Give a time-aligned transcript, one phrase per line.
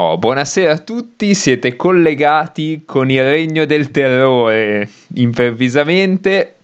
[0.00, 6.54] Oh, buonasera a tutti, siete collegati con il regno del terrore improvvisamente.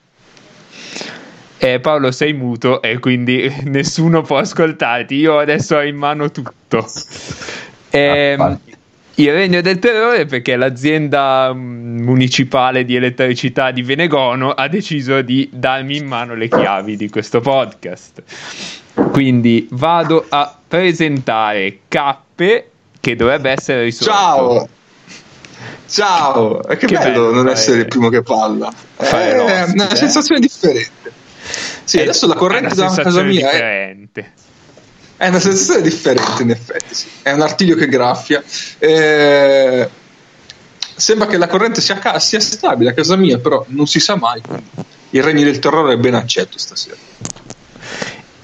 [1.59, 6.87] Eh, Paolo sei muto e quindi nessuno può ascoltarti, io adesso ho in mano tutto.
[7.91, 8.37] Eh,
[9.17, 15.51] il regno del terrore perché l'azienda mm, municipale di elettricità di Venegono ha deciso di
[15.53, 18.23] darmi in mano le chiavi di questo podcast.
[19.11, 22.69] Quindi vado a presentare Cappe
[23.05, 24.13] che dovrebbe essere risolto.
[24.13, 24.69] Ciao!
[25.87, 26.61] Ciao!
[26.61, 28.73] Che, che bello, bello, non essere il primo che palla.
[28.97, 29.97] È una eh?
[29.97, 31.13] sensazione differente.
[31.85, 34.21] Sì, è, adesso la corrente da casa mia differente.
[34.21, 35.25] è...
[35.25, 36.95] È una sensazione differente, in effetti.
[36.95, 37.07] Sì.
[37.21, 38.43] È un artiglio che graffia.
[38.79, 39.89] Eh,
[40.97, 44.17] sembra che la corrente sia, ca- sia, stabile a casa mia, però non si sa
[44.17, 44.41] mai.
[45.11, 46.97] Il regno del terrore è ben accetto stasera.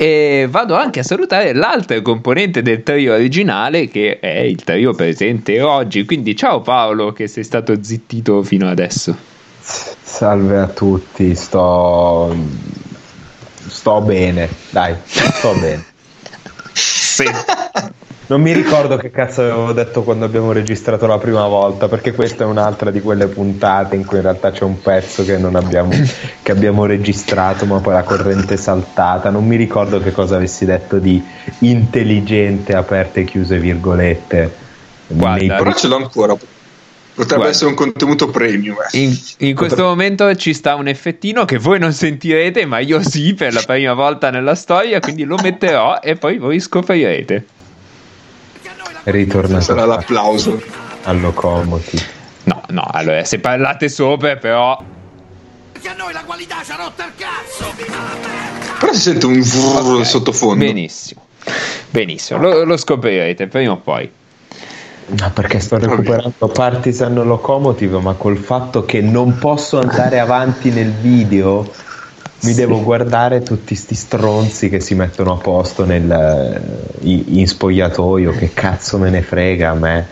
[0.01, 5.61] E vado anche a salutare l'altra componente del trio originale che è il trio presente
[5.61, 6.07] oggi.
[6.07, 9.15] Quindi ciao Paolo che sei stato zittito fino adesso.
[9.61, 12.35] Salve a tutti, sto
[13.69, 15.85] sto bene, dai, sto bene.
[16.73, 17.25] sì.
[18.31, 22.45] Non mi ricordo che cazzo avevo detto quando abbiamo registrato la prima volta, perché questa
[22.45, 25.91] è un'altra di quelle puntate in cui in realtà c'è un pezzo che, abbiamo,
[26.41, 29.31] che abbiamo registrato, ma poi la corrente è saltata.
[29.31, 31.21] Non mi ricordo che cosa avessi detto di
[31.59, 34.55] intelligente, aperte e chiuse virgolette.
[35.09, 36.35] Guarda, però ce l'ho ancora.
[36.35, 37.49] Potrebbe Guarda.
[37.49, 38.77] essere un contenuto premium.
[38.93, 38.99] Eh.
[39.01, 43.35] In, in questo momento ci sta un effettino che voi non sentirete, ma io sì,
[43.35, 47.59] per la prima volta nella storia, quindi lo metterò e poi voi scoprirete.
[49.05, 50.63] Ritorna sarà l'applauso
[51.05, 52.03] all'Ocomoti.
[52.45, 54.73] No, no, allora se parlate sopra, però.
[54.73, 57.73] A noi la qualità ci ha rotto il cazzo!
[58.79, 60.05] Però si sente un vrrr okay.
[60.05, 60.65] sottofondo.
[60.65, 61.23] Benissimo,
[61.91, 64.11] benissimo, lo, lo scoprirete prima o poi.
[65.07, 70.93] No, perché sto recuperando Partisan Locomotive, ma col fatto che non posso andare avanti nel
[70.93, 71.69] video
[72.43, 76.61] mi devo guardare tutti sti stronzi che si mettono a posto nel,
[77.03, 80.07] in spogliatoio, che cazzo me ne frega a me.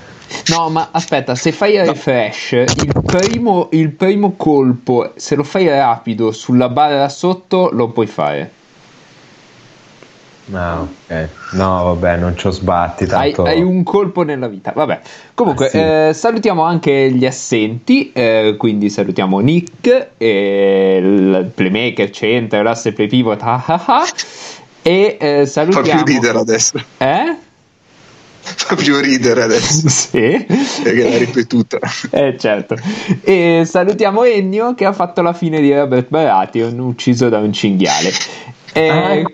[0.48, 1.84] No, ma aspetta, se fai no.
[1.84, 8.06] refresh, il primo, il primo colpo, se lo fai rapido sulla barra sotto, lo puoi
[8.06, 8.52] fare.
[10.48, 11.28] No, ok.
[11.52, 13.06] No, vabbè, non ci ho sbatti.
[13.06, 13.44] Tanto...
[13.44, 14.72] Hai, hai, un colpo nella vita.
[14.74, 15.00] Vabbè.
[15.34, 15.78] Comunque, ah, sì.
[15.78, 18.12] eh, salutiamo anche gli assenti.
[18.12, 23.42] Eh, quindi salutiamo Nick, eh, il playmaker, center, l'asse play pivot.
[23.42, 24.06] Ah, ah, ah,
[24.82, 25.98] e eh, salutiamo.
[25.98, 26.82] Fa più ridere adesso.
[26.96, 27.36] Eh?
[28.40, 29.88] Fa più ridere adesso.
[29.88, 30.46] sì.
[30.82, 31.78] Perché l'ha ripetuta.
[32.10, 32.74] Eh, certo.
[33.22, 38.10] E salutiamo Ennio che ha fatto la fine di Robert Baratheon, ucciso da un cinghiale.
[38.72, 39.24] E...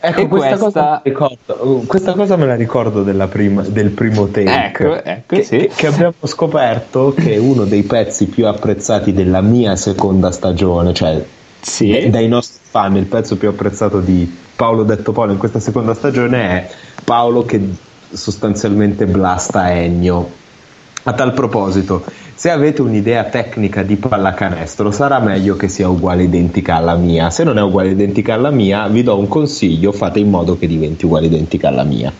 [0.00, 0.28] Ecco.
[0.28, 1.02] Questa, questa...
[1.12, 4.66] Cosa uh, questa, cosa me la ricordo prima, del primo take.
[4.66, 5.70] Ecco, ecco, che, sì.
[5.74, 11.24] che, abbiamo scoperto che è uno dei pezzi più apprezzati della mia seconda stagione, cioè
[11.60, 12.08] sì.
[12.10, 16.48] dai nostri fan, il pezzo più apprezzato di Paolo Detto Paolo in questa seconda stagione
[16.48, 16.70] è
[17.04, 17.60] Paolo che
[18.10, 20.36] sostanzialmente blasta Ennio.
[21.04, 22.04] A tal proposito,
[22.38, 27.30] se avete un'idea tecnica di pallacanestro, sarà meglio che sia uguale identica alla mia.
[27.30, 30.68] Se non è uguale identica alla mia, vi do un consiglio: fate in modo che
[30.68, 32.12] diventi uguale identica alla mia.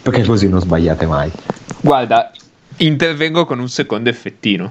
[0.00, 1.30] Perché così non sbagliate mai.
[1.82, 2.30] Guarda,
[2.78, 4.70] intervengo con un secondo effettino.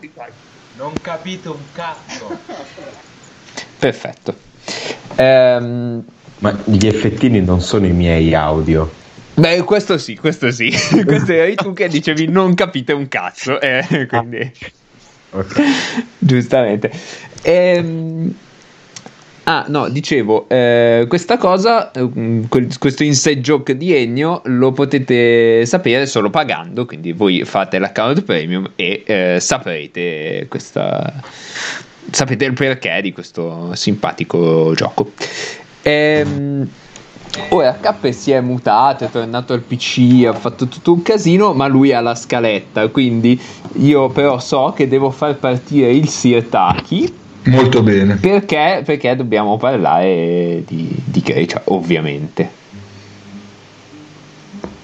[0.75, 2.35] Non capite un cazzo.
[3.77, 4.35] Perfetto.
[5.17, 6.03] Ehm...
[6.39, 8.91] Ma gli effettini non sono i miei audio.
[9.35, 10.71] Beh, questo sì, questo sì.
[11.05, 13.59] questo eri tu che dicevi non capite un cazzo.
[13.59, 14.51] Eh, quindi...
[15.31, 15.65] Okay.
[16.17, 16.91] Giustamente.
[17.41, 18.35] Ehm...
[19.45, 22.47] Ah, no, dicevo, eh, questa cosa, eh,
[22.79, 28.71] questo inside joke di Ennio lo potete sapere solo pagando, quindi voi fate l'account premium
[28.77, 31.21] e eh, saprete questa...
[32.09, 35.11] sapete il perché di questo simpatico gioco.
[35.81, 36.69] Ehm
[37.49, 41.67] Ora K si è mutato, è tornato al PC, ha fatto tutto un casino, ma
[41.67, 43.39] lui ha la scaletta, quindi
[43.77, 47.21] io però so che devo far partire il Sirtaki.
[47.45, 48.15] Molto bene.
[48.17, 48.83] Perché?
[48.85, 52.49] Perché dobbiamo parlare di, di Grecia, ovviamente.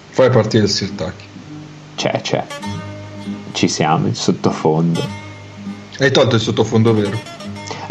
[0.09, 1.25] Fai partire il Sirtaki.
[1.95, 2.43] C'è, c'è.
[3.51, 5.01] Ci siamo, in sottofondo.
[5.99, 7.38] Hai tolto il sottofondo vero?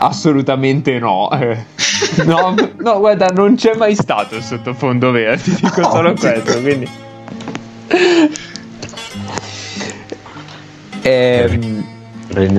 [0.01, 1.29] Assolutamente no.
[2.25, 6.61] No, no, guarda, non c'è mai stato il sottofondo vero, ti dico oh, solo questo,
[6.61, 6.89] quindi...
[11.03, 11.85] Ehm,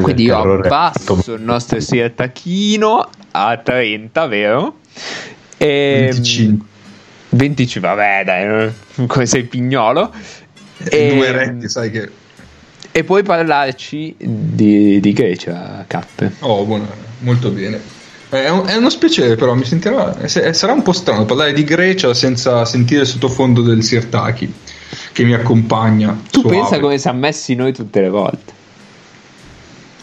[0.02, 4.80] quindi io abbasso il nostro siertachino a 30, vero?
[5.58, 6.68] E, 25.
[7.30, 8.74] 25, vabbè dai,
[9.08, 10.12] come sei pignolo.
[10.84, 12.10] e, numeretti, sai che...
[12.92, 16.32] E puoi parlarci di, di Grecia, Cap.
[16.40, 16.88] Oh, buona,
[17.20, 17.98] molto bene.
[18.30, 20.28] È, un, è uno spiacere, però mi sentirà.
[20.28, 24.54] Sarà un po' strano parlare di Grecia senza sentire il sottofondo del Sirtaki
[25.12, 26.18] che mi accompagna.
[26.30, 28.58] Tu pensa come siamo messi noi tutte le volte.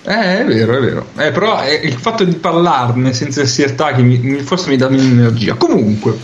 [0.03, 1.07] Eh, è vero, è vero.
[1.17, 5.03] Eh, però è il fatto di parlarne senza il Sirtaki mi, forse mi dà meno
[5.03, 5.55] energia.
[5.55, 6.17] Comunque,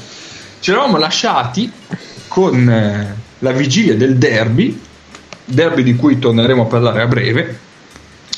[0.61, 1.71] ci eravamo lasciati
[2.29, 4.81] con eh, la vigilia del derby,
[5.45, 7.59] derby di cui torneremo a parlare a breve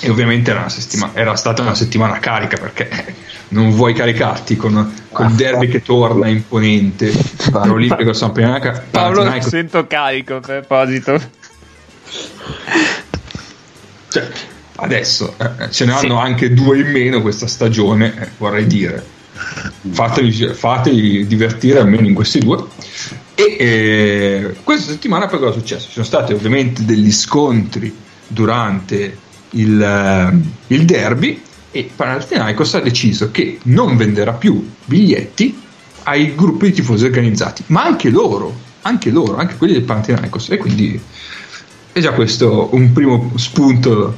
[0.04, 0.66] e ovviamente era,
[1.14, 3.14] era, stata una settimana carica perché
[3.48, 7.10] non vuoi caricarti con, con il derby che torna imponente
[7.52, 11.18] Olimpico San Pianaca Paolo non sento carico per proposito.
[14.08, 14.28] Cioè
[14.76, 16.26] adesso eh, ce ne hanno sì.
[16.26, 19.02] anche due in meno questa stagione eh, vorrei dire.
[19.90, 22.62] Fatevi, fatevi, divertire almeno in questi due.
[23.34, 25.86] E eh, questa settimana poi cosa è successo?
[25.86, 27.94] ci sono stati ovviamente degli scontri
[28.28, 29.22] durante
[29.54, 35.60] il, eh, il derby e Panathinaikos ha deciso che non venderà più biglietti
[36.04, 40.56] ai gruppi di tifosi organizzati, ma anche loro, anche loro, anche quelli del Panathinaikos e
[40.56, 41.00] quindi
[41.92, 44.16] è già questo un primo spunto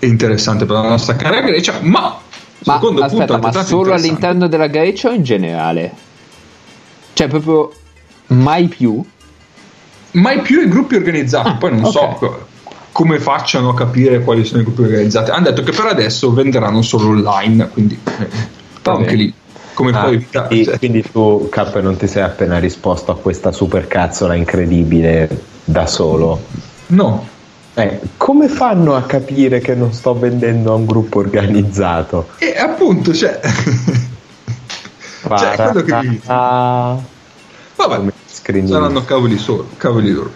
[0.00, 2.18] interessante per la nostra cara Grecia, ma
[2.64, 5.92] ma, secondo aspetta, punto ma solo all'interno della Grecia o in generale?
[7.12, 7.72] Cioè proprio
[8.28, 9.04] mai più?
[10.12, 11.92] Mai più i gruppi organizzati, ah, poi non okay.
[11.92, 12.46] so
[12.96, 15.30] come facciano a capire quali sono i gruppi organizzati.
[15.30, 18.26] Hanno detto che per adesso venderanno solo online, quindi eh,
[18.84, 19.34] anche lì
[19.74, 20.46] come ah, puoi evitare.
[20.46, 20.78] Quindi, cioè.
[20.78, 25.28] quindi tu, K, non ti sei appena risposto a questa supercazzola incredibile
[25.62, 26.40] da solo?
[26.86, 27.28] No.
[27.74, 32.28] Eh, come fanno a capire che non sto vendendo a un gruppo organizzato?
[32.38, 33.38] E eh, appunto, cioè...
[35.36, 36.18] cioè, quello che mi...
[36.24, 38.12] Vabbè,
[38.64, 40.32] saranno cavoli, solo, cavoli loro.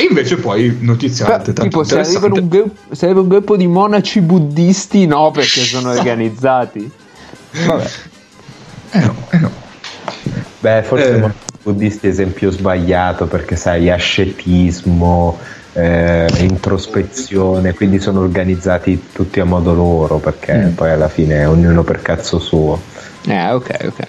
[0.00, 3.66] E invece poi notiziate Beh, tipo, se arriva, un gruppo, se arriva un gruppo di
[3.66, 6.90] monaci buddisti, no, perché sono organizzati.
[7.66, 7.90] Vabbè.
[8.92, 9.50] Eh no, eh no.
[10.60, 11.30] Beh, forse eh.
[11.62, 15.38] buddisti è esempio sbagliato perché sai, ascetismo,
[15.74, 20.72] eh, introspezione, quindi sono organizzati tutti a modo loro perché mm.
[20.72, 22.80] poi alla fine ognuno per cazzo suo.
[23.26, 24.06] Eh, ok, ok.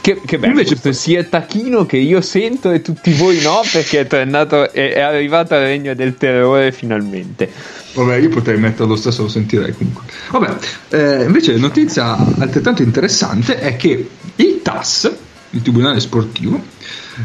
[0.00, 4.00] Che, che bello Invece questo sia tacchino che io sento e tutti voi no perché
[4.00, 7.50] è tornato è, è arrivato al regno del terrore finalmente.
[7.92, 10.04] Vabbè io potrei metterlo stesso lo sentirei comunque.
[10.30, 10.56] Vabbè
[10.90, 15.10] eh, invece notizia altrettanto interessante è che il TAS
[15.50, 16.62] il Tribunale Sportivo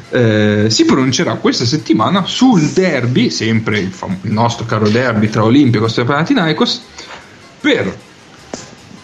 [0.10, 5.44] eh, si pronuncerà questa settimana sul derby sempre il, fam- il nostro caro derby tra
[5.44, 6.82] Olimpico e Panathinaikos
[7.62, 7.96] per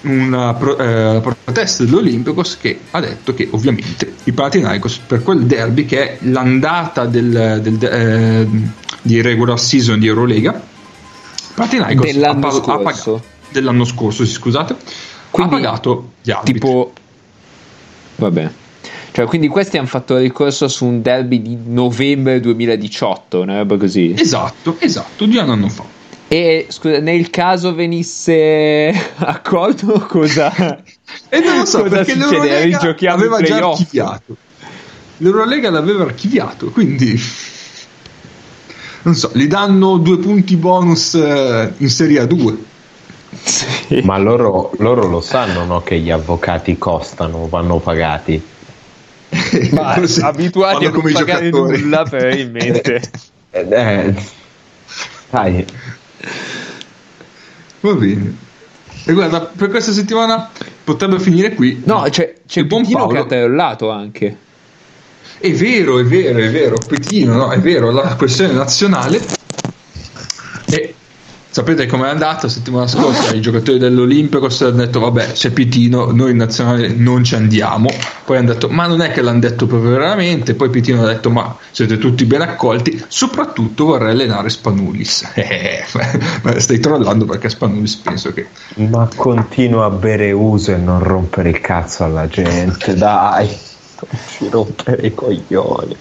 [0.01, 5.85] una pro, eh, protesta dell'Olimpicos che ha detto che ovviamente i Panathinaikos per quel derby
[5.85, 8.47] che è l'andata del, del, eh,
[9.01, 10.59] di regular season di Eurolega
[11.53, 12.71] Panathinaikos dell'anno ha, scorso.
[12.71, 14.75] Ha pagato, dell'anno scorso sì, scusate
[15.29, 16.93] quindi, ha pagato gli arbitri tipo
[18.15, 18.51] vabbè
[19.13, 24.15] cioè, quindi questi hanno fatto ricorso su un derby di novembre 2018, una roba così.
[24.17, 25.83] Esatto, esatto, due anni fa.
[26.33, 28.87] E scusa, nel caso venisse
[29.19, 30.81] accolto, cosa,
[31.27, 32.63] e non lo so, cosa succede?
[32.63, 34.37] Rigiochiamo aveva già archiviato.
[35.17, 37.21] L'Eurolega l'aveva archiviato, quindi
[39.01, 42.55] non so, gli danno due punti bonus eh, in Serie A2.
[43.43, 43.99] Sì.
[44.05, 48.41] Ma loro, loro, lo sanno no, che gli avvocati costano, vanno pagati.
[49.71, 51.81] Ma abituati a non pagare giocatori.
[51.81, 53.01] nulla probabilmente.
[53.51, 54.15] eh, eh,
[55.29, 55.65] dai
[57.81, 58.35] Va bene.
[59.03, 60.49] E guarda, per questa settimana
[60.83, 61.81] potrebbe finire qui.
[61.85, 63.13] No, c'è, c'è il buon Pettino Paolo.
[63.13, 64.37] che ha tellato anche.
[65.39, 66.77] È vero, è vero, è vero.
[66.77, 69.19] Pettino, no, è vero, la questione nazionale.
[70.67, 70.95] E
[71.53, 73.33] Sapete com'è andato la settimana scorsa?
[73.33, 77.89] I giocatori dell'Olimpicos hanno detto: Vabbè, c'è Pitino, noi in nazionale non ci andiamo.
[78.23, 80.55] Poi hanno detto: Ma non è che l'hanno detto proprio veramente.
[80.55, 83.03] Poi Pitino ha detto: Ma siete tutti ben accolti.
[83.05, 85.29] Soprattutto vorrei allenare Spanulis.
[86.43, 88.47] Eh, stai trollando perché Spanulis penso che.
[88.75, 94.47] Ma continua a bere uso e non rompere il cazzo alla gente, dai, non ci
[94.49, 95.97] rompere i coglioni.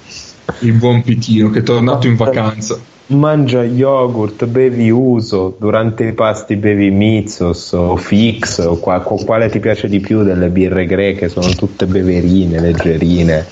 [0.61, 2.79] Il buon Pitino che è tornato in vacanza
[3.11, 9.61] mangia yogurt, bevi uso, durante i pasti bevi Mizos o Fix o qua, quale ti
[9.61, 13.47] piace di più delle birre greche, sono tutte beverine, leggerine,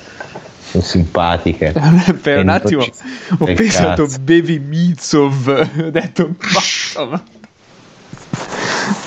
[0.71, 1.73] sono simpatiche.
[2.23, 4.19] per un attimo ho pensato cazzo.
[4.21, 5.49] bevi Mizov,
[5.79, 7.23] ho detto basta.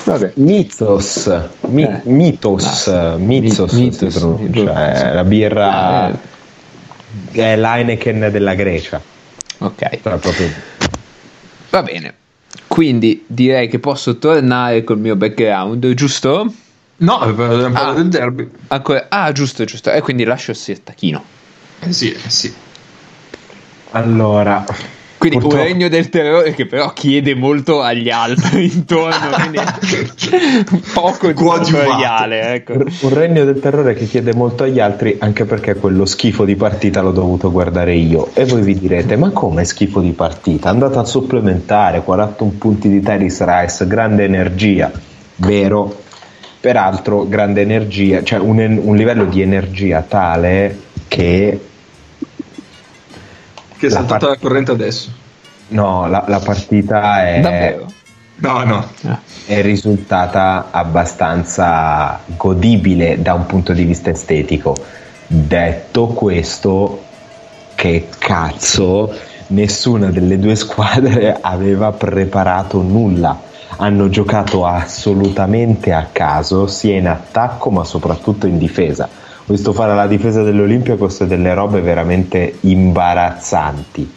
[0.04, 0.32] Vabbè.
[0.36, 1.32] Mitos,
[1.68, 2.02] mi, eh.
[2.04, 3.16] mitos, ah.
[3.18, 6.10] mitos, mitos, mitos, cioè la birra...
[6.10, 6.30] Eh
[7.32, 9.02] è l'Heineken della Grecia.
[9.62, 9.98] Ok.
[9.98, 10.52] Proprio...
[11.70, 12.14] Va bene.
[12.68, 16.54] Quindi direi che posso tornare col mio background, giusto?
[16.98, 18.50] No, abbiamo parlato ah, del derby.
[18.68, 19.92] Ancora, ah, giusto, giusto.
[19.92, 21.24] E quindi lascio il tacchino.
[21.80, 22.54] Eh sì, eh sì.
[23.92, 24.64] Allora,
[25.22, 25.62] quindi Purtroppo.
[25.62, 29.60] un regno del terrore che però chiede molto agli altri intorno, quindi
[30.96, 32.56] poco tutoriale.
[32.56, 32.74] Ecco.
[32.74, 37.02] Un regno del terrore che chiede molto agli altri anche perché quello schifo di partita
[37.02, 38.32] l'ho dovuto guardare io.
[38.34, 40.70] E voi vi direte, ma come schifo di partita?
[40.70, 44.92] Andate a supplementare, 41 punti di Terris Rice, grande energia.
[45.36, 46.02] Vero,
[46.60, 51.60] peraltro grande energia, cioè un, un livello di energia tale che
[53.82, 55.10] che è saltata la, part- la corrente adesso.
[55.70, 57.40] No, la, la partita è.
[57.40, 57.92] Davvero?
[58.36, 58.88] No, no.
[59.46, 64.76] È risultata abbastanza godibile da un punto di vista estetico.
[65.26, 67.04] Detto questo,
[67.76, 69.14] che cazzo,
[69.48, 73.50] nessuna delle due squadre aveva preparato nulla.
[73.78, 79.10] Hanno giocato assolutamente a caso, sia in attacco ma soprattutto in difesa
[79.46, 84.10] ho visto fare la difesa dell'Olympiacos delle robe veramente imbarazzanti.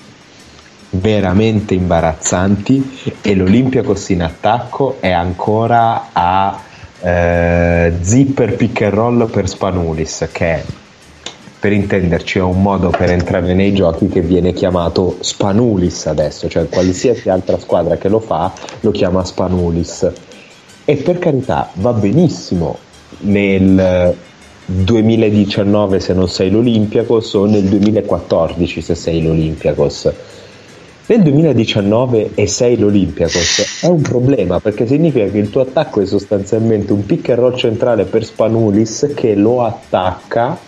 [0.90, 3.12] Veramente imbarazzanti.
[3.22, 6.60] E l'Olympiacos in attacco è ancora a
[7.00, 10.62] eh, zipper pick and roll per Spanulis che
[11.58, 16.46] per intenderci è un modo per entrare nei giochi che viene chiamato Spanulis adesso.
[16.46, 20.12] Cioè qualsiasi altra squadra che lo fa lo chiama Spanulis.
[20.84, 22.76] E per carità va benissimo
[23.20, 24.14] nel
[24.66, 30.12] 2019 se non sei l'Olympiacos o nel 2014 se sei l'Olympiacos.
[31.06, 36.06] Nel 2019 e sei l'Olympiacos è un problema perché significa che il tuo attacco è
[36.06, 40.58] sostanzialmente un pick and roll centrale per Spanulis che lo attacca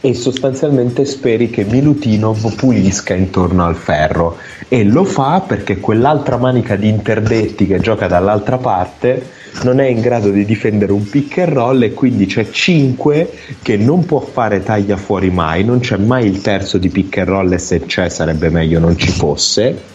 [0.00, 4.36] e sostanzialmente speri che Milutinov pulisca intorno al ferro
[4.66, 10.00] e lo fa perché quell'altra manica di interdetti che gioca dall'altra parte non è in
[10.00, 13.30] grado di difendere un pick and roll e quindi c'è 5
[13.62, 17.28] che non può fare taglia fuori mai, non c'è mai il terzo di pick and
[17.28, 19.90] roll e se c'è sarebbe meglio non ci fosse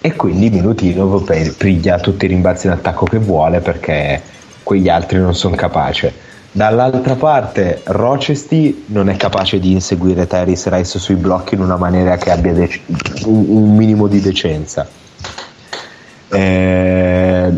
[0.00, 4.20] e quindi Milutinov piglia tutti i rimbalzi in attacco che vuole perché
[4.62, 6.12] quegli altri non sono capaci.
[6.52, 12.16] Dall'altra parte Rochester non è capace di inseguire Terry Rice sui blocchi in una maniera
[12.16, 12.80] che abbia dec-
[13.24, 14.86] un, un minimo di decenza.
[16.28, 17.52] Eh,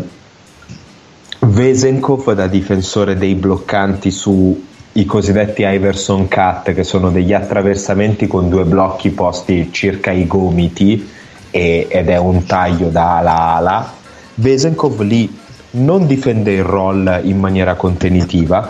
[1.49, 8.65] Vesenkov da difensore dei bloccanti sui cosiddetti Iverson Cut, che sono degli attraversamenti con due
[8.65, 11.09] blocchi posti circa i gomiti
[11.49, 13.93] e, ed è un taglio da ala a ala.
[14.35, 15.33] Vesenkov lì
[15.71, 18.69] non difende il roll in maniera contenitiva,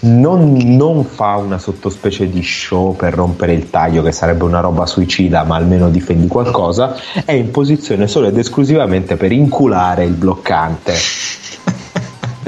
[0.00, 4.84] non, non, fa una sottospecie di show per rompere il taglio, che sarebbe una roba
[4.84, 6.94] suicida, ma almeno difendi qualcosa,
[7.24, 10.92] è in posizione solo ed esclusivamente per inculare il bloccante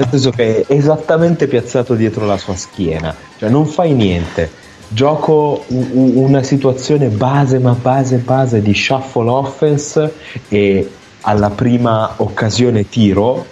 [0.01, 4.59] nel senso che è esattamente piazzato dietro la sua schiena, cioè non fai niente.
[4.87, 10.13] Gioco una situazione base, ma base, base di shuffle offense
[10.49, 10.91] e
[11.21, 13.45] alla prima occasione tiro.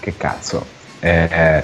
[0.00, 0.64] Che cazzo.
[1.00, 1.62] Eh,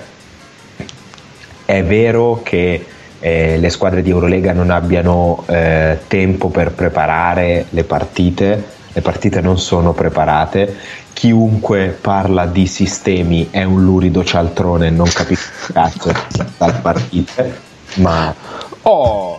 [1.65, 2.87] è vero che
[3.21, 9.41] eh, le squadre di Eurolega non abbiano eh, tempo per preparare le partite, le partite
[9.41, 10.75] non sono preparate
[11.13, 16.13] chiunque parla di sistemi è un lurido cialtrone e non capisce cazzo
[16.57, 17.61] dal partite,
[17.95, 18.35] ma
[18.83, 19.39] oh,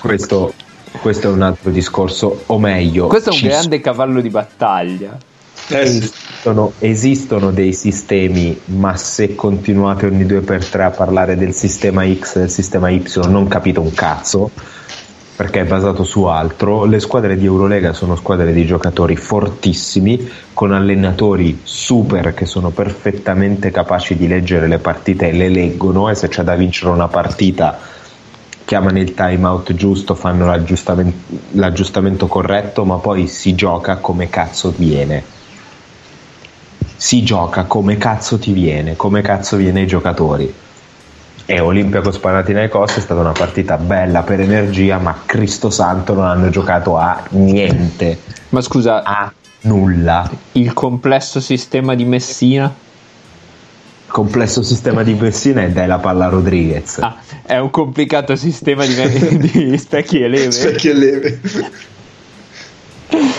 [0.00, 0.52] questo,
[1.00, 5.18] questo, è un altro discorso, o meglio, questo è un grande s- cavallo di battaglia.
[5.68, 12.04] Esistono, esistono, dei sistemi, ma se continuate ogni due per tre a parlare del sistema
[12.12, 14.50] X e del sistema Y, non capite un cazzo
[15.40, 16.84] perché è basato su altro.
[16.84, 23.70] Le squadre di Eurolega sono squadre di giocatori fortissimi, con allenatori super che sono perfettamente
[23.70, 27.78] capaci di leggere le partite e le leggono e se c'è da vincere una partita
[28.66, 31.16] chiamano il time out giusto, fanno l'aggiustamento,
[31.52, 35.24] l'aggiustamento corretto, ma poi si gioca come cazzo viene.
[36.96, 40.54] Si gioca come cazzo ti viene, come cazzo viene ai giocatori
[41.50, 46.48] e Olimpiakos Panathinaikos è stata una partita bella per energia ma Cristo Santo non hanno
[46.48, 48.20] giocato a niente.
[48.50, 50.30] Ma scusa a nulla.
[50.52, 52.72] il complesso sistema di Messina?
[54.06, 56.98] Il complesso sistema di Messina è dai la palla Rodriguez.
[56.98, 60.52] Ah, è un complicato sistema di, di specchi e leve.
[60.52, 61.40] Specchi e leve.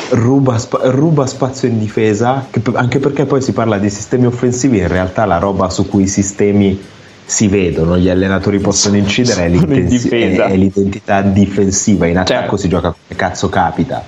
[0.09, 4.89] Ruba, sp- ruba, spazio in difesa, anche perché poi si parla di sistemi offensivi, in
[4.89, 10.55] realtà la roba su cui i sistemi si vedono, gli allenatori possono incidere, è, è,
[10.55, 12.57] l'identità difensiva, in attacco certo.
[12.57, 14.03] si gioca come cazzo capita,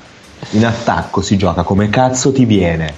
[0.51, 2.93] in attacco si gioca come cazzo ti viene.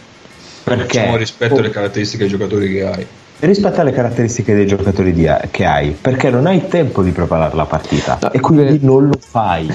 [0.63, 3.07] Perché diciamo rispetto alle caratteristiche dei giocatori che hai.
[3.37, 7.65] Rispetto alle caratteristiche dei giocatori di, che hai, perché non hai tempo di preparare la
[7.65, 8.81] partita no, e quindi per...
[8.81, 9.71] non lo fai.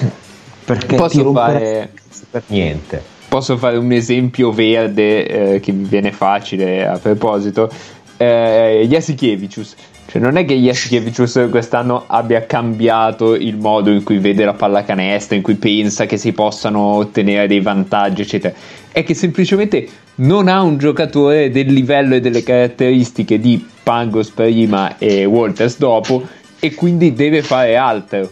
[0.64, 1.90] Perché Posso ti fare...
[2.30, 3.02] per niente.
[3.28, 7.70] Posso fare un esempio verde eh, che mi viene facile a proposito.
[8.16, 9.74] Eh, Jasikevicius
[10.10, 15.36] cioè, non è che Jasikevicius quest'anno abbia cambiato il modo in cui vede la pallacanestro,
[15.36, 18.52] in cui pensa che si possano ottenere dei vantaggi, eccetera.
[18.90, 19.86] È che semplicemente
[20.16, 26.26] non ha un giocatore del livello e delle caratteristiche di Pangos prima e Walters dopo,
[26.58, 28.28] e quindi deve fare altro.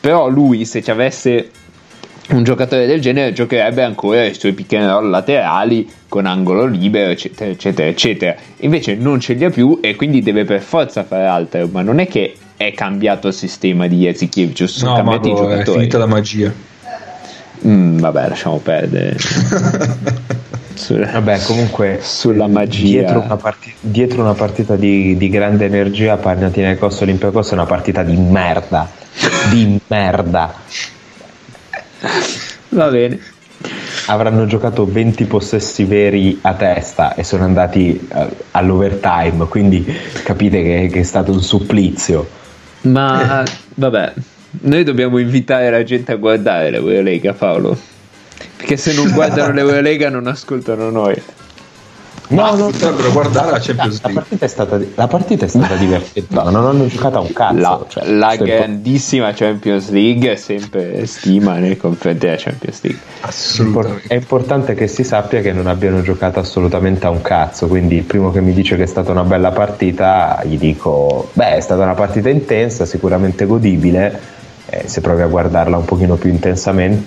[0.00, 1.50] Però lui, se ci avesse
[2.32, 7.10] un giocatore del genere giocherebbe ancora i suoi pick and roll laterali con angolo libero
[7.10, 8.36] eccetera eccetera eccetera.
[8.58, 11.66] Invece non ce li ha più e quindi deve per forza fare altro.
[11.72, 15.58] Ma non è che è cambiato il sistema di Ezekievic sono no, cambiati i giocatori
[15.58, 16.52] è finita la magia.
[17.66, 19.16] Mm, vabbè lasciamo perdere.
[20.74, 23.00] Sulla, vabbè comunque sulla magia.
[23.00, 28.02] dietro una, partita, dietro una partita di, di, grande energia Panathinaikos Olympiacos è una partita
[28.02, 28.88] di merda.
[29.50, 30.52] Di merda.
[32.70, 33.20] Va bene.
[34.06, 39.84] Avranno giocato 20 possessi veri a testa e sono andati uh, all'overtime, quindi
[40.22, 42.28] capite che, che, è stato un supplizio.
[42.82, 43.44] Ma
[43.74, 44.12] vabbè,
[44.62, 47.76] noi dobbiamo invitare la gente a guardare l'Eurolega, Paolo.
[48.56, 51.20] Perché se non guardano l'Eurolega non ascoltano noi.
[52.28, 54.12] No, no, potrebbero guardare la Champions League.
[54.12, 57.58] La partita è stata, la partita è stata divertente, non hanno giocato a un cazzo.
[57.58, 63.00] La, cioè, la grandissima Champions League è sempre stima nei confronti della Champions League.
[63.20, 64.08] Assolutamente.
[64.08, 68.04] È importante che si sappia che non abbiano giocato assolutamente a un cazzo, quindi il
[68.04, 71.82] primo che mi dice che è stata una bella partita, gli dico, beh, è stata
[71.82, 77.06] una partita intensa, sicuramente godibile eh, se provi a guardarla un pochino più intensamente,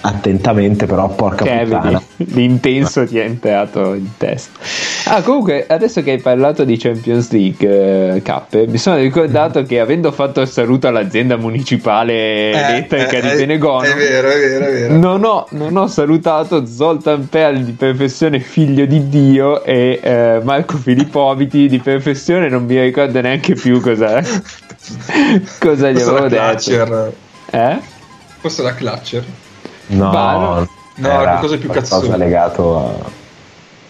[0.00, 2.02] attentamente, però porca che puttana.
[2.16, 4.58] L'intenso ti è entrato in testa.
[5.06, 9.80] Ah, comunque, adesso che hai parlato di Champions League eh, Cappe, mi sono ricordato che
[9.80, 14.64] avendo fatto il saluto all'azienda municipale eh, elettrica eh, di Benegono, è vero, è vero,
[14.64, 14.96] è vero.
[14.96, 20.76] Non, ho, non ho salutato Zoltan Perl di professione figlio di Dio e eh, Marco
[20.76, 24.22] Filippoviti di professione non mi ricordo neanche più cosa,
[25.60, 26.42] cosa gli avevo detto.
[26.42, 27.12] Clutcher.
[27.50, 27.78] Eh?
[28.38, 29.24] Forse la Clutcher?
[29.86, 32.16] No, no, no qualcosa più cazzoso.
[32.16, 33.10] legato a...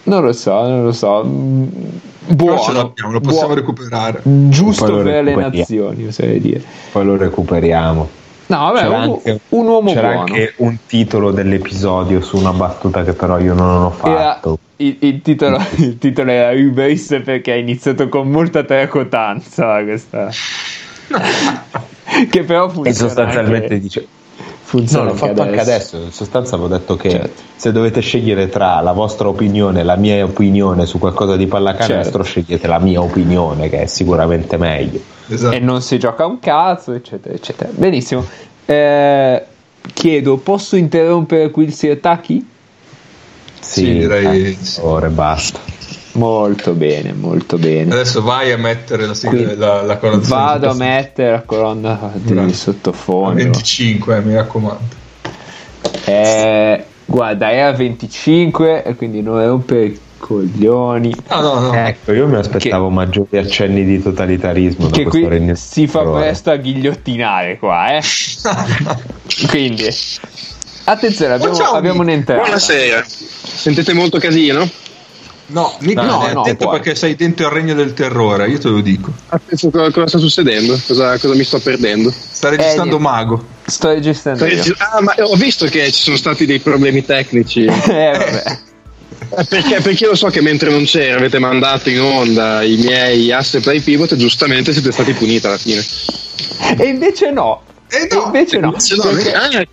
[0.03, 1.23] Non lo so, non lo so.
[1.23, 3.61] Buono, ce l'abbiamo, lo possiamo buono.
[3.61, 4.21] recuperare.
[4.23, 6.63] Giusto per le nazioni, oserei dire.
[6.91, 8.09] Poi lo recuperiamo.
[8.45, 10.19] No, vabbè, c'era un, anche, un uomo c'era buono.
[10.19, 14.59] anche un titolo dell'episodio su una battuta che però io non ho fatto.
[14.77, 20.29] Il, il, titolo, il, titolo, era Hubris perché ha iniziato con molta tracotanza questa.
[22.29, 23.79] che però funziona e sostanzialmente anche...
[23.79, 24.07] dice
[24.73, 25.97] funziona no, l'ho fatto anche adesso.
[25.97, 27.41] In sostanza avevo detto che certo.
[27.55, 32.23] se dovete scegliere tra la vostra opinione e la mia opinione su qualcosa di pallacanestro,
[32.23, 32.41] certo.
[32.41, 34.99] scegliete la mia opinione, che è sicuramente meglio.
[35.27, 35.55] Esatto.
[35.55, 37.69] E non si gioca un cazzo, eccetera, eccetera.
[37.71, 38.25] Benissimo.
[38.65, 39.43] Eh,
[39.93, 42.47] chiedo, posso interrompere qui il Sirtaki?
[43.59, 44.57] Sì, sì direi.
[44.79, 45.59] Ora basta.
[46.13, 47.91] Molto bene, molto bene.
[47.91, 52.53] Adesso vai a mettere la, sigla, la, la colonna Vado a mettere la colonna di
[52.53, 53.33] sottofondo.
[53.33, 55.01] 25, mi raccomando.
[56.05, 61.15] Eh, guarda, era 25 e quindi non rompere i coglioni.
[61.29, 61.73] No, no, no.
[61.73, 64.89] Ecco, io mi aspettavo che, maggiori accenni di totalitarismo.
[64.89, 68.01] Che qui si fa presto a ghigliottinare qua, eh.
[69.49, 69.87] quindi,
[70.83, 72.41] attenzione, abbiamo, abbiamo un'entrata.
[72.41, 73.03] Buonasera.
[73.07, 74.69] Sentite molto casino?
[75.53, 78.81] No, mica no, no, attento perché sei dentro il regno del terrore, io te lo
[78.81, 79.13] dico.
[79.29, 80.79] Attenzo, cosa, cosa sta succedendo?
[80.87, 82.11] Cosa, cosa, mi sto perdendo?
[82.11, 83.45] Sta registrando eh, Mago.
[83.63, 84.47] Sto registrando.
[84.49, 87.65] Sto ah, ma ho visto che ci sono stati dei problemi tecnici.
[87.69, 88.43] eh, vabbè.
[89.29, 93.31] Eh, perché, perché lo so che mentre non c'era avete mandato in onda i miei
[93.31, 95.85] asse play pivot e giustamente siete stati puniti alla fine.
[96.79, 97.61] E invece no.
[97.89, 98.23] E, no.
[98.23, 98.67] e invece no.
[98.69, 99.03] Invece no.
[99.03, 99.33] Perché...
[99.33, 99.65] Ah,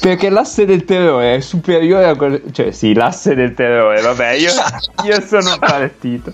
[0.00, 2.40] perché l'asse del terrore è superiore a quello.
[2.50, 4.50] Cioè, sì, l'asse del terrore, vabbè, io,
[5.04, 6.32] io sono partito.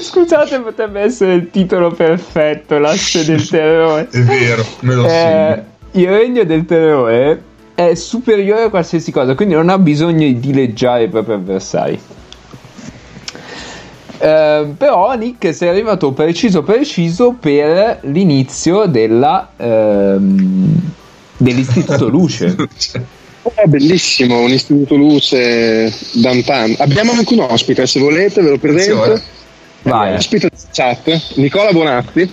[0.00, 4.08] Scusate, potrebbe essere il titolo perfetto, l'asse del terrore.
[4.10, 5.62] È vero, me lo eh,
[5.92, 7.42] Il regno del terrore
[7.74, 12.00] è superiore a qualsiasi cosa, quindi non ha bisogno di dileggiare i propri avversari.
[14.18, 20.80] Eh, però Nick sei arrivato preciso preciso per l'inizio della, ehm,
[21.36, 22.54] dell'istituto luce
[23.48, 26.74] Oh, bellissimo, un istituto luce Dantan.
[26.78, 29.22] Abbiamo anche un ospite, se volete ve lo presento.
[29.82, 30.14] Vai.
[30.14, 32.28] Ospite chat, Nicola Bonatti.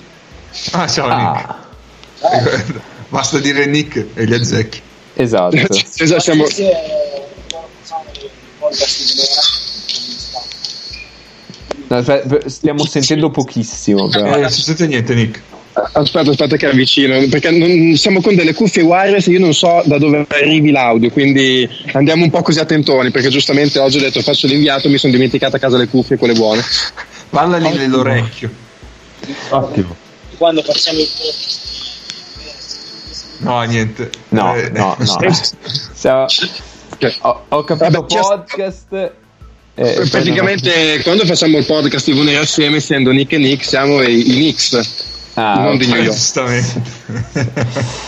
[0.72, 1.56] Ah, ciao ah.
[2.20, 2.82] Nick.
[3.10, 4.82] Basta dire Nick e gli azzecchi.
[5.14, 5.56] Esatto.
[5.98, 6.46] esatto siamo...
[12.46, 14.08] stiamo sentendo pochissimo.
[14.08, 14.36] Però.
[14.36, 15.42] Eh, non si sente niente, Nick.
[15.74, 19.82] Aspetta, aspetta che avvicino, perché non, siamo con delle cuffie wireless e io non so
[19.86, 24.22] da dove arrivi l'audio, quindi andiamo un po' così attentoni, perché giustamente oggi ho detto
[24.22, 26.62] faccio l'inviato, mi sono dimenticata a casa le cuffie, quelle buone.
[27.30, 27.82] Parlagli Ottimo.
[27.82, 28.52] nell'orecchio.
[29.50, 29.96] Ottimo.
[30.38, 31.08] Quando facciamo il
[33.40, 34.10] No, niente.
[34.30, 35.34] No, eh, no, no.
[35.94, 36.28] so,
[37.22, 39.12] ho, ho, capito Vabbè, podcast.
[39.76, 44.20] Eh, praticamente quando facciamo il podcast di Venere assieme, essendo Nick e Nick, siamo i,
[44.20, 46.18] i Knicks Ah, non di New York.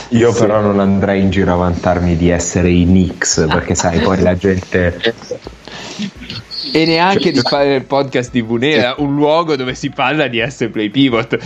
[0.09, 4.21] Io però non andrei in giro a vantarmi di essere i Knicks perché sai poi
[4.21, 5.15] la gente
[6.71, 10.69] e neanche di fare il podcast di Vunera, un luogo dove si parla di S
[10.71, 11.37] Play Pivot.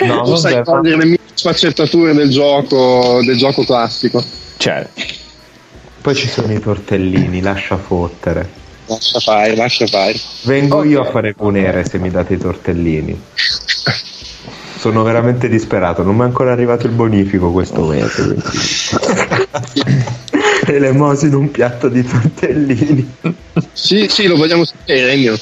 [0.00, 4.24] No, tu sai fare le mie sfaccettature del gioco, del gioco classico.
[4.56, 5.20] Certo.
[6.02, 8.50] Poi ci sono i tortellini, lascia fottere.
[8.86, 10.18] Lascia fare, lascia fare.
[10.42, 10.90] Vengo okay.
[10.90, 13.22] io a fare punere se mi date i tortellini.
[14.76, 18.34] Sono veramente disperato, non mi è ancora arrivato il bonifico questo mese.
[20.66, 23.14] Elemosino un piatto di tortellini.
[23.72, 25.38] Sì, sì, lo vogliamo sapere, Regno.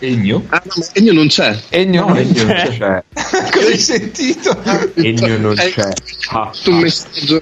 [0.00, 0.44] Egno?
[0.48, 1.56] Ah, no, Egno non c'è.
[1.68, 2.78] Egno, no, non, Egno c'è.
[2.78, 3.04] c'è.
[3.52, 4.58] Cosa hai sentito?
[4.94, 5.92] Egno non è, c'è.
[6.30, 6.52] Ah, ah.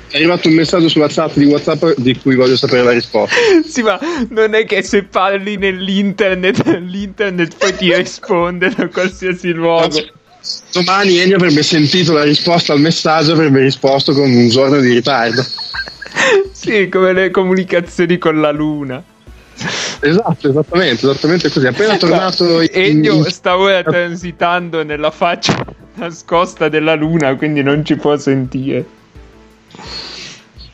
[0.08, 3.34] è arrivato un messaggio sulla chat di WhatsApp di cui voglio sapere la risposta.
[3.64, 3.98] Sì, ma
[4.30, 10.04] non è che se parli nell'internet, l'internet poi ti risponde da qualsiasi luogo.
[10.72, 14.92] Domani Ennio avrebbe sentito la risposta al messaggio e avrebbe risposto con un giorno di
[14.94, 15.44] ritardo.
[16.52, 19.02] Sì, come le comunicazioni con la luna.
[20.00, 21.66] Esatto, esattamente, esattamente così.
[21.66, 22.68] Appena tornato in...
[22.72, 28.84] Ennio sta ora transitando nella faccia nascosta della luna, quindi non ci può sentire.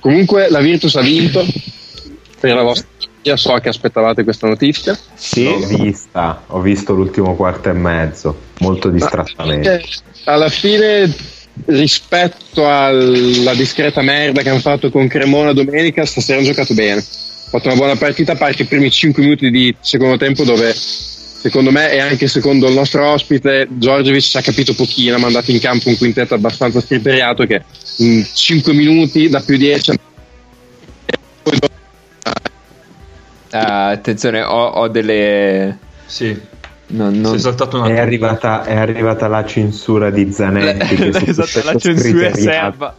[0.01, 1.45] Comunque la Virtus ha vinto
[2.39, 2.93] per la vostra
[3.27, 4.95] io so che aspettavate questa notizia.
[5.15, 9.83] Sì, l'ho vista, ho visto l'ultimo quarto e mezzo, molto distrattamente.
[10.25, 11.11] Alla fine,
[11.65, 17.03] rispetto alla discreta merda che hanno fatto con Cremona domenica, stasera hanno giocato bene
[17.49, 21.71] fatto una buona partita a parte i primi 5 minuti di secondo tempo dove secondo
[21.71, 25.61] me e anche secondo il nostro ospite Giorgevic ci ha capito pochino ha mandato in
[25.61, 27.63] campo un quintetto abbastanza scriteriato che
[27.99, 29.93] in 5 minuti da più 10
[33.55, 35.79] Uh, attenzione, ho, ho, delle.
[36.07, 36.37] Sì.
[36.87, 37.37] Non, non...
[37.87, 41.11] È, arrivata, è, arrivata, la censura di Zanetti.
[41.29, 42.95] esatto, la censura serba.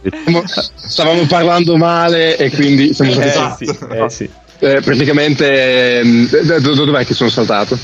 [0.74, 3.64] Stavamo parlando male e quindi siamo stati.
[3.64, 4.30] Eh, sì, eh, sì.
[4.58, 6.28] Eh, praticamente, ehm,
[6.74, 7.78] dov'è che sono saltato?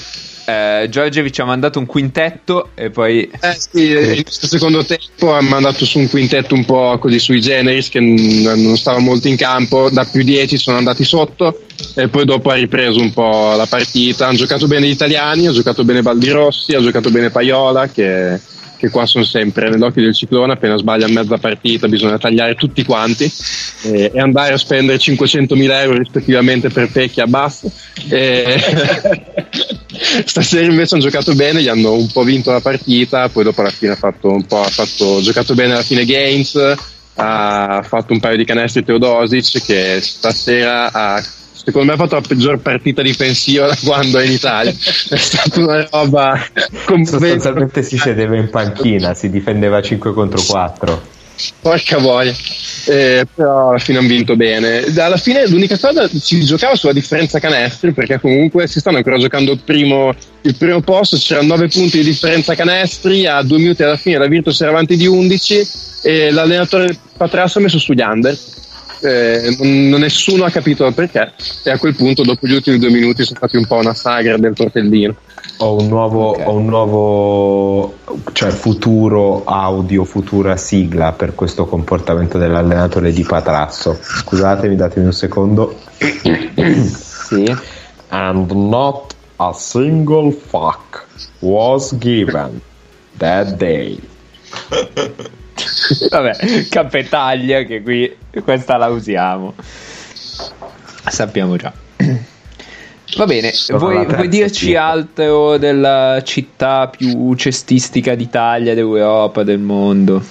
[0.45, 3.31] Eh, Giorgevic ha mandato un quintetto e poi.
[3.41, 7.89] Eh sì, questo secondo tempo ha mandato su un quintetto un po' così sui generis
[7.89, 9.89] che non stava molto in campo.
[9.91, 11.63] Da più 10 sono andati sotto
[11.95, 14.27] e poi dopo ha ripreso un po' la partita.
[14.27, 18.41] Hanno giocato bene gli italiani, ha giocato bene Baldirossi, ha giocato bene Paiola che
[18.83, 23.33] che qua sono sempre nell'occhio del ciclone, appena sbaglia mezza partita bisogna tagliare tutti quanti
[23.83, 27.69] eh, e andare a spendere 500.000 euro rispettivamente per Pecchia basta.
[28.09, 28.61] E
[30.27, 33.71] stasera invece hanno giocato bene, gli hanno un po' vinto la partita, poi dopo alla
[33.71, 36.57] fine ha fatto un po', ha fatto, giocato bene alla fine Games,
[37.15, 41.23] ha fatto un paio di canestri Teodosic che stasera ha
[41.65, 44.73] secondo me ha fatto la peggior partita difensiva da quando è in Italia.
[44.73, 46.39] è stata una roba.
[47.05, 51.21] Sostanzialmente si sedeva in panchina, si difendeva 5 contro 4.
[51.61, 52.35] Porca voglia.
[52.85, 54.85] Eh, però alla fine hanno vinto bene.
[54.97, 59.53] Alla fine l'unica cosa si giocava sulla differenza canestri perché comunque si stanno ancora giocando
[59.53, 63.97] il primo, il primo posto, c'erano 9 punti di differenza canestri, a 2 minuti alla
[63.97, 65.69] fine la Virtus era avanti di 11
[66.03, 68.37] e l'allenatore Patrasso ha messo sugli under
[69.03, 71.33] eh, non, nessuno ha capito perché
[71.65, 74.37] e a quel punto dopo gli ultimi due minuti sono stati un po' una sagra
[74.37, 75.17] del tortellino
[75.59, 76.45] ho un nuovo, okay.
[76.45, 77.95] ho un nuovo
[78.33, 83.97] cioè futuro audio, futura sigla per questo comportamento dell'allenatore di Patrasso.
[84.01, 85.79] Scusatemi, datemi un secondo.
[86.01, 87.57] sì.
[88.09, 91.07] And not a single fuck
[91.41, 92.61] was given
[93.19, 94.01] that day.
[96.11, 99.55] Vabbè, cappetaglia che qui questa la usiamo.
[101.09, 101.73] Sappiamo già.
[103.17, 110.25] Va bene, vuoi, vuoi, dirci altro della città più cestistica d'Italia, d'Europa, del mondo?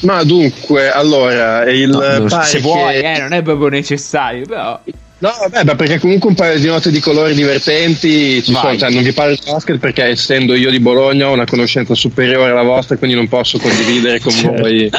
[0.00, 4.80] Ma dunque, allora, il no, se vuoi, eh, non è proprio necessario, però
[5.22, 9.04] No, vabbè, perché comunque un paio di note di colori divertenti ci sono, cioè, non
[9.04, 12.96] vi parlo di basket perché essendo io di Bologna ho una conoscenza superiore alla vostra,
[12.96, 14.62] quindi non posso condividere con certo.
[14.62, 14.90] voi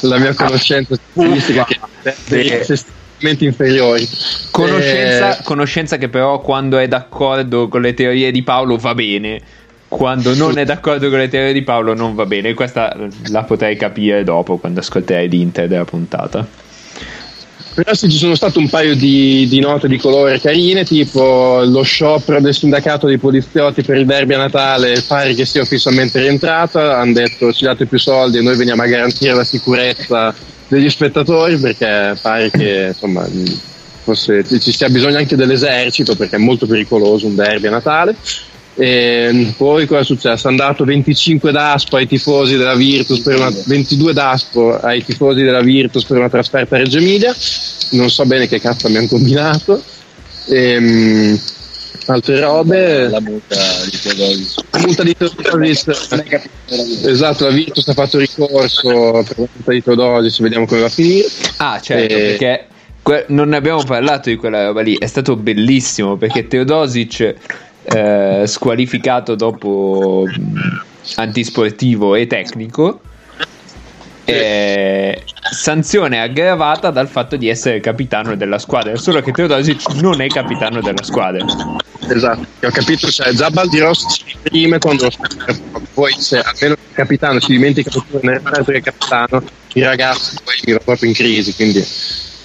[0.00, 1.76] la mia conoscenza statistica che
[2.24, 4.08] è estremamente inferiori.
[4.50, 5.42] Conoscenza, eh...
[5.42, 9.40] conoscenza che però quando è d'accordo con le teorie di Paolo va bene
[9.88, 12.54] quando non è d'accordo con le teorie di Paolo non va bene.
[12.54, 16.64] Questa la potrei capire dopo quando ascolterai l'Inter della puntata.
[17.76, 21.82] Però sì, ci sono state un paio di, di, note di colore carine, tipo lo
[21.82, 26.96] sciopero del sindacato dei poliziotti per il derby a Natale pare che sia ufficialmente rientrata,
[26.96, 30.34] hanno detto ci date più soldi e noi veniamo a garantire la sicurezza
[30.68, 33.28] degli spettatori perché pare che insomma,
[34.04, 38.16] forse ci sia bisogno anche dell'esercito perché è molto pericoloso un derby a Natale.
[38.78, 40.48] E poi cosa è successo?
[40.48, 45.62] È andato 25 d'aspo ai tifosi della Virtus per una, 22 d'aspo ai tifosi della
[45.62, 47.34] Virtus per una trasferta a Reggio Emilia.
[47.92, 49.82] Non so bene che cazzo abbiamo combinato.
[50.48, 51.40] E, um,
[52.06, 53.08] altre robe.
[53.08, 53.56] La multa
[53.90, 54.56] di Teodosis.
[54.70, 55.86] La multa di Teodosis.
[57.06, 60.90] esatto, la Virtus ha fatto ricorso per la multa di Teodosis, vediamo come va a
[60.90, 61.26] finire.
[61.56, 62.18] Ah, certo, e...
[62.18, 62.66] perché
[63.00, 64.98] que- non ne abbiamo parlato di quella roba lì.
[64.98, 67.34] È stato bellissimo perché Teodosic
[67.88, 70.24] eh, squalificato dopo
[71.16, 73.00] antisportivo e tecnico.
[74.24, 75.22] Eh,
[75.52, 80.80] sanzione aggravata dal fatto di essere capitano della squadra, solo che Teodosic non è capitano
[80.80, 81.46] della squadra.
[82.08, 85.08] Esatto, ho capito, cioè già Baldiros esprime quando
[85.94, 89.42] poi se almeno il capitano si dimentica che è capitano,
[89.74, 91.84] i ragazzi poi mi va proprio in crisi, quindi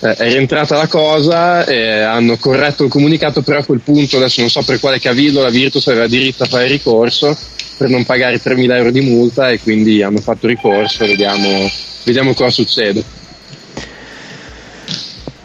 [0.02, 4.42] eh, è rientrata la cosa, eh, hanno corretto il comunicato, però a quel punto adesso
[4.42, 7.38] non so per quale cavillo la Virtus aveva diritto a fare ricorso
[7.78, 11.70] per non pagare 3.000 euro di multa e quindi hanno fatto ricorso, vediamo,
[12.04, 13.04] vediamo cosa succede.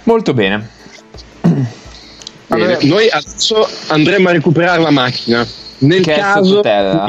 [0.04, 0.68] Molto bene.
[2.46, 2.78] bene.
[2.82, 5.46] Noi adesso andremo a recuperare la macchina.
[5.78, 6.62] Nel che caso...
[6.62, 7.08] È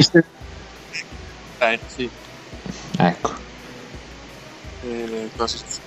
[1.60, 2.10] eh, sì.
[2.98, 3.32] Ecco.
[4.84, 5.87] Eh, cosa succede?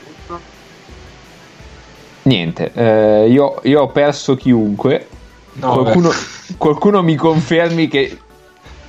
[2.22, 5.06] Niente, eh, io, io, ho perso chiunque.
[5.54, 6.12] No, qualcuno,
[6.58, 8.18] qualcuno, mi confermi che,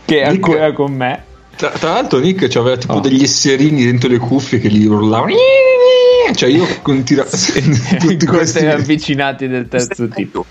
[0.03, 1.23] che è Nick, ancora con me.
[1.55, 2.99] Tra, tra l'altro, Nick aveva tipo oh.
[2.99, 5.33] degli esserini dentro le cuffie che gli urlavano.
[6.33, 7.25] Cioè, io continuo
[7.99, 10.45] tutti questi avvicinati del terzo tipo.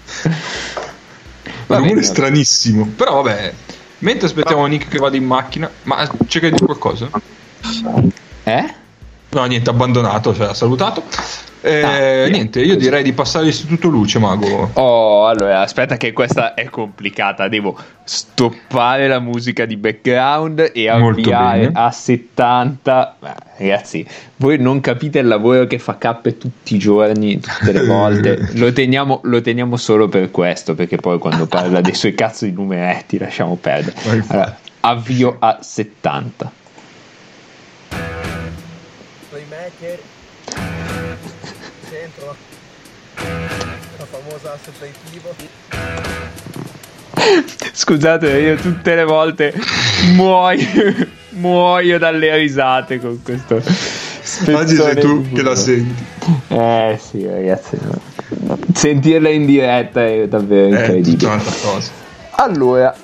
[1.67, 2.87] Rumore stranissimo.
[2.97, 3.53] Però vabbè,
[3.99, 7.11] mentre aspettiamo Nick che vada in macchina, ma c'è che dire qualcosa?
[8.45, 8.75] Eh?
[9.31, 11.05] No, niente, abbandonato, cioè ha salutato.
[11.63, 14.71] Eh, ah, niente, io direi di passare all'istituto luce, Mago.
[14.73, 17.49] Oh, allora, aspetta che questa è complicata.
[17.49, 23.17] Devo stoppare la musica di background e avviare a 70.
[23.19, 27.85] Beh, ragazzi, voi non capite il lavoro che fa K tutti i giorni, tutte le
[27.85, 28.49] volte.
[28.59, 32.53] Lo teniamo, lo teniamo solo per questo, perché poi quando parla dei suoi cazzo di
[32.53, 33.97] numeretti lasciamo perdere.
[34.29, 36.53] Allora, avvio a 70.
[39.79, 39.99] Playmaker
[41.89, 42.37] centro.
[43.99, 45.35] La famosa aspettivo
[47.73, 49.55] scusate io tutte le volte
[50.15, 50.67] muoio
[51.31, 53.57] muoio dalle risate con questo
[54.53, 56.03] oggi sei tu che la senti.
[56.49, 57.79] Eh sì ragazzi
[58.73, 61.43] sentirla in diretta è davvero è incredibile.
[62.37, 62.95] allora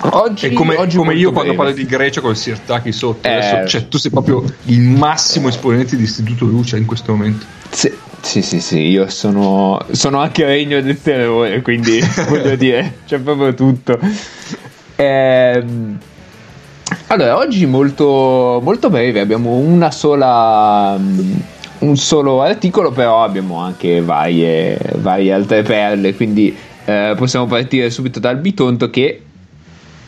[0.00, 3.26] Oggi, è come, oggi come io quando parlo di Grecia col Sirtaki sotto.
[3.26, 7.44] Eh, adesso, cioè, tu sei proprio il massimo esponente di Istituto Luce in questo momento.
[7.70, 13.18] Sì, sì, sì, sì io sono, sono anche regno del terrore, quindi voglio dire, c'è
[13.18, 13.98] proprio tutto.
[14.94, 15.98] Ehm,
[17.08, 20.96] allora, oggi molto, molto breve, abbiamo una sola
[21.78, 28.18] un solo articolo, però abbiamo anche varie, varie altre perle, quindi eh, possiamo partire subito
[28.18, 29.22] dal Bitonto che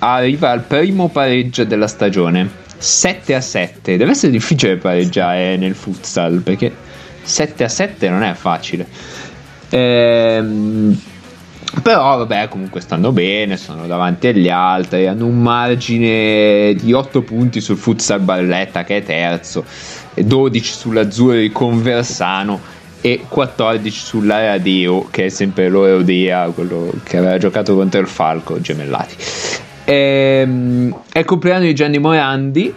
[0.01, 2.69] arriva al primo pareggio della stagione.
[2.77, 6.73] 7 a 7 deve essere difficile pareggiare nel futsal perché
[7.23, 8.87] 7 a 7 non è facile.
[9.69, 10.99] Ehm,
[11.83, 17.61] però vabbè comunque stanno bene sono davanti agli altri hanno un margine di 8 punti
[17.61, 19.65] sul futsal Barletta che è terzo
[20.15, 22.59] 12 sull'Azzurro di Conversano
[23.01, 28.09] e 14 sull'area Deo che è sempre loro Dea quello che aveva giocato contro il
[28.09, 29.15] Falco gemellati
[29.91, 32.73] Ehm, è il compleanno di Gianni Morandi.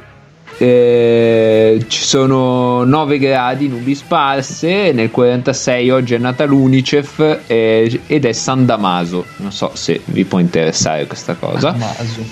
[0.57, 4.91] Eh, ci sono 9 gradi, nubi sparse.
[4.93, 9.25] Nel 46 oggi è nata l'Unicef eh, ed è San Damaso.
[9.37, 11.69] Non so se vi può interessare questa cosa.
[11.69, 12.25] Damaso.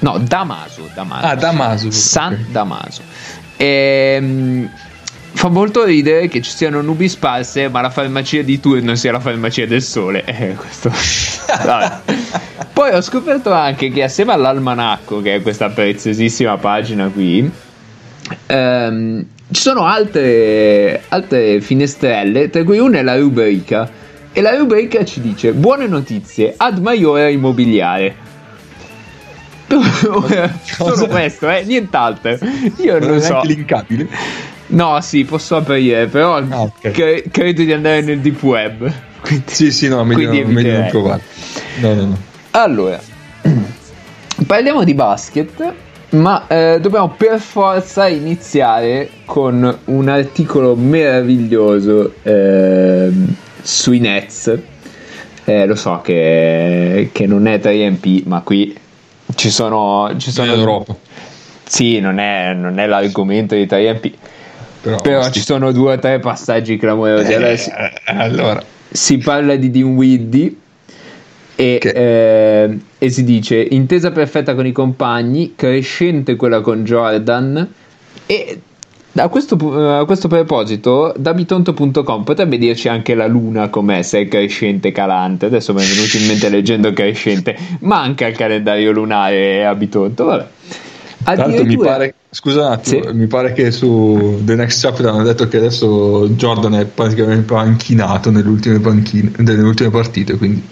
[0.00, 0.90] No, Damaso.
[0.92, 1.26] Damaso.
[1.26, 1.90] Ah, Damaso.
[1.92, 3.02] San Damaso.
[3.56, 4.68] Ehm
[5.36, 9.20] fa molto ridere che ci siano nubi sparse, ma la farmacia di turno sia la
[9.20, 10.24] farmacia del sole.
[10.36, 10.90] Eh, questo.
[12.72, 17.50] Poi ho scoperto anche che assieme all'almanacco, che è questa preziosissima pagina qui,
[18.46, 23.88] ehm, ci sono altre, altre finestrelle, tra cui una è la rubrica.
[24.32, 28.14] E la rubrica ci dice: Buone notizie, ad maiore immobiliare.
[30.62, 32.38] Solo questo, eh, nient'altro.
[32.78, 33.40] Io non, non so.
[33.44, 34.54] linkabile.
[34.68, 36.90] No, sì, posso aprire, però ah, okay.
[36.90, 38.92] cre- credo di andare nel deep web.
[39.20, 41.22] Quindi, sì, sì, no, meglio, meglio non provare.
[41.80, 42.18] No, no, no.
[42.50, 43.00] Allora,
[44.46, 45.72] parliamo di basket,
[46.10, 53.10] ma eh, dobbiamo per forza iniziare con un articolo meraviglioso eh,
[53.62, 54.58] sui Nets.
[55.44, 58.76] Eh, lo so che, che non è 3MP, ma qui
[59.36, 60.12] ci sono...
[60.16, 60.96] Ci sono in Europa.
[61.62, 64.12] Sì, non è, non è l'argomento di 3MP
[64.86, 67.32] però, Però ci sono due o tre passaggi clamorosi.
[67.32, 70.54] Eh, allora, si, eh, allora, si parla di Dinwiddie
[71.56, 77.68] e, eh, e, si dice intesa perfetta con i compagni, crescente quella con Jordan
[78.26, 78.60] e
[79.18, 79.56] a questo,
[79.98, 85.46] a questo proposito da bitonto.com potrebbe dirci anche la luna com'è se è crescente calante.
[85.46, 90.46] Adesso mi è venuto in mente leggendo crescente manca il calendario lunare a bitonto vabbè
[91.34, 93.12] Tanto mi pare, scusa un attimo, sì.
[93.14, 98.30] mi pare che su The Next Chapter hanno detto che adesso Jordan è praticamente panchinato
[98.30, 100.36] nelle ultime, panchine, nelle ultime partite.
[100.36, 100.64] Quindi.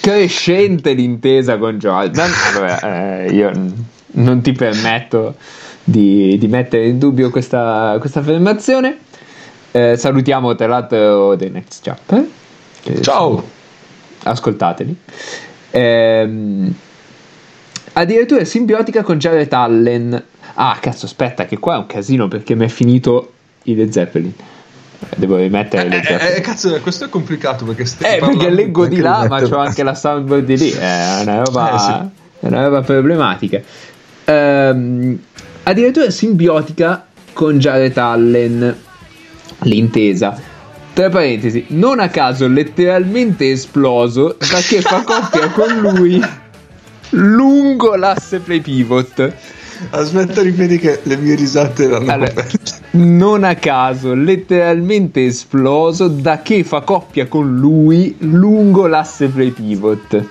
[0.00, 2.28] Crescente l'intesa con Jordan.
[2.52, 3.52] Allora, eh, io
[4.12, 5.36] non ti permetto
[5.84, 8.98] di, di, mettere in dubbio questa, questa affermazione.
[9.70, 12.26] Eh, salutiamo tra l'altro The Next Chapter.
[13.00, 13.44] Ciao!
[14.24, 14.96] Ascoltateli.
[15.70, 16.74] Ehm
[17.92, 20.22] Addirittura è simbiotica con Jared Allen.
[20.54, 23.32] Ah, cazzo, aspetta, che qua è un casino perché mi è finito
[23.64, 24.32] i Led Zeppelin.
[25.16, 28.98] Devo rimettere le eh, eh, cazzo, questo è complicato perché stai Eh, perché leggo di
[28.98, 30.70] là, ma c'ho anche la soundboard di lì.
[30.76, 32.46] È una roba, eh, sì.
[32.46, 33.60] è una roba problematica.
[34.26, 35.18] Um,
[35.64, 38.76] addirittura è simbiotica con Jared Allen.
[39.62, 40.38] L'intesa.
[40.92, 46.20] Tra parentesi, non a caso letteralmente esploso che fa coppia con lui
[47.10, 49.32] lungo l'asse play pivot.
[49.90, 52.46] Aspetta, ripeti che le mie risate erano allora,
[52.92, 60.24] Non a caso, letteralmente esploso da che fa coppia con lui lungo l'asse play pivot.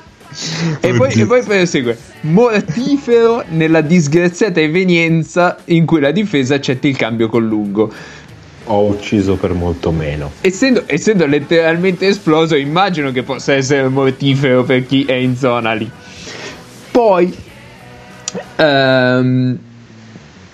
[0.79, 6.95] E poi, e poi, prosegue mortifero nella disgraziata evenienza in cui la difesa accetta il
[6.95, 7.91] cambio con lungo
[8.71, 10.31] ho ucciso per molto meno.
[10.41, 15.89] Essendo, essendo, letteralmente esploso, immagino che possa essere mortifero per chi è in zona lì.
[16.99, 17.33] Poi
[18.57, 19.57] ehm,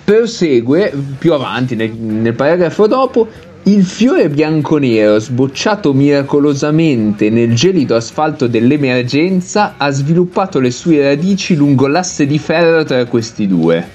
[0.03, 3.27] prosegue più avanti nel, nel paragrafo dopo
[3.63, 11.87] il fiore bianco-nero, sbocciato miracolosamente nel gelido asfalto dell'emergenza, ha sviluppato le sue radici lungo
[11.87, 13.89] l'asse di ferro tra questi due.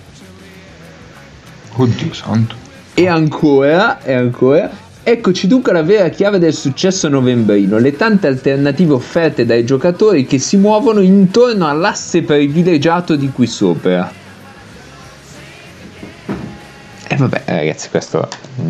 [1.77, 2.57] Oddio santo.
[2.95, 4.69] E ancora, e ancora,
[5.03, 10.39] Eccoci dunque alla vera chiave del successo novembrino, le tante alternative offerte dai giocatori che
[10.39, 14.13] si muovono intorno all'asse privilegiato di qui sopra.
[17.09, 18.29] E vabbè ragazzi, questo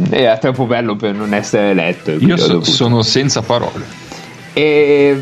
[0.08, 2.12] era troppo bello per non essere letto.
[2.12, 3.84] Io so, sono senza parole.
[4.52, 5.20] E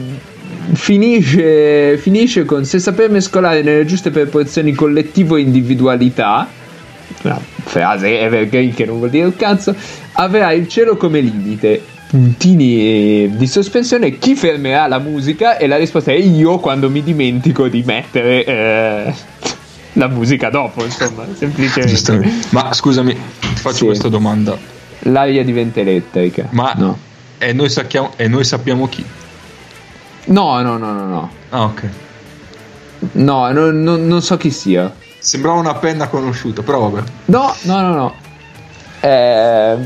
[0.74, 6.48] finisce, finisce con se saper mescolare nelle giuste proporzioni collettivo e individualità
[7.22, 9.74] una frase evergreen che non vuol dire un cazzo,
[10.12, 11.82] avrà il cielo come limite.
[12.08, 15.58] Puntini di sospensione, chi fermerà la musica?
[15.58, 19.14] E la risposta è io quando mi dimentico di mettere eh,
[19.92, 22.32] la musica dopo, insomma, semplicemente.
[22.50, 23.84] Ma scusami, ti faccio sì.
[23.84, 24.56] questa domanda.
[25.00, 26.48] L'aria diventa elettrica.
[26.50, 26.98] Ma no.
[27.36, 29.04] E noi, sappiamo, e noi sappiamo chi?
[30.24, 31.30] No, no, no, no, no.
[31.50, 31.82] Ah, ok.
[33.12, 34.92] No, no, no non so chi sia.
[35.18, 37.08] Sembrava una penna conosciuta, però vabbè.
[37.26, 38.14] No, no, no, no.
[39.00, 39.76] Eh,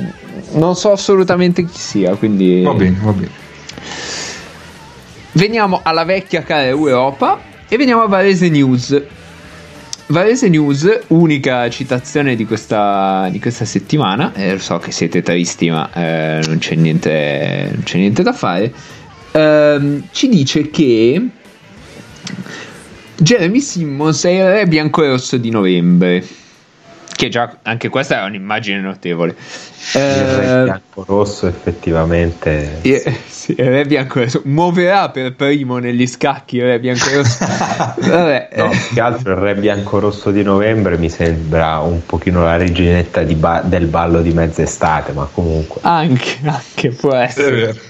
[0.53, 2.62] non so assolutamente chi sia, quindi...
[2.62, 3.30] Va bene, va bene.
[5.33, 9.03] Veniamo alla vecchia cara Europa e veniamo a Varese News.
[10.07, 15.91] Varese News, unica citazione di questa, di questa settimana, eh, so che siete tristi ma
[15.95, 18.70] eh, non, c'è niente, non, c'è niente, da fare,
[19.30, 21.28] eh, ci dice che
[23.23, 26.27] Jeremy Simmons è il re bianco-rosso di novembre.
[27.14, 29.37] che già anche questa è un'immagine notevole.
[29.95, 35.79] Il re eh, bianco rosso effettivamente eh, sì, il re bianco rosso muoverà per primo
[35.79, 37.45] negli scacchi il re bianco rosso.
[38.01, 38.49] Vabbè.
[38.57, 42.57] No, più che altro il re bianco rosso di novembre mi sembra un pochino la
[42.57, 45.81] reginetta ba- del ballo di mezz'estate, ma comunque.
[45.85, 47.81] Anche, anche può essere.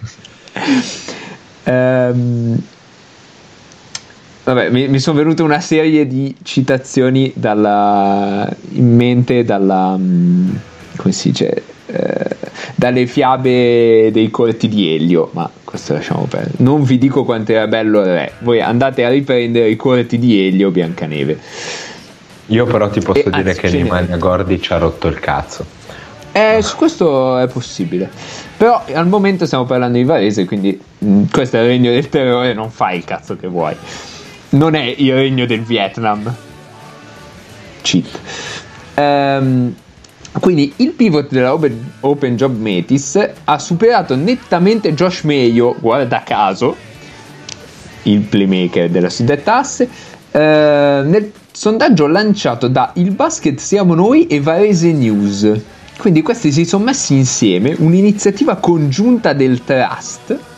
[1.64, 2.62] Ehm
[4.44, 9.94] Vabbè, mi, mi sono venute una serie di citazioni dalla, in mente dalla.
[9.96, 10.50] Mm,
[10.96, 11.62] come si dice?
[11.86, 12.36] Eh,
[12.74, 16.54] dalle fiabe dei corti di Elio, ma questo lasciamo perdere.
[16.58, 20.44] Non vi dico quanto era bello il re, voi andate a riprendere i corti di
[20.44, 21.38] Elio Biancaneve.
[22.46, 25.64] Io però ti posso e, dire anzi, che Nemanja Gordi ci ha rotto il cazzo.
[26.32, 28.10] Eh, su questo è possibile.
[28.56, 32.08] Però al momento stiamo parlando di Varese, quindi mh, mm, questo è il regno del
[32.08, 33.76] terrore, non fai il cazzo che vuoi
[34.52, 36.34] non è il regno del Vietnam.
[37.82, 38.20] Cheat.
[38.94, 39.74] Um,
[40.40, 46.76] quindi il pivot della Open, Open, Job Metis ha superato nettamente Josh Mayo, guarda caso,
[48.04, 49.88] il playmaker della suddetta asse,
[50.30, 55.50] uh, nel sondaggio lanciato da Il Basket Siamo Noi e Varese News.
[55.98, 60.50] Quindi questi si sono messi insieme, un'iniziativa congiunta del Trust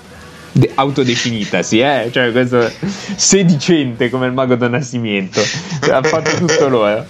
[0.54, 2.08] de- autodefinitasi, eh?
[2.12, 2.70] cioè questo
[3.16, 5.40] sedicente come il mago da Nascimento,
[5.90, 7.04] ha fatto tutto loro.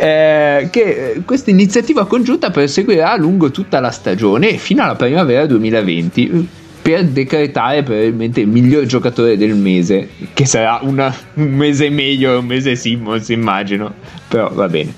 [0.00, 6.48] Eh, che eh, questa iniziativa congiunta proseguirà lungo tutta la stagione fino alla primavera 2020
[6.82, 12.46] per decretare probabilmente il miglior giocatore del mese, che sarà una, un mese meglio, un
[12.46, 13.92] mese Simmons immagino,
[14.28, 14.92] però va bene.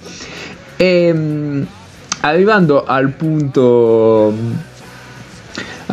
[0.77, 1.67] E, ehm,
[2.21, 4.35] arrivando al punto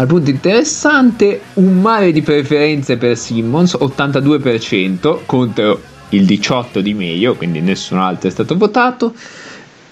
[0.01, 5.79] al punto interessante, un mare di preferenze per Simmons, 82% contro
[6.09, 9.13] il 18% di Meglio, quindi nessun altro è stato votato.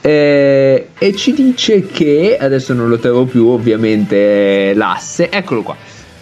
[0.01, 5.75] Eh, e ci dice che adesso non lo trovo più, ovviamente l'asse, eccolo qua.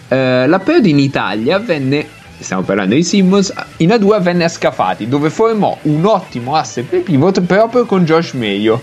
[0.10, 5.30] Eh, l'appello in Italia venne stiamo parlando di Simmons, in A2 venne a Scafati, dove
[5.30, 8.80] formò un ottimo asse per pivot proprio con Josh Mayo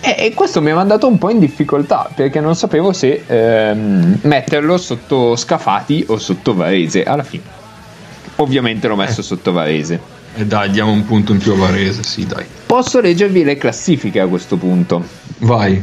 [0.00, 4.78] e, questo mi ha mandato un po' in difficoltà perché non sapevo se ehm, metterlo
[4.78, 7.42] sotto Scafati o sotto Varese alla fine.
[8.36, 9.24] Ovviamente l'ho messo eh.
[9.24, 10.16] sotto Varese.
[10.36, 12.44] E dai, diamo un punto in più a Varese, sì, dai.
[12.66, 15.04] Posso leggervi le classifiche a questo punto?
[15.38, 15.82] Vai.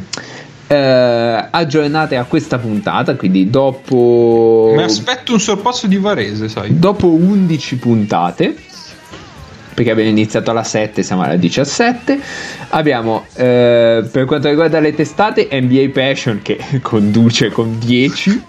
[0.68, 4.72] Eh, aggiornate a questa puntata, quindi dopo...
[4.76, 6.80] Mi aspetto un sorpasso di Varese, sai.
[6.80, 8.56] Dopo 11 puntate
[9.76, 12.20] perché abbiamo iniziato alla 7, siamo alla 17.
[12.70, 18.44] Abbiamo eh, per quanto riguarda le testate NBA Passion che conduce con 10.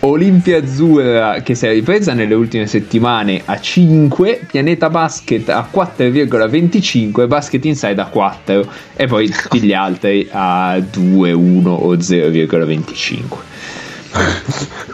[0.00, 7.26] Olimpia Azzurra che si è ripresa nelle ultime settimane a 5, Pianeta Basket a 4,25,
[7.26, 13.22] Basket Inside a 4 e poi tutti gli altri a 2, 1 o 0,25.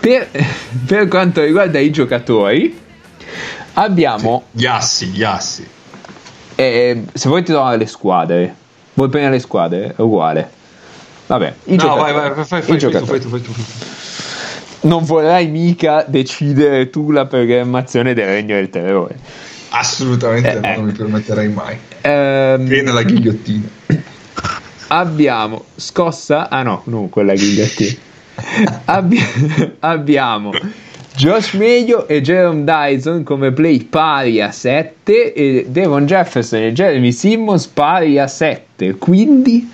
[0.01, 0.29] Per,
[0.87, 2.75] per quanto riguarda i giocatori,
[3.81, 4.45] Abbiamo.
[4.51, 5.67] Gli assi, gli assi.
[6.55, 8.55] Eh, se vuoi ti do le squadre.
[8.93, 9.95] Vuoi prendere le squadre?
[9.97, 10.51] È uguale.
[11.27, 11.55] Vabbè.
[11.65, 13.53] I no, vai, vai, fai, fai, fai, tu, fai, tu, fai tu.
[14.83, 19.19] Non vorrai mica decidere tu la programmazione del regno del terrore.
[19.71, 20.77] Assolutamente eh, no, eh.
[20.77, 21.79] non mi permetterei mai.
[22.03, 23.69] Ehm, Viene la ghigliottina.
[24.89, 26.51] Abbiamo scossa.
[26.51, 27.99] Ah no, non quella ghigliottina.
[28.85, 29.25] Abbi-
[29.81, 30.53] abbiamo
[31.21, 37.13] Josh Meglio e Jerome Dyson come play pari a 7 e Devon Jefferson e Jeremy
[37.13, 39.71] Simmons pari a 7 quindi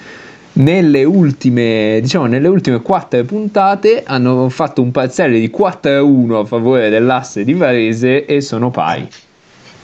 [0.54, 6.36] nelle ultime diciamo nelle ultime 4 puntate hanno fatto un parziale di 4 a 1
[6.40, 9.08] a favore dell'asse di Varese e sono pari.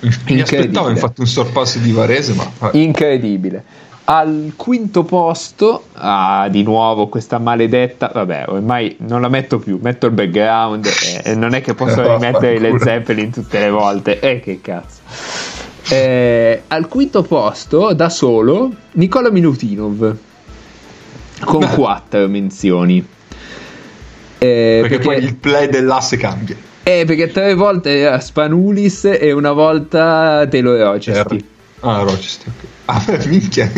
[0.00, 3.62] Mi aspettavo infatti un sorpasso di Varese ma incredibile
[4.04, 10.06] al quinto posto, ah, di nuovo questa maledetta, vabbè, ormai non la metto più, metto
[10.06, 10.88] il background
[11.24, 14.18] e, non è che posso rimettere le Zeppelin tutte le volte.
[14.18, 15.00] Eh, che cazzo.
[15.88, 20.16] Eh, al quinto posto, da solo, Nicola Minutinov,
[21.44, 23.06] con quattro menzioni.
[24.38, 26.56] Eh, perché, perché poi il play dell'asse cambia.
[26.82, 31.44] Eh, perché tre volte era Spanulis e una volta Taylor Rochester.
[31.84, 32.52] Ah, Rochester.
[32.84, 33.68] Ah, minchia,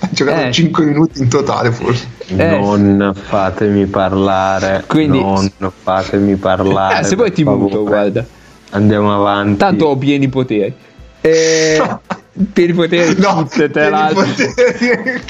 [0.00, 0.52] ha giocato eh.
[0.52, 2.06] 5 minuti in totale forse.
[2.26, 2.58] Eh.
[2.58, 4.82] Non fatemi parlare.
[4.86, 7.00] Quindi, non fatemi parlare.
[7.02, 8.24] Eh, se poi ti muto, guarda.
[8.70, 9.58] Andiamo avanti.
[9.58, 10.74] Tanto ho pieni poteri.
[11.20, 11.80] Eh,
[12.52, 14.24] pieni poteri no, cheat, tra l'altro.
[14.24, 15.20] Poteri.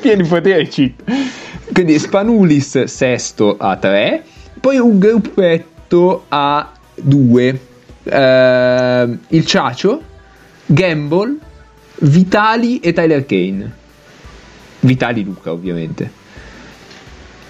[0.00, 1.02] pieni poteri cheat.
[1.72, 4.22] Quindi Spanulis sesto a 3,
[4.60, 7.60] poi un gruppetto a 2.
[8.04, 10.02] Eh, il Ciacio,
[10.66, 11.50] Gamble
[12.02, 13.70] Vitali e Tyler Kane.
[14.80, 16.10] Vitali Luca ovviamente.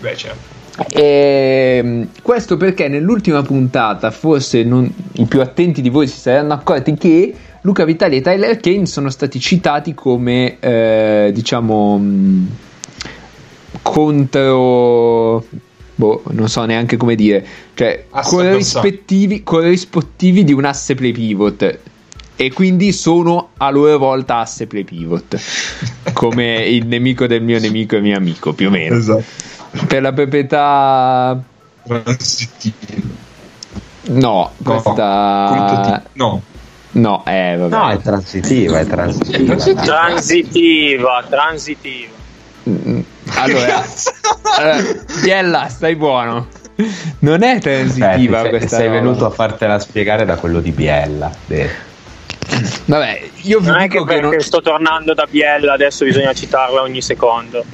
[0.00, 0.60] Beh certo.
[0.90, 6.54] E ehm, questo perché nell'ultima puntata, forse non, i più attenti di voi si saranno
[6.54, 12.46] accorti che Luca Vitali e Tyler Kane sono stati citati come, eh, diciamo, mm,
[13.82, 15.44] contro.
[15.94, 21.78] Boh, non so neanche come dire, cioè corrispettivi, corrispettivi di un asse play pivot
[22.36, 25.40] e quindi sono a loro volta asse play pivot
[26.12, 29.24] come il nemico del mio nemico e mio amico più o meno esatto.
[29.86, 31.40] per la proprietà
[31.84, 33.20] transitiva
[34.08, 36.42] no, questa no
[36.92, 37.74] no eh, vabbè.
[37.74, 42.12] no è transitiva è transitiva transitiva transitiva
[42.68, 43.00] mm,
[43.34, 43.84] allora,
[44.58, 44.82] allora
[45.22, 46.48] Biella stai buono
[47.20, 49.00] non è transitiva Beh, questa sei roba.
[49.00, 51.90] venuto a fartela spiegare da quello di Biella beh.
[52.84, 54.40] Vabbè, io vi non dico è che, che non...
[54.40, 57.64] sto tornando da Biella, adesso bisogna citarla ogni secondo.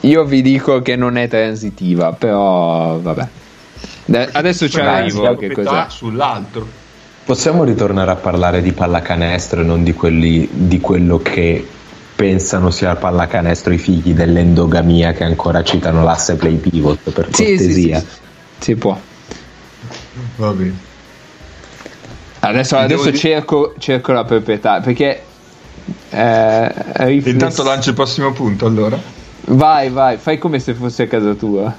[0.00, 3.28] Io vi dico che non è transitiva, però vabbè.
[4.32, 5.36] Adesso ci arrivo.
[5.36, 5.86] Che cos'è?
[5.88, 6.66] Sull'altro.
[7.24, 11.64] Possiamo ritornare a parlare di pallacanestro e non di, quelli, di quello che
[12.16, 17.56] pensano sia pallacanestro i figli dell'endogamia che ancora citano l'asse play pivot per cortesia.
[17.56, 18.04] Sì, sì, sì.
[18.58, 18.98] Si può.
[20.36, 20.90] Va bene.
[22.44, 25.22] Adesso, adesso cerco, cerco, la proprietà perché.
[26.10, 26.74] Eh,
[27.04, 27.32] rifless...
[27.32, 28.98] Intanto lancio il prossimo punto allora.
[29.44, 31.72] Vai, vai, fai come se fosse a casa tua.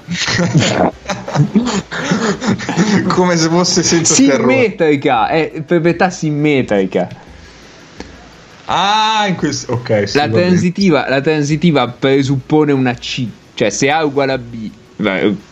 [3.08, 7.08] come se fosse senza simmetrica, è proprietà simmetrica.
[8.64, 10.08] Ah, in questo ok.
[10.08, 14.70] Sì, la, transitiva, la transitiva presuppone una C, cioè se A uguale a B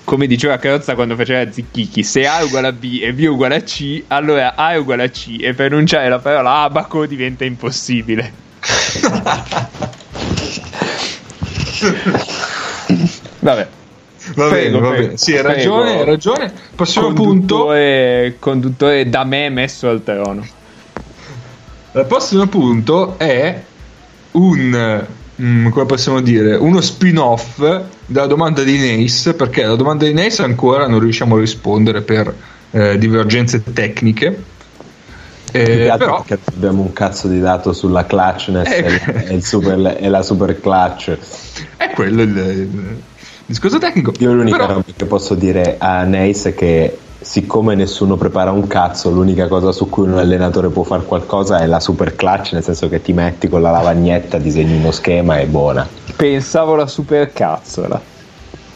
[0.05, 3.27] come diceva Carrozza quando faceva Zicchichi, se A è uguale a B e B è
[3.27, 7.45] uguale a C, allora A è uguale a C e pronunciare la parola abaco diventa
[7.45, 8.33] impossibile.
[13.41, 13.69] Vabbè.
[14.35, 15.17] Va prego, bene, bene.
[15.17, 16.53] Sì, hai ragione, hai ragione.
[16.77, 18.39] Prossimo conduttore, punto.
[18.39, 20.47] Conduttore da me messo al trono.
[21.95, 23.61] Il prossimo punto è
[24.33, 25.07] un
[25.41, 27.63] mm, come possiamo dire, uno spin-off
[28.07, 32.35] della domanda di Nace, perché la domanda di Nace ancora non riusciamo a rispondere per
[32.73, 34.51] eh, divergenze tecniche.
[35.55, 40.59] Eh, però abbiamo un cazzo di dato sulla clutchness eh, e, super, e, la super
[40.59, 41.17] clutch.
[41.77, 42.97] È quello il, il
[43.45, 44.13] discorso tecnico.
[44.19, 44.69] Io l'unica però...
[44.75, 49.73] roba che posso dire a Nace è che siccome nessuno prepara un cazzo, l'unica cosa
[49.73, 53.13] su cui un allenatore può fare qualcosa è la super clutch, nel senso che ti
[53.13, 55.89] metti con la lavagnetta, disegni uno schema e è buona.
[56.17, 58.01] Pensavo la super cazzola.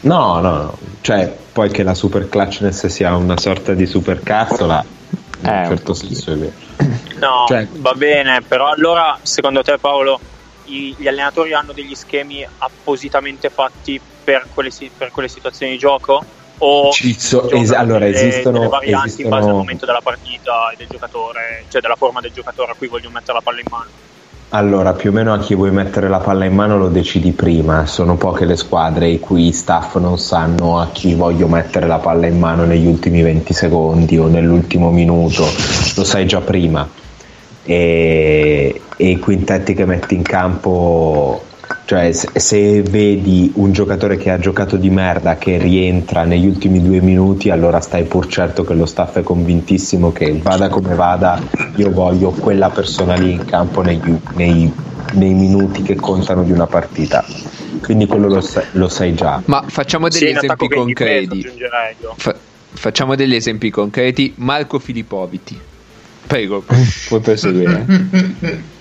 [0.01, 0.77] No, no, no.
[1.01, 4.83] Cioè, poi che la super clutchness sia una sorta di super cazzola,
[5.41, 6.65] in un certo senso è vero.
[7.19, 10.19] No, cioè, va bene, però allora, secondo te Paolo,
[10.65, 16.23] gli allenatori hanno degli schemi appositamente fatti per quelle, per quelle situazioni di gioco?
[16.59, 19.27] O so, es- allora, delle, esistono, delle varianti esistono...
[19.27, 22.75] in base al momento della partita e del giocatore, cioè della forma del giocatore a
[22.75, 23.89] cui voglio mettere la palla in mano?
[24.49, 27.85] Allora, più o meno a chi vuoi mettere la palla in mano lo decidi prima.
[27.85, 32.27] Sono poche le squadre i cui staff non sanno a chi voglio mettere la palla
[32.27, 35.43] in mano negli ultimi 20 secondi o nell'ultimo minuto,
[35.95, 36.87] lo sai già prima.
[37.63, 41.43] E, e i quintetti che metti in campo
[41.87, 46.99] cioè, se vedi un giocatore che ha giocato di merda che rientra negli ultimi due
[46.99, 51.41] minuti, allora stai pur certo che lo staff è convintissimo che vada come vada,
[51.75, 54.69] io voglio quella persona lì in campo negli, nei,
[55.13, 57.23] nei minuti che contano di una partita.
[57.81, 59.41] Quindi quello lo, sai, lo sai già.
[59.45, 61.45] Ma facciamo degli sì, esempi concreti.
[62.17, 62.35] Fa-
[62.73, 64.33] facciamo degli esempi concreti.
[64.35, 65.57] Marco Filippoviti.
[66.27, 66.65] Prego,
[67.07, 68.75] puoi proseguire.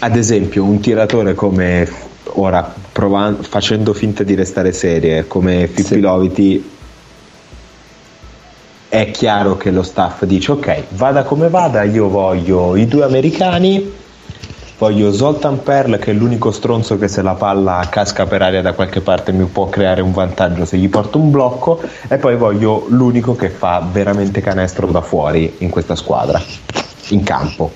[0.00, 1.88] Ad esempio un tiratore come
[2.34, 6.00] ora provando, facendo finta di restare serie come Pippi sì.
[6.00, 6.70] Loviti
[8.88, 13.92] è chiaro che lo staff dice ok vada come vada io voglio i due americani
[14.78, 18.72] voglio Zoltan Perl che è l'unico stronzo che se la palla casca per aria da
[18.72, 22.86] qualche parte mi può creare un vantaggio se gli porto un blocco e poi voglio
[22.88, 26.40] l'unico che fa veramente canestro da fuori in questa squadra
[27.08, 27.72] in campo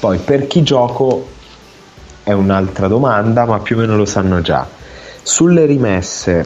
[0.00, 1.28] poi per chi gioco
[2.22, 4.66] è un'altra domanda, ma più o meno lo sanno già.
[5.22, 6.44] Sulle rimesse,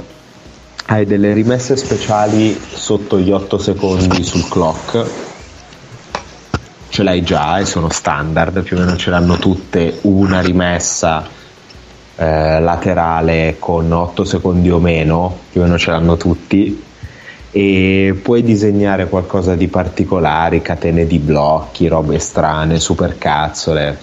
[0.87, 5.11] hai delle rimesse speciali sotto gli 8 secondi sul clock.
[6.89, 11.25] Ce l'hai già e sono standard, più o meno ce l'hanno tutte una rimessa
[12.17, 16.83] eh, laterale con 8 secondi o meno, più o meno ce l'hanno tutti
[17.57, 23.97] e puoi disegnare qualcosa di particolare, catene di blocchi, robe strane, supercazzole.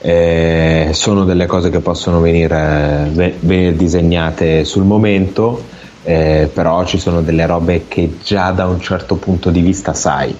[0.00, 5.62] eh, sono delle cose che possono venire, venire disegnate sul momento,
[6.02, 10.36] eh, però ci sono delle robe che già da un certo punto di vista sai,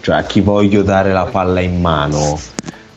[0.00, 2.36] cioè a chi voglio dare la palla in mano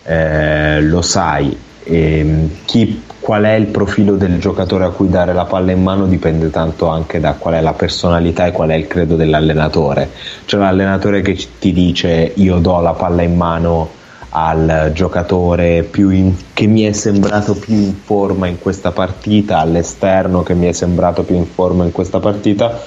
[0.03, 5.45] eh, lo sai, e, chi, qual è il profilo del giocatore a cui dare la
[5.45, 8.87] palla in mano dipende tanto anche da qual è la personalità e qual è il
[8.87, 10.09] credo dell'allenatore,
[10.45, 13.97] cioè l'allenatore che ti dice io do la palla in mano
[14.31, 20.53] al giocatore in, che mi è sembrato più in forma in questa partita, all'esterno che
[20.53, 22.79] mi è sembrato più in forma in questa partita,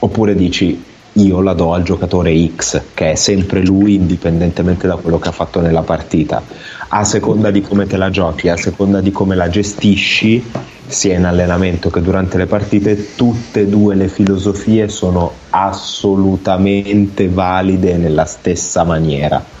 [0.00, 5.18] oppure dici io la do al giocatore X, che è sempre lui indipendentemente da quello
[5.18, 6.42] che ha fatto nella partita.
[6.88, 10.44] A seconda di come te la giochi, a seconda di come la gestisci,
[10.86, 17.96] sia in allenamento che durante le partite, tutte e due le filosofie sono assolutamente valide
[17.96, 19.54] nella stessa maniera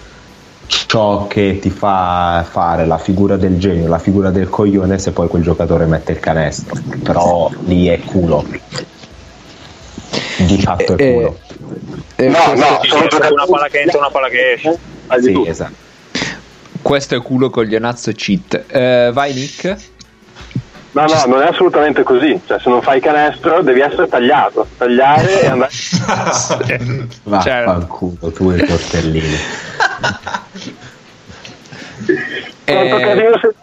[0.86, 5.28] ciò che ti fa fare la figura del genio, la figura del coglione se poi
[5.28, 8.44] quel giocatore mette il canestro, però lì è culo.
[10.38, 11.38] Di fatto è eh, culo.
[12.16, 14.78] Eh, eh, no, no, sono una palla che entra, una palla che esce.
[15.20, 15.84] Sì, esatto.
[16.82, 18.64] Questo è culo coglionazzo cheat.
[18.72, 19.76] Uh, vai Nick.
[20.92, 22.40] No, no, non è assolutamente così.
[22.46, 24.66] Cioè, se non fai canestro, devi essere tagliato.
[24.78, 25.70] Tagliare e andare.
[27.24, 28.32] Vaffanculo, certo.
[28.32, 29.36] tu e i tortellini.
[32.64, 33.54] Quanto eh...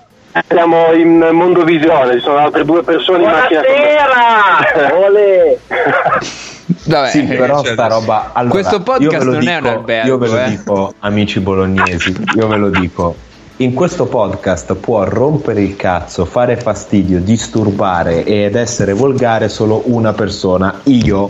[0.48, 3.62] siamo in mondovisione, ci sono altre due persone Buonasera!
[3.62, 6.52] in macchina.
[6.66, 7.74] Vabbè, sì, però certo.
[7.74, 8.32] sta roba.
[8.34, 10.08] Allora, Questo podcast non dico, è un albergo.
[10.08, 10.50] Io ve lo eh.
[10.50, 13.16] dico, amici bolognesi, io ve lo dico.
[13.58, 20.14] In questo podcast può rompere il cazzo, fare fastidio, disturbare ed essere volgare solo una
[20.14, 21.30] persona, io.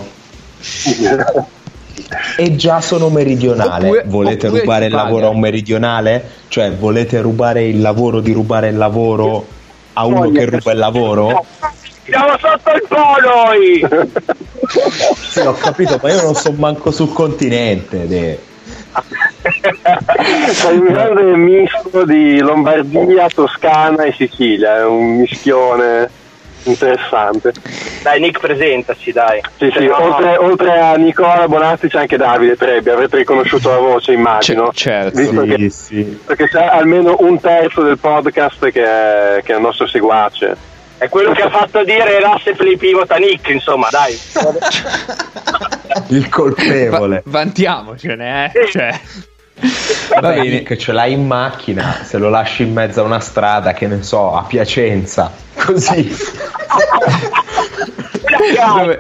[2.38, 3.88] e già sono meridionale.
[3.88, 6.30] Oppure, volete oppure rubare il lavoro a un meridionale?
[6.48, 9.46] Cioè, volete rubare il lavoro di rubare il lavoro
[9.94, 11.46] a uno che ruba il lavoro?
[12.06, 14.16] Siamo sotto il polo!
[15.16, 18.08] sì, ho capito, ma io non sono manco sul continente.
[18.08, 18.40] De.
[20.52, 26.10] Stai mirando il misto di Lombardia, Toscana e Sicilia, è un mischione
[26.64, 27.52] interessante.
[28.02, 29.42] Dai Nick presentaci dai.
[29.58, 30.02] Sì, sì, no...
[30.02, 34.70] oltre, oltre, a Nicola Bonazzi c'è anche Davide Trebbi, avrete riconosciuto la voce immagino.
[34.70, 36.20] C- certo, Visto sì, che, sì.
[36.26, 40.72] Perché c'è almeno un terzo del podcast che è, che è il nostro seguace.
[41.04, 44.18] È quello che ha fatto dire l'asse Pivota Nick, insomma, dai.
[46.08, 47.22] il colpevole.
[47.26, 48.68] Va- vantiamocene, eh.
[48.72, 49.00] Cioè.
[50.22, 50.64] Va bene.
[50.64, 54.02] che ce l'hai in macchina, se lo lasci in mezzo a una strada, che ne
[54.02, 56.10] so, a Piacenza, così.
[58.78, 59.00] dove,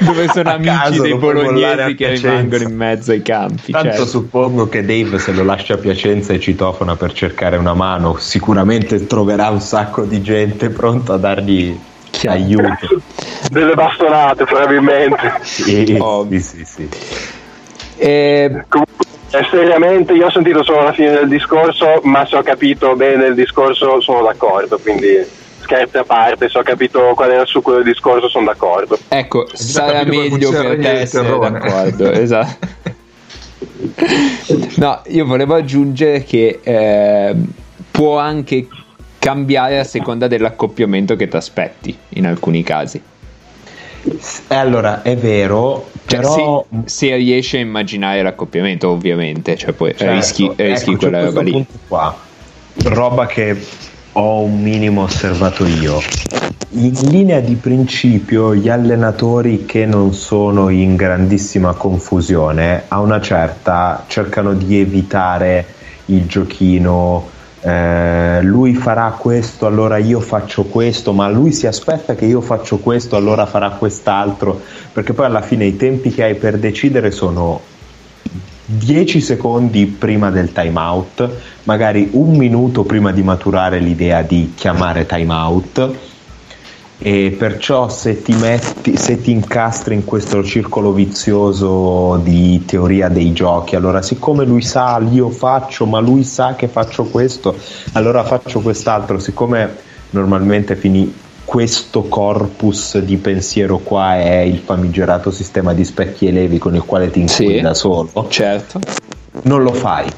[0.00, 3.72] dove, sono a amici dei bolognesi che rimangono in mezzo ai campi.
[3.72, 4.06] Tanto certo.
[4.06, 9.06] suppongo che Dave se lo lascia a Piacenza e citofona per cercare una mano, sicuramente
[9.06, 11.78] troverà un sacco di gente pronta a dargli
[12.24, 13.02] aiuto.
[13.50, 15.34] Delle bastonate probabilmente.
[15.42, 16.26] Sì, oh.
[16.30, 16.88] sì, sì.
[17.96, 18.64] E...
[18.68, 22.96] Comunque eh, seriamente, io ho sentito solo la fine del discorso, ma se ho capito
[22.96, 25.24] bene il discorso sono d'accordo, quindi
[25.70, 28.98] scherzi a parte, se ho capito qual era il succo del discorso sono d'accordo.
[29.08, 32.66] Ecco, sarà meglio per te essere d'accordo, esatto.
[34.76, 37.36] no, io volevo aggiungere che eh,
[37.90, 38.66] può anche
[39.20, 43.00] cambiare a seconda dell'accoppiamento che ti aspetti in alcuni casi.
[44.48, 46.66] Eh, allora, è vero, cioè, però...
[46.68, 51.42] Se, se, riesci a immaginare l'accoppiamento, ovviamente, cioè poi certo, rischi, rischi ecco, quella roba
[51.42, 51.64] lì.
[51.86, 52.16] Qua,
[52.84, 53.56] roba che
[54.12, 55.98] ho un minimo osservato io.
[56.72, 64.04] In linea di principio, gli allenatori che non sono in grandissima confusione, a una certa
[64.06, 65.66] cercano di evitare
[66.06, 72.24] il giochino eh, lui farà questo, allora io faccio questo, ma lui si aspetta che
[72.24, 74.60] io faccio questo, allora farà quest'altro,
[74.92, 77.60] perché poi alla fine i tempi che hai per decidere sono
[78.78, 81.28] 10 secondi prima del timeout,
[81.64, 85.90] magari un minuto prima di maturare l'idea di chiamare timeout
[87.02, 93.32] e perciò se ti, metti, se ti incastri in questo circolo vizioso di teoria dei
[93.32, 97.56] giochi, allora siccome lui sa io faccio, ma lui sa che faccio questo,
[97.92, 99.76] allora faccio quest'altro, siccome
[100.10, 101.12] normalmente fini
[101.50, 106.84] questo corpus di pensiero qua è il famigerato sistema di specchi e levi con il
[106.84, 108.78] quale ti inquini sì, da solo, certo.
[109.42, 110.08] non lo fai.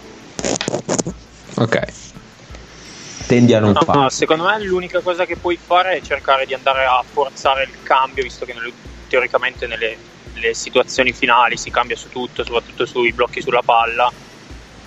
[1.57, 2.01] Ok
[3.25, 4.11] tendi a non no, fare.
[4.11, 8.23] secondo me l'unica cosa che puoi fare è cercare di andare a forzare il cambio,
[8.23, 8.71] visto che nelle,
[9.09, 9.97] teoricamente nelle
[10.53, 14.13] situazioni finali si cambia su tutto, soprattutto sui blocchi sulla palla.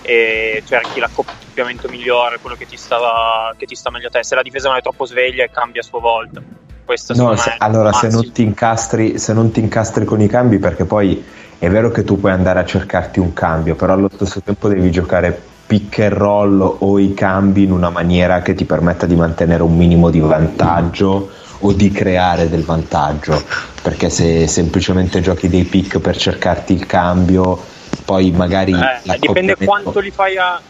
[0.06, 4.22] E cerchi l'accoppiamento migliore, quello che ti, stava, che ti sta meglio a te.
[4.22, 6.40] Se la difesa non è troppo sveglia e cambia a sua volta.
[6.84, 10.84] Questo no, se, allora se non, incastri, se non ti incastri con i cambi, perché
[10.84, 11.24] poi
[11.58, 14.92] è vero che tu puoi andare a cercarti un cambio, però allo stesso tempo devi
[14.92, 15.36] giocare
[15.66, 19.76] pick and roll o i cambi in una maniera che ti permetta di mantenere un
[19.76, 23.42] minimo di vantaggio o di creare del vantaggio
[23.82, 27.74] perché se semplicemente giochi dei pick per cercarti il cambio
[28.04, 30.60] poi magari eh, dipende quanto li fai a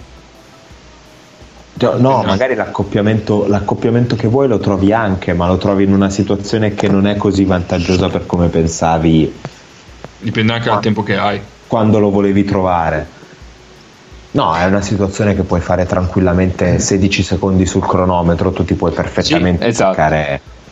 [1.78, 6.72] No, magari l'accoppiamento, l'accoppiamento, che vuoi lo trovi anche, ma lo trovi in una situazione
[6.72, 9.40] che non è così vantaggiosa per come pensavi.
[10.20, 11.38] Dipende anche dal tempo che hai.
[11.66, 13.06] Quando lo volevi trovare.
[14.30, 18.92] No, è una situazione che puoi fare tranquillamente 16 secondi sul cronometro, tu ti puoi
[18.92, 19.94] perfettamente sì, esatto.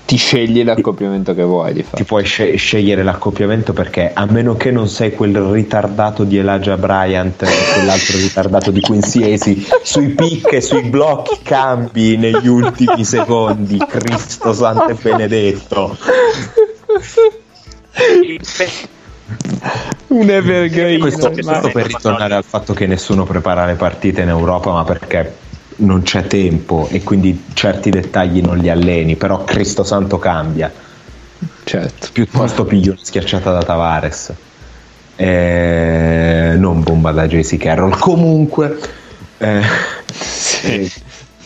[0.04, 4.70] Ti scegli l'accoppiamento che vuoi di Ti puoi sce- scegliere l'accoppiamento perché a meno che
[4.70, 10.52] non sei quel ritardato di Elijah Bryant e quell'altro ritardato di Quincy Esi sui pick
[10.52, 15.96] e sui blocchi cambi negli ultimi secondi, Cristo santo e benedetto.
[20.08, 21.00] Un evergreen.
[21.00, 25.43] Questo, questo per ritornare al fatto che nessuno prepara le partite in Europa, ma perché
[25.76, 30.72] non c'è tempo e quindi certi dettagli non li alleni, però Cristo Santo cambia.
[31.64, 32.08] Certo.
[32.12, 34.32] Piuttosto piglio una schiacciata da Tavares.
[35.16, 37.98] Eh, non bomba da JC Carroll.
[37.98, 38.78] Comunque,
[39.38, 39.62] eh,
[40.12, 40.90] sì.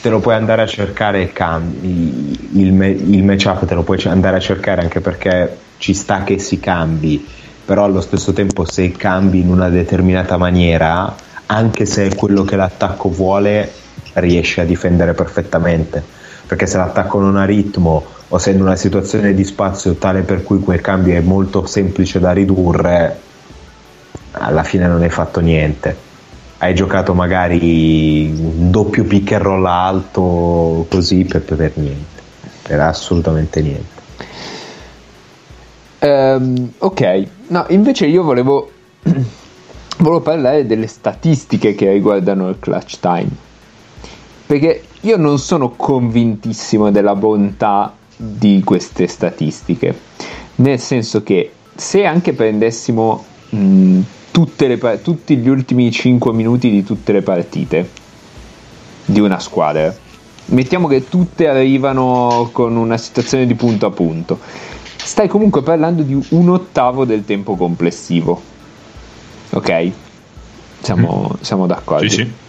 [0.01, 4.37] te lo puoi andare a cercare il, cambi, il, il matchup, te lo puoi andare
[4.37, 7.27] a cercare anche perché ci sta che si cambi,
[7.65, 11.15] però allo stesso tempo se cambi in una determinata maniera,
[11.47, 13.71] anche se è quello che l'attacco vuole,
[14.15, 16.03] riesce a difendere perfettamente
[16.49, 20.43] perché se l'attacco non ha ritmo o se in una situazione di spazio tale per
[20.43, 23.21] cui quel cambio è molto semplice da ridurre
[24.33, 26.07] alla fine non hai fatto niente.
[26.59, 32.17] Hai giocato magari un doppio pick and roll alto così per, per niente
[32.63, 33.97] per assolutamente niente.
[36.01, 37.27] Um, ok.
[37.49, 38.71] No invece io volevo
[39.99, 43.47] volevo parlare delle statistiche che riguardano il clutch time
[44.49, 49.95] perché io non sono convintissimo della bontà di queste statistiche,
[50.57, 54.01] nel senso che se anche prendessimo mh,
[54.57, 57.91] le, tutti gli ultimi 5 minuti di tutte le partite
[59.05, 59.95] di una squadra,
[60.47, 64.39] mettiamo che tutte arrivano con una situazione di punto a punto,
[64.97, 68.41] stai comunque parlando di un ottavo del tempo complessivo.
[69.51, 69.91] Ok?
[70.81, 71.43] Siamo, mm.
[71.43, 72.09] siamo d'accordo.
[72.09, 72.47] Sì, sì.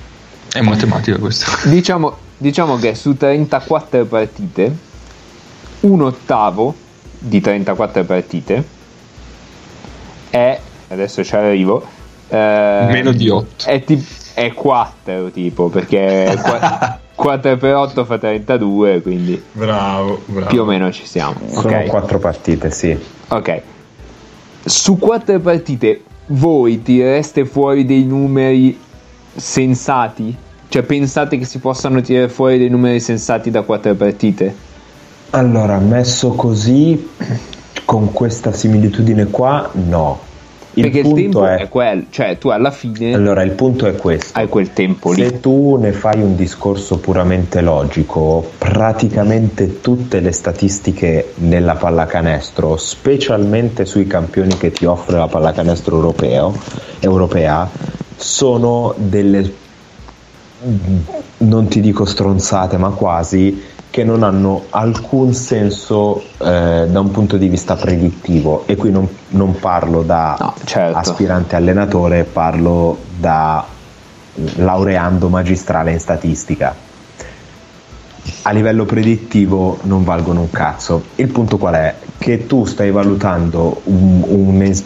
[0.51, 1.51] È matematica questo.
[1.69, 4.75] Diciamo, diciamo che su 34 partite,
[5.81, 6.73] un ottavo
[7.19, 8.63] di 34 partite
[10.29, 11.85] è, adesso ci arrivo,
[12.29, 13.65] eh, meno di 8.
[13.65, 20.47] È, ti, è 4 tipo, perché 4, 4 per 8 fa 32, quindi bravo, bravo.
[20.47, 21.35] più o meno ci siamo.
[21.49, 21.87] Sono okay.
[21.87, 22.97] 4 partite, sì.
[23.27, 23.61] Ok.
[24.65, 28.87] Su 4 partite voi tireste fuori dei numeri
[29.39, 30.35] sensati?
[30.67, 34.67] Cioè pensate che si possano tirare fuori dei numeri sensati da quattro partite?
[35.31, 37.09] Allora, messo così,
[37.85, 40.27] con questa similitudine qua, no.
[40.73, 43.13] Il Perché il tempo è, è quello, cioè tu alla fine...
[43.13, 44.37] Allora, il punto è questo.
[44.37, 45.23] Hai quel tempo lì.
[45.23, 53.85] Se tu ne fai un discorso puramente logico, praticamente tutte le statistiche nella pallacanestro, specialmente
[53.85, 56.55] sui campioni che ti offre la pallacanestro europeo,
[56.99, 57.67] europea,
[58.19, 59.67] sono delle
[61.37, 67.37] non ti dico stronzate ma quasi che non hanno alcun senso eh, da un punto
[67.37, 70.97] di vista predittivo e qui non, non parlo da no, certo.
[70.97, 73.65] aspirante allenatore parlo da
[74.33, 76.75] laureando magistrale in statistica
[78.41, 81.95] a livello predittivo non valgono un cazzo il punto qual è?
[82.17, 84.81] che tu stai valutando un, un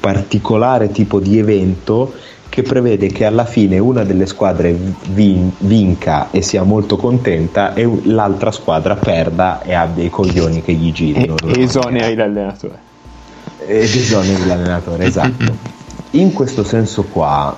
[0.00, 2.14] particolare tipo di evento
[2.56, 4.74] che prevede che alla fine una delle squadre
[5.08, 10.72] vin- vinca e sia molto contenta e l'altra squadra perda e abbia i coglioni che
[10.72, 11.36] gli girino.
[11.54, 12.78] E esoneri l'allenatore.
[13.58, 15.54] Ed esoneri l'allenatore, esatto.
[16.12, 17.54] In questo senso qua,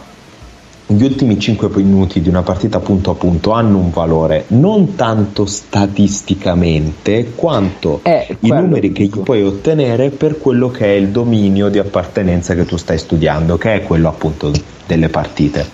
[0.91, 5.45] gli ultimi 5 minuti di una partita punto a punto hanno un valore non tanto
[5.45, 11.78] statisticamente quanto i numeri che gli puoi ottenere per quello che è il dominio di
[11.78, 14.51] appartenenza che tu stai studiando, che è quello appunto
[14.86, 15.66] delle partite.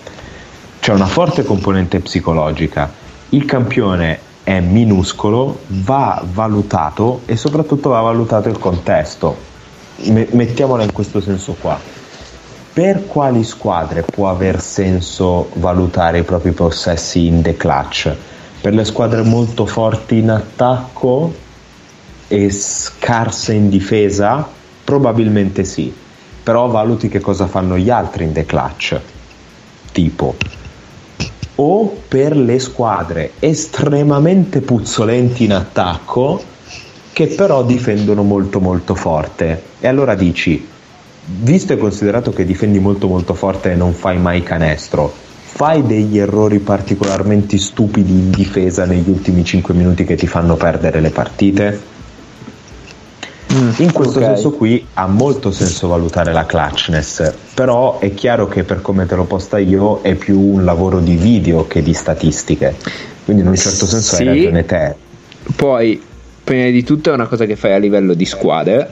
[0.81, 2.93] C'è una forte componente psicologica.
[3.29, 9.37] Il campione è minuscolo, va valutato e soprattutto va valutato il contesto.
[10.03, 11.94] mettiamola in questo senso qua.
[12.75, 18.13] Per quali squadre può aver senso valutare i propri possessi in the clutch?
[18.61, 21.33] Per le squadre molto forti in attacco
[22.27, 24.49] e scarse in difesa?
[24.83, 25.95] Probabilmente sì,
[26.43, 29.01] però valuti che cosa fanno gli altri in the clutch.
[29.93, 30.35] Tipo,
[31.55, 36.43] o per le squadre estremamente puzzolenti in attacco
[37.13, 39.63] che però difendono molto molto forte.
[39.79, 40.73] E allora dici,
[41.27, 45.13] visto e considerato che difendi molto molto forte e non fai mai canestro,
[45.55, 51.01] fai degli errori particolarmente stupidi in difesa negli ultimi 5 minuti che ti fanno perdere
[51.01, 51.93] le partite?
[53.55, 54.35] Mm, in questo okay.
[54.35, 59.15] senso qui ha molto senso valutare la clutchness, però è chiaro che per come te
[59.15, 62.75] l'ho posta io è più un lavoro di video che di statistiche,
[63.25, 64.23] quindi in un certo senso sì.
[64.23, 64.95] hai ragione te.
[65.55, 66.03] Poi,
[66.43, 68.91] prima di tutto è una cosa che fai a livello di squadre,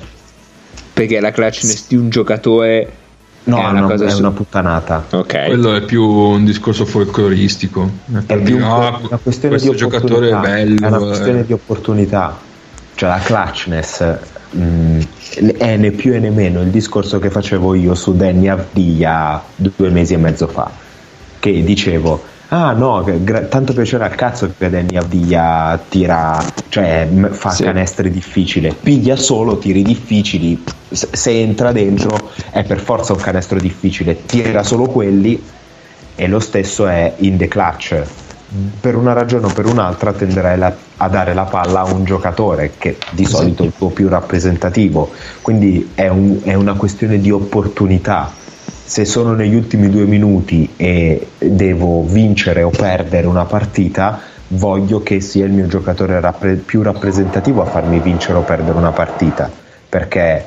[0.92, 3.00] perché la clutchness di un giocatore
[3.44, 4.18] No, è una, no, cosa è su...
[4.18, 5.04] una puttanata.
[5.10, 5.48] Okay.
[5.48, 7.90] Quello è più un discorso folcloristico.
[8.26, 10.84] È più un, una questione di giocatore è bello.
[10.84, 11.46] È una questione eh.
[11.46, 12.38] di opportunità.
[12.94, 14.18] Cioè la clutchness
[14.50, 15.00] mh, mm,
[15.56, 19.88] è né più e né meno il discorso che facevo io su Danny Avdia due
[19.88, 20.70] mesi e mezzo fa.
[21.40, 22.22] Che dicevo
[22.54, 26.38] Ah no, gra- tanto piacere al cazzo che Danny Avdia tira,
[26.68, 27.62] cioè fa sì.
[27.62, 34.26] canestri difficili, piglia solo tiri difficili, se entra dentro è per forza un canestro difficile,
[34.26, 35.42] tira solo quelli
[36.14, 38.02] e lo stesso è in the clutch.
[38.80, 42.72] Per una ragione o per un'altra tenderai la- a dare la palla a un giocatore
[42.76, 47.30] che di solito è il tuo più rappresentativo, quindi è, un- è una questione di
[47.30, 48.40] opportunità
[48.92, 55.22] se sono negli ultimi due minuti e devo vincere o perdere una partita, voglio che
[55.22, 59.50] sia il mio giocatore rappre- più rappresentativo a farmi vincere o perdere una partita,
[59.88, 60.44] perché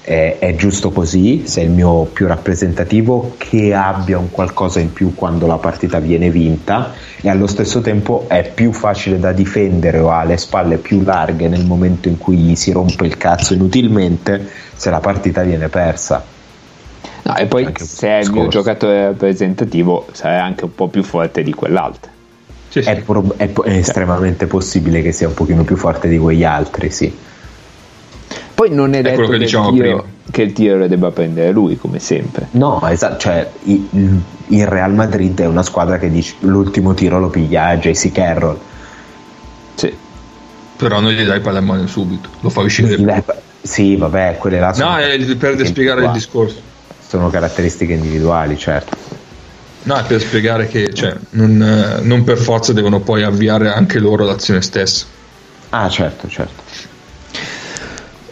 [0.00, 4.92] è, è, giusto così, se è il mio più rappresentativo, che abbia un qualcosa in
[4.92, 9.98] più quando la partita viene vinta e allo stesso tempo è più facile da difendere
[9.98, 13.54] o ha le spalle più larghe nel momento in cui gli si rompe il cazzo
[13.54, 16.31] inutilmente se la partita viene persa.
[17.22, 21.42] No, e poi se è il mio giocatore rappresentativo sarà anche un po' più forte
[21.42, 22.10] di quell'altro.
[22.68, 22.88] Sì, sì.
[22.88, 26.90] È, pro- è, è, estremamente possibile che sia un pochino più forte di quegli altri,
[26.90, 27.14] sì.
[28.54, 31.76] Poi non è detto che, che, il tiro, che, il tiro, lo debba prendere lui,
[31.76, 32.48] come sempre.
[32.52, 37.28] No, esatto, cioè il, il, Real Madrid è una squadra che dice l'ultimo tiro lo
[37.28, 38.58] piglia JC Carroll.
[39.74, 39.94] Sì.
[40.76, 43.22] Però non gli dai pallamano subito, lo fa uscire.
[43.62, 44.90] Sì, vabbè, quelle là sono...
[44.90, 46.70] No, è per spiegare il discorso
[47.12, 48.96] sono caratteristiche individuali, certo.
[49.82, 53.98] No, è per spiegare che cioè, non, eh, non, per forza devono poi avviare anche
[53.98, 55.04] loro l'azione stessa.
[55.68, 56.62] Ah, certo, certo.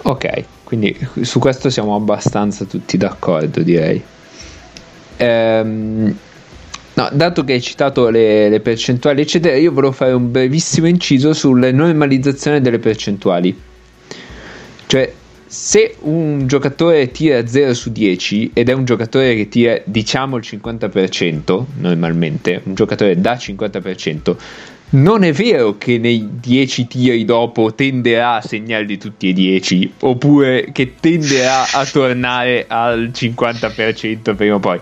[0.03, 4.03] Ok, quindi su questo siamo abbastanza tutti d'accordo, direi.
[5.19, 6.17] Ehm,
[6.95, 11.35] no, dato che hai citato le, le percentuali, eccetera, io volevo fare un brevissimo inciso
[11.35, 13.61] sulla normalizzazione delle percentuali.
[14.87, 15.13] Cioè,
[15.53, 20.45] se un giocatore tira 0 su 10 ed è un giocatore che tira diciamo il
[20.47, 24.37] 50% normalmente, un giocatore da 50%,
[24.91, 30.69] non è vero che nei 10 tiri dopo tenderà a segnarli tutti e 10 oppure
[30.71, 34.79] che tenderà a tornare al 50% prima o poi.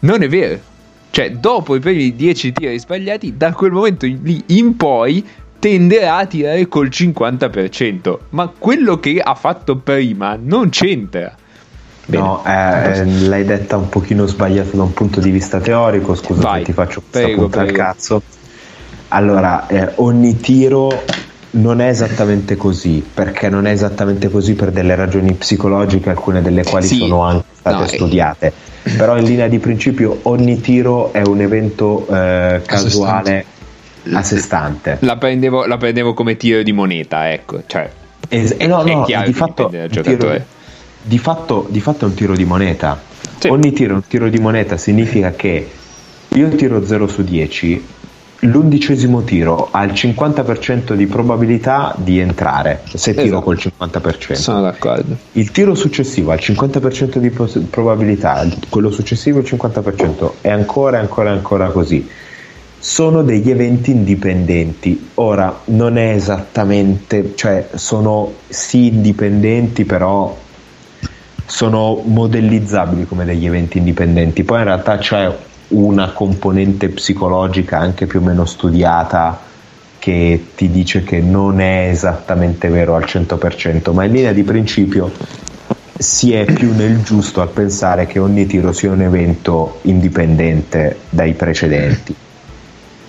[0.00, 0.60] Non è vero.
[1.12, 5.26] Cioè, dopo i primi 10 tiri sbagliati, da quel momento in, in poi
[5.60, 11.34] tenderà a tirare col 50%, ma quello che ha fatto prima non c'entra.
[12.06, 12.22] Bene.
[12.22, 16.60] No, eh, l'hai detta un pochino sbagliato da un punto di vista teorico, scusa Vai,
[16.60, 18.22] se ti faccio questa punta al cazzo.
[19.08, 21.04] Allora, eh, ogni tiro
[21.52, 26.64] non è esattamente così, perché non è esattamente così per delle ragioni psicologiche, alcune delle
[26.64, 26.96] quali sì.
[26.96, 28.52] sono anche state no, studiate.
[28.82, 28.90] Eh.
[28.96, 33.58] Però in linea di principio ogni tiro è un evento eh, casuale
[34.12, 34.98] a sé stante.
[35.00, 37.62] La prendevo, la prendevo come tiro di moneta, ecco.
[37.66, 37.90] Cioè,
[38.28, 39.86] es- eh no, no, di fatto, tiro,
[41.02, 43.00] di, fatto, di fatto è un tiro di moneta.
[43.38, 43.48] Sì.
[43.48, 45.68] Ogni tiro è un tiro di moneta significa che
[46.28, 47.86] io tiro 0 su 10,
[48.40, 53.42] l'undicesimo tiro ha il 50% di probabilità di entrare se tiro esatto.
[53.42, 54.32] col 50%.
[54.34, 55.16] Sono d'accordo.
[55.32, 61.30] Il tiro successivo ha il 50% di probabilità, quello successivo il 50%, e ancora ancora
[61.30, 62.08] ancora così
[62.80, 65.10] sono degli eventi indipendenti.
[65.14, 70.34] Ora, non è esattamente, cioè sono sì indipendenti, però
[71.44, 74.44] sono modellizzabili come degli eventi indipendenti.
[74.44, 75.30] Poi in realtà c'è
[75.68, 79.38] una componente psicologica anche più o meno studiata
[79.98, 85.12] che ti dice che non è esattamente vero al 100%, ma in linea di principio
[85.98, 91.34] si è più nel giusto al pensare che ogni tiro sia un evento indipendente dai
[91.34, 92.14] precedenti.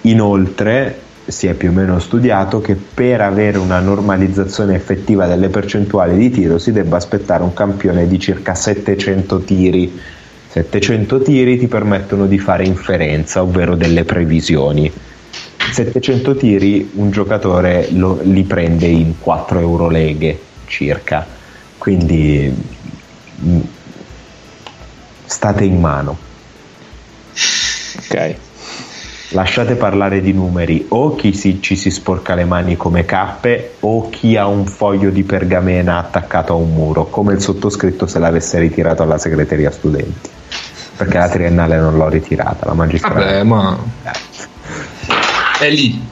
[0.01, 6.17] Inoltre si è più o meno studiato che per avere una normalizzazione effettiva delle percentuali
[6.17, 9.99] di tiro si debba aspettare un campione di circa 700 tiri.
[10.47, 14.91] 700 tiri ti permettono di fare inferenza, ovvero delle previsioni.
[15.71, 21.25] 700 tiri un giocatore lo, li prende in 4 euro leghe circa,
[21.77, 22.53] quindi
[23.45, 23.59] mm,
[25.25, 26.17] state in mano.
[27.99, 28.49] Ok
[29.31, 34.09] lasciate parlare di numeri o chi si, ci si sporca le mani come cappe o
[34.09, 38.59] chi ha un foglio di pergamena attaccato a un muro, come il sottoscritto se l'avesse
[38.59, 40.29] ritirato alla segreteria studenti.
[40.97, 43.23] Perché la triennale non l'ho ritirata, la magistrale.
[43.23, 43.77] Vabbè, ma...
[45.59, 46.10] È lì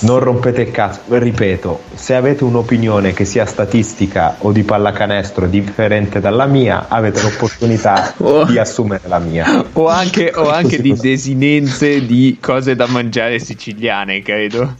[0.00, 6.20] non rompete il cazzo, ripeto, se avete un'opinione che sia statistica o di pallacanestro differente
[6.20, 8.44] dalla mia, avete l'opportunità oh.
[8.44, 9.64] di assumere la mia.
[9.72, 14.74] O anche, o anche di desinenze di cose da mangiare siciliane, credo.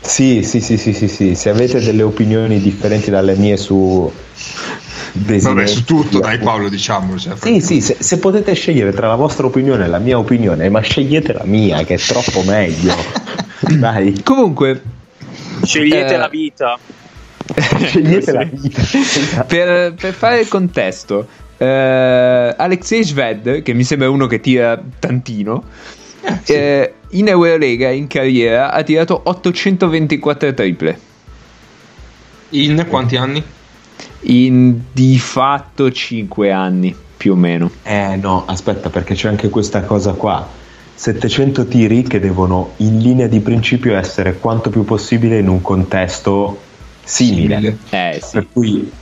[0.00, 1.34] Sì, sì, sì, sì, sì, sì.
[1.34, 4.10] se avete delle opinioni differenti dalle mie su...
[5.16, 7.16] Vabbè, su tutto, dai Paolo, diciamo.
[7.16, 10.68] Cioè, sì, sì, se, se potete scegliere tra la vostra opinione e la mia opinione,
[10.68, 12.94] ma scegliete la mia, che è troppo meglio.
[13.78, 14.22] Dai.
[14.24, 14.82] Comunque,
[15.62, 16.78] scegliete eh, la vita.
[17.86, 19.44] scegliete la vita.
[19.44, 25.62] per, per, fare il contesto, eh, Alexei Sved, che mi sembra uno che tira tantino,
[26.22, 26.52] eh, sì.
[26.54, 30.98] eh, in Eurolega in carriera ha tirato 824 triple.
[32.50, 33.42] In quanti anni?
[34.26, 37.70] In di fatto 5 anni più o meno.
[37.82, 40.62] Eh no, aspetta perché c'è anche questa cosa qua
[40.94, 46.60] 700 tiri che devono in linea di principio essere quanto più possibile in un contesto
[47.02, 47.56] simile.
[47.56, 47.78] simile.
[47.90, 48.30] Eh, sì.
[48.32, 48.92] Per cui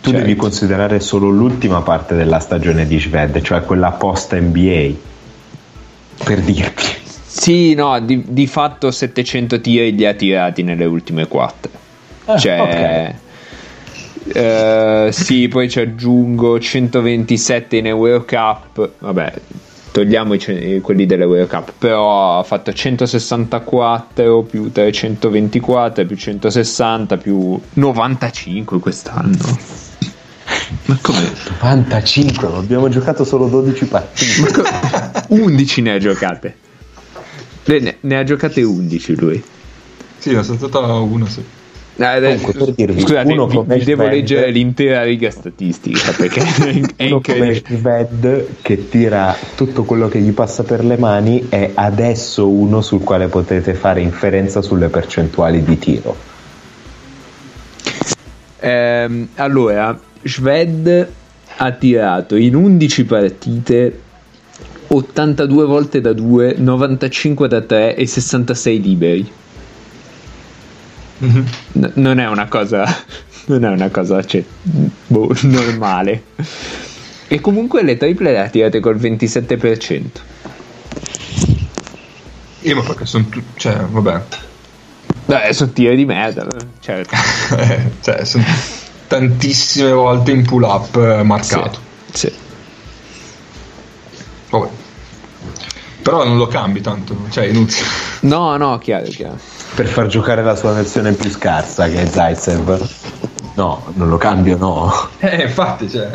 [0.00, 0.18] tu certo.
[0.18, 4.90] devi considerare solo l'ultima parte della stagione di Sved, cioè quella post NBA.
[6.24, 7.00] Per dirti.
[7.26, 11.70] Sì, no, di, di fatto 700 tiri li ha tirati nelle ultime 4.
[12.26, 13.14] Eh, cioè, okay.
[14.24, 18.90] Uh, sì, poi ci aggiungo 127 in Eurocup.
[18.98, 19.32] Vabbè,
[19.92, 28.80] togliamo i, quelli dell'Euro Cup, però ha fatto 164 più 324 più 160 più 95
[28.80, 29.58] quest'anno.
[30.86, 31.32] Ma come?
[31.60, 34.62] 95, abbiamo giocato solo 12 partite.
[35.28, 36.56] 11 ne ha giocate.
[37.64, 39.42] Ne, ne ha giocate 11 lui.
[40.18, 41.44] Sì, ha saltata una, sì.
[41.98, 46.40] Ah, Comunque, per dirvi, Scusate, uno vi, vi devo leggere l'intera riga statistica perché
[46.96, 48.48] è incredibile.
[48.62, 53.28] che tira tutto quello che gli passa per le mani è adesso uno sul quale
[53.28, 56.16] potete fare inferenza sulle percentuali di tiro.
[58.60, 61.08] Ehm, allora, Sved
[61.56, 64.00] ha tirato in 11 partite
[64.88, 69.32] 82 volte da 2, 95 da 3 e 66 liberi.
[71.24, 71.44] Mm-hmm.
[71.72, 72.84] N- non è una cosa
[73.46, 74.42] non è una cosa cioè,
[75.06, 76.22] boh, normale.
[77.28, 80.30] E comunque le triple le ha tirate col 27%
[82.62, 84.22] io ma perché sono tutti cioè vabbè.
[85.24, 86.46] Beh, sono tiri di merda
[86.80, 87.16] certo.
[88.00, 88.44] Cioè sono
[89.06, 91.80] tantissime volte in pull up eh, marcato.
[92.12, 92.32] Sì, sì.
[94.50, 94.68] vabbè.
[96.02, 97.86] Però non lo cambi tanto cioè è inutile.
[98.20, 99.38] No no chiaro chiaro
[99.74, 102.88] per far giocare la sua versione più scarsa che è Zaitsev.
[103.54, 104.92] No, non lo cambio, no.
[105.18, 106.10] Eh, infatti, cioè.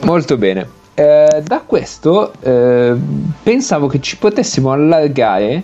[0.00, 0.68] Molto bene.
[0.94, 2.94] Eh, da questo eh,
[3.42, 5.62] pensavo che ci potessimo allargare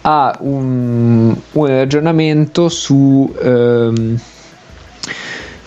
[0.00, 4.18] a un, un ragionamento su ehm,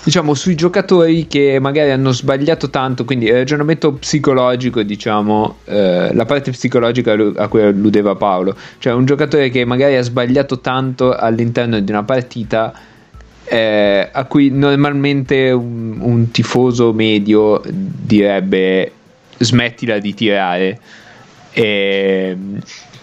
[0.08, 6.24] diciamo sui giocatori che magari hanno sbagliato tanto, quindi il ragionamento psicologico, diciamo, eh, la
[6.24, 11.78] parte psicologica a cui alludeva Paolo, cioè un giocatore che magari ha sbagliato tanto all'interno
[11.82, 12.74] di una partita
[13.44, 18.90] eh, a cui normalmente un, un tifoso medio direbbe
[19.40, 20.80] smettila di tirare.
[21.52, 22.38] E,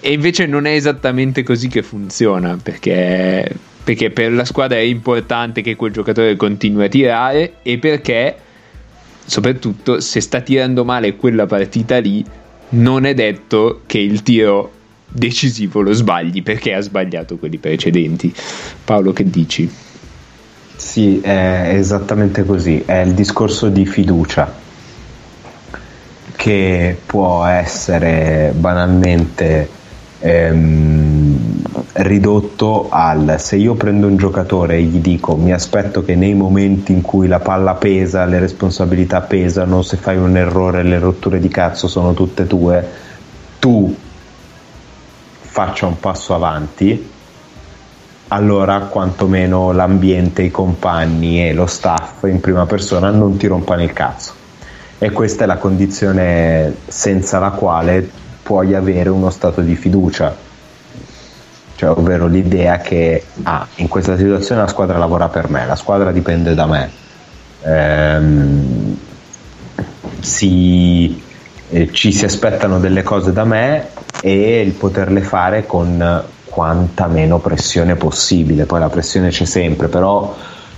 [0.00, 3.54] e invece non è esattamente così che funziona perché
[3.84, 8.34] perché per la squadra è importante che quel giocatore continui a tirare e perché
[9.24, 12.24] soprattutto se sta tirando male quella partita lì
[12.70, 14.72] non è detto che il tiro
[15.06, 18.34] decisivo lo sbagli perché ha sbagliato quelli precedenti
[18.84, 19.70] Paolo che dici?
[20.76, 24.62] Sì, è esattamente così, è il discorso di fiducia
[26.36, 29.68] che può essere banalmente
[30.18, 31.13] ehm,
[31.96, 36.92] ridotto al se io prendo un giocatore e gli dico mi aspetto che nei momenti
[36.92, 41.48] in cui la palla pesa, le responsabilità pesano, se fai un errore le rotture di
[41.48, 42.84] cazzo sono tutte tue,
[43.60, 43.94] tu
[45.40, 47.10] faccia un passo avanti,
[48.28, 53.92] allora quantomeno l'ambiente, i compagni e lo staff in prima persona non ti rompano il
[53.92, 54.32] cazzo.
[54.98, 58.08] E questa è la condizione senza la quale
[58.42, 60.43] puoi avere uno stato di fiducia
[61.84, 66.12] cioè, ovvero l'idea che ah, in questa situazione la squadra lavora per me, la squadra
[66.12, 66.90] dipende da me,
[67.60, 68.96] ehm,
[70.20, 71.22] si,
[71.68, 73.88] eh, ci si aspettano delle cose da me
[74.22, 80.34] e il poterle fare con quanta meno pressione possibile, poi la pressione c'è sempre, però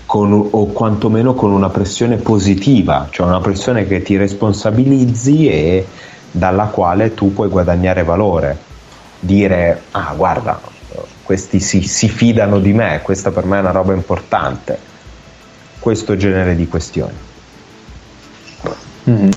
[0.06, 5.86] con, o quantomeno con una pressione positiva, cioè una pressione che ti responsabilizzi e
[6.32, 8.64] dalla quale tu puoi guadagnare valore.
[9.18, 10.60] Dire, ah guarda,
[11.22, 14.78] questi si, si fidano di me, questa per me è una roba importante,
[15.78, 17.14] questo genere di questioni.
[19.10, 19.30] Mm-hmm.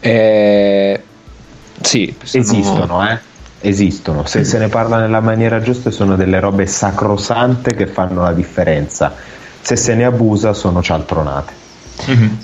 [0.00, 1.02] Eh,
[1.80, 3.18] sì, esistono, eh?
[3.60, 8.32] esistono, se se ne parla nella maniera giusta sono delle robe sacrosante che fanno la
[8.32, 9.14] differenza,
[9.60, 11.52] se se ne abusa sono cialtronate.
[12.10, 12.34] Mm-hmm.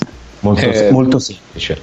[0.40, 1.80] Molto, eh, molto semplice.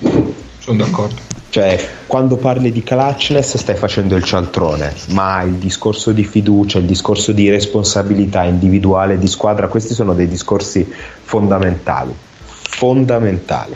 [0.59, 1.34] Sono d'accordo.
[1.55, 6.85] Cioè, quando parli di clutchness stai facendo il cialtrone, ma il discorso di fiducia, il
[6.85, 10.85] discorso di responsabilità individuale, di squadra, questi sono dei discorsi
[11.23, 12.13] fondamentali.
[12.43, 13.73] Fondamentali.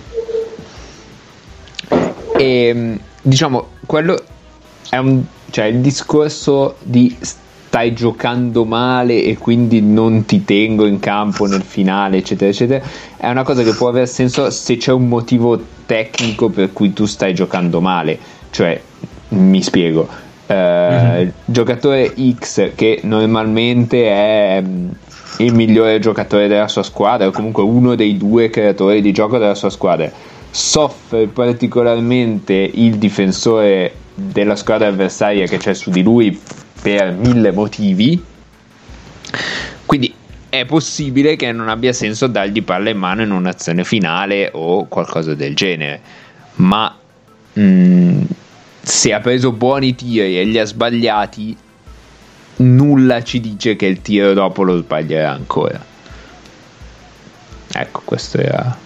[2.35, 4.21] E ehm, diciamo, quello
[4.89, 7.15] è un, cioè il discorso di
[7.69, 12.83] stai giocando male e quindi non ti tengo in campo nel finale, eccetera, eccetera,
[13.15, 17.05] è una cosa che può avere senso se c'è un motivo tecnico per cui tu
[17.05, 18.17] stai giocando male.
[18.49, 18.81] Cioè,
[19.29, 20.07] mi spiego,
[20.47, 21.29] uh, mm-hmm.
[21.45, 24.89] giocatore X che normalmente è mm,
[25.37, 29.53] il migliore giocatore della sua squadra, o comunque uno dei due creatori di gioco della
[29.53, 30.11] sua squadra,
[30.49, 36.35] soffre particolarmente il difensore della squadra avversaria che c'è su di lui
[36.81, 38.23] per mille motivi.
[39.85, 40.13] Quindi
[40.49, 45.35] è possibile che non abbia senso dargli palla in mano in un'azione finale o qualcosa
[45.35, 46.01] del genere.
[46.55, 46.95] Ma
[47.53, 48.21] mh, mm,
[48.81, 51.55] se ha preso buoni tiri e li ha sbagliati,
[52.57, 55.85] nulla ci dice che il tiro dopo lo sbaglierà ancora.
[57.71, 58.77] Ecco, questo era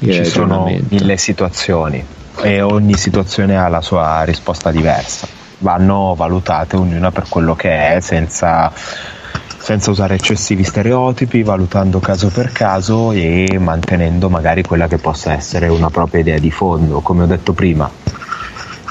[0.00, 2.04] il Ci sono mille situazioni
[2.42, 8.00] e ogni situazione ha la sua risposta diversa vanno valutate ognuna per quello che è
[8.00, 8.70] senza,
[9.56, 15.68] senza usare eccessivi stereotipi, valutando caso per caso e mantenendo magari quella che possa essere
[15.68, 17.90] una propria idea di fondo, come ho detto prima.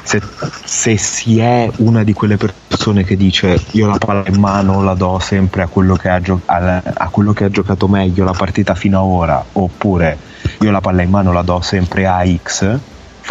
[0.04, 0.20] Se,
[0.64, 4.96] se, si è una di quelle persone che dice io la palla in mano la
[4.96, 9.00] do sempre a quello, gio- a, a quello che ha giocato meglio la partita fino
[9.00, 10.18] ad ora, oppure
[10.62, 12.80] io la palla in mano la do sempre a X,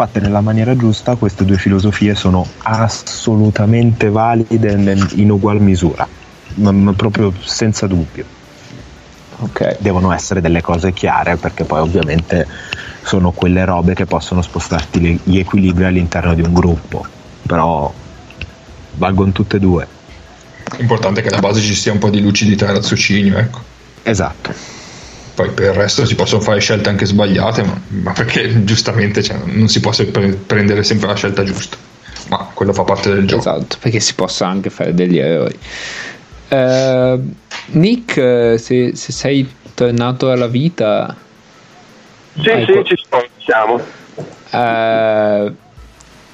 [0.01, 4.71] fatte nella maniera giusta, queste due filosofie sono assolutamente valide
[5.13, 6.07] in ugual misura,
[6.95, 8.25] proprio senza dubbio.
[9.41, 9.75] Okay.
[9.77, 12.47] Devono essere delle cose chiare perché poi ovviamente
[13.03, 17.05] sono quelle robe che possono spostarti gli equilibri all'interno di un gruppo,
[17.45, 17.93] però
[18.95, 19.87] valgono tutte e due.
[20.77, 23.59] L'importante è che alla base ci sia un po' di lucidità e raziocinio, ecco.
[24.01, 24.80] Esatto
[25.33, 29.37] poi per il resto si possono fare scelte anche sbagliate, ma, ma perché giustamente cioè,
[29.45, 31.77] non si può sempre prendere sempre la scelta giusta,
[32.29, 33.41] ma quello fa parte del gioco.
[33.41, 35.57] Esatto, perché si possa anche fare degli errori.
[36.49, 37.33] Uh,
[37.77, 41.15] Nick, se, se, sei tornato alla vita...
[42.33, 42.95] Sì, sì, co- ci
[43.37, 43.81] siamo.
[44.51, 45.55] Uh,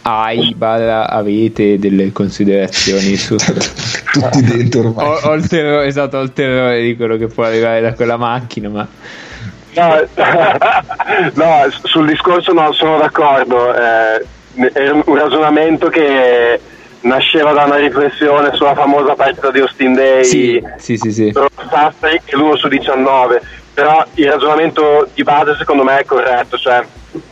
[0.01, 3.35] hai, barra, avete delle considerazioni su
[4.19, 5.05] tutti dentro ormai.
[5.05, 8.17] Ho, ho, il terrore, esatto, ho il terrore di quello che può arrivare da quella
[8.17, 8.87] macchina, ma...
[9.73, 10.07] No,
[11.33, 13.73] no sul discorso no, sono d'accordo.
[13.73, 14.25] Eh,
[14.73, 16.59] è un ragionamento che
[17.01, 21.33] nasceva da una riflessione sulla famosa partita di Austin Day sì, sì, sì, sì.
[21.69, 23.41] Sassari che l'1 su 19
[23.77, 26.83] però il ragionamento di base secondo me è corretto cioè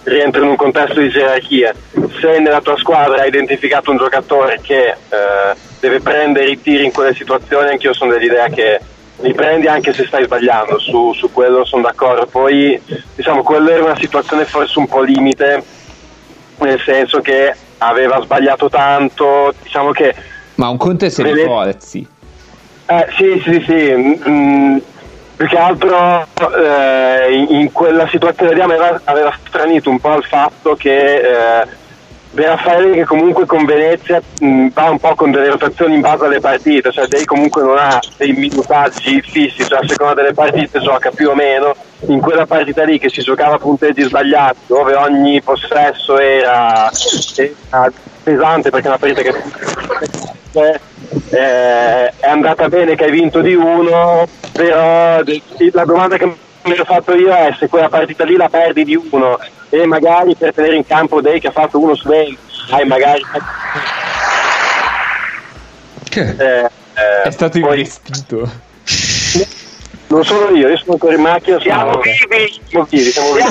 [0.04, 1.74] rientra in un contesto di gerarchia
[2.20, 4.96] se nella tua squadra hai identificato un giocatore che eh,
[5.80, 8.80] deve prendere i tiri in quelle situazioni, anch'io sono dell'idea che
[9.22, 12.28] li prendi anche se stai sbagliando, su, su quello sono d'accordo.
[12.28, 12.80] Poi
[13.16, 15.64] diciamo quella era una situazione forse un po' limite,
[16.60, 20.14] nel senso che aveva sbagliato tanto, diciamo che...
[20.56, 21.44] Ma un conto è se vede...
[21.44, 22.08] forzi.
[22.88, 24.20] Eh, sì, sì, sì.
[24.30, 24.78] Mm,
[25.36, 30.76] più che altro eh, in, quella situazione lì aveva, aveva stranito un po' il fatto
[30.76, 31.16] che
[31.62, 31.68] eh,
[32.36, 36.26] per Raffaele che comunque con Venezia mh, va un po' con delle rotazioni in base
[36.26, 40.80] alle partite, cioè Dei comunque non ha dei minutaggi fissi, cioè a seconda delle partite
[40.80, 41.74] gioca più o meno.
[42.08, 46.92] In quella partita lì che si giocava a punteggi sbagliati, dove ogni possesso era,
[47.36, 47.92] era
[48.22, 49.34] pesante perché è una partita che
[51.30, 55.22] eh, è andata bene che hai vinto di uno, però
[55.72, 56.36] la domanda che
[56.66, 59.38] mi ho fatto io è se quella partita lì la perdi di uno
[59.70, 62.38] e magari per tenere in campo Day che ha fatto uno su 20
[62.72, 63.22] hai magari
[66.10, 66.22] che?
[66.22, 67.78] Eh, eh, è stato poi...
[67.78, 68.50] investito
[70.08, 73.44] non sono io, io sono ancora in macchina siamo vivi siamo vivi, siamo vivi.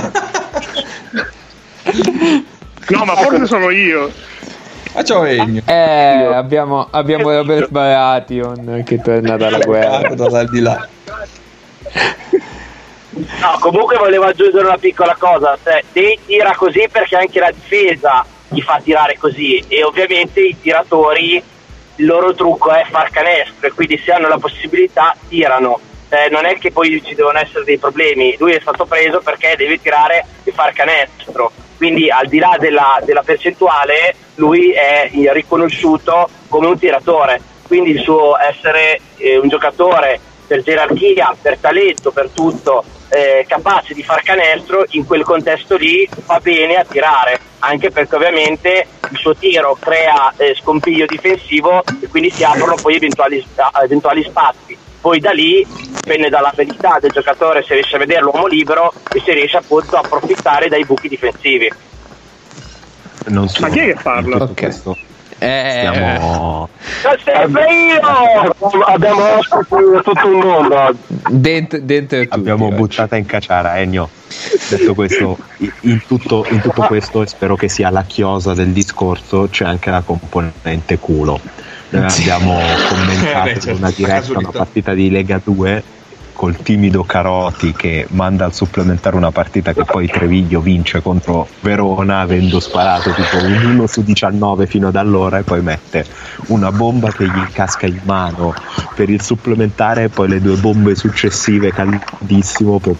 [2.88, 4.10] no ma forse sono io
[4.96, 5.60] Ah, ciao Egno.
[5.64, 10.14] Eh, abbiamo, abbiamo Robert Baratheon che torna dalla guerra.
[10.14, 10.88] Dal di là.
[13.44, 15.58] No, comunque volevo aggiungere una piccola cosa.
[15.62, 20.56] Cioè, Dei tira così perché anche la difesa gli fa tirare così e ovviamente i
[20.58, 21.42] tiratori
[21.96, 25.78] il loro trucco è far canestro e quindi se hanno la possibilità tirano.
[26.08, 29.56] Eh, non è che poi ci devono essere dei problemi, lui è stato preso perché
[29.58, 31.52] deve tirare e far canestro.
[31.76, 37.42] Quindi al di là della, della percentuale lui è riconosciuto come un tiratore.
[37.66, 43.94] Quindi il suo essere eh, un giocatore per gerarchia, per talento, per tutto, eh, capace
[43.94, 49.16] di far canestro, in quel contesto lì fa bene a tirare, anche perché ovviamente il
[49.16, 53.44] suo tiro crea eh, scompiglio difensivo e quindi si aprono poi eventuali,
[53.82, 54.76] eventuali spazi.
[55.00, 59.34] Poi da lì dipende dall'abilità del giocatore se riesce a vedere l'uomo libero e se
[59.34, 61.70] riesce appunto a approfittare dai buchi difensivi.
[63.26, 64.42] Non so, Ma chi è che parla?
[64.42, 64.72] Okay.
[65.44, 66.68] Eh, Stiamo...
[67.22, 68.82] sempre io!
[68.86, 69.22] Abbiamo
[70.02, 70.96] tutto un mondo.
[71.28, 72.76] Dentro, dentro tutti, Abbiamo oggi.
[72.76, 74.08] buttata in cacciara, Ennio.
[74.70, 75.36] Detto questo,
[75.80, 79.90] in tutto, in tutto questo, e spero che sia la chiosa del discorso, c'è anche
[79.90, 81.38] la componente culo.
[81.90, 82.58] Noi abbiamo
[82.88, 85.82] commentato eh, certo, una diretta una partita di Lega 2
[86.34, 92.20] col timido Caroti che manda al supplementare una partita che poi Treviglio vince contro Verona
[92.20, 96.04] avendo sparato tipo un 1 su 19 fino ad allora e poi mette
[96.48, 98.52] una bomba che gli casca in mano
[98.94, 102.96] per il supplementare e poi le due bombe successive caldissimo per,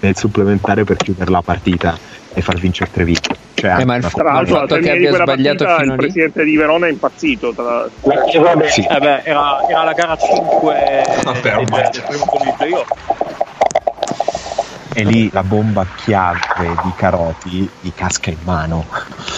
[0.00, 1.98] nel supplementare per chiudere la partita
[2.32, 3.36] e far vincere Treviglio.
[3.54, 6.86] Cioè, eh, ma il, tra l'altro, fatto che abbia sbagliato partita, il presidente di Verona
[6.86, 7.52] è impazzito.
[7.52, 7.88] Tra...
[8.68, 8.86] Sì.
[8.88, 12.84] Eh beh, era, era, la gara 5 Vabbè, del, del primo pomeriggio io.
[14.92, 18.86] E lì la bomba chiave di Caroti gli casca in mano.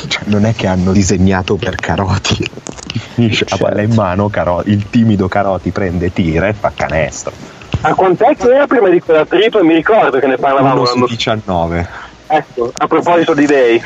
[0.07, 2.37] Cioè, non è che hanno disegnato per Caroti.
[3.15, 7.33] Finisce la palla in mano, Caroti, il timido Caroti prende, tira e fa canestro.
[7.81, 9.63] A quant'è che era prima di quella tripla?
[9.65, 10.83] Mi ricordo che ne parlavamo.
[10.83, 12.11] 1 su 19.
[12.35, 13.79] Ecco, a proposito di Day.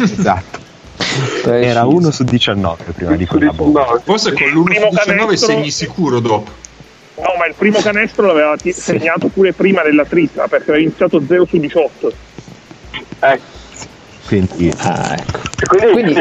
[0.00, 0.62] esatto.
[1.44, 4.00] Era 1 su 19 prima di quella bomba.
[4.04, 5.48] Forse con l'1 su 19 canestro...
[5.48, 6.50] segni sicuro dopo.
[7.16, 8.70] No, ma il primo canestro l'aveva sì.
[8.70, 12.12] segnato pure prima della tripla perché aveva iniziato 0 su 18.
[13.18, 13.52] Ecco.
[14.26, 15.40] Quindi, ah, ecco.
[15.92, 16.12] Quindi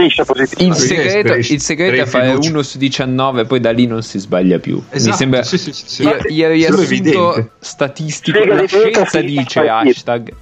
[0.57, 4.59] il segreto, il segreto è fare 1 su 19 poi da lì non si sbaglia
[4.59, 10.33] più esatto, mi sembra sì, sì, sì, io, io riassunto statistico la scienza dice hashtag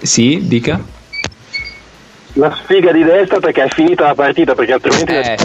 [0.00, 0.80] sì, dica.
[2.34, 5.36] La sfiga di destra perché è finita la partita, perché altrimenti eh, è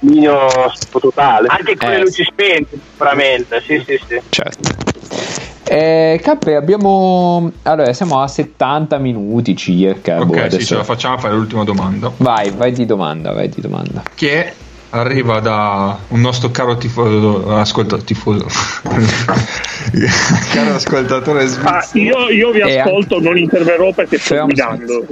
[0.00, 0.48] dominio
[0.90, 1.48] totale.
[1.48, 3.62] Anche con eh, le luci spente, sicuramente.
[3.62, 4.20] Sì, sì, sì.
[4.28, 4.82] Certo.
[5.64, 7.50] Eh, Cappe, abbiamo.
[7.62, 10.20] Allora, siamo a 70 minuti circa.
[10.20, 10.58] Ok, boh, adesso...
[10.58, 12.12] sì, ce la facciamo a fare l'ultima domanda.
[12.16, 14.02] Vai, vai di domanda, vai di domanda.
[14.14, 14.54] Che è
[14.94, 18.46] arriva da un nostro caro tifoso, ascolta, tifoso,
[20.52, 25.04] caro ascoltatore ah, io, io, vi ascolto, non interverrò perché sto guidando.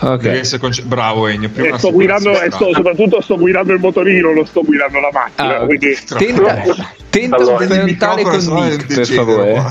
[0.00, 0.58] Okay.
[0.58, 1.48] Conce- Bravo Ennio.
[1.48, 5.58] Prima sto guidando, e sto, soprattutto sto guidando il motorino, non sto guidando la macchina.
[5.58, 5.98] Ah, quindi...
[6.06, 6.62] Tenta,
[7.10, 9.62] tenta allora, frontale con Nick, per favore.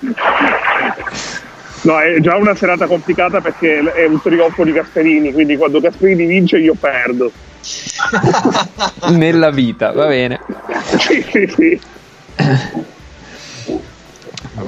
[1.84, 6.24] No, è già una serata complicata perché è un trionfo di Gasperini, quindi quando Gasperini
[6.24, 7.30] vince io perdo.
[9.10, 10.40] Nella vita, va bene.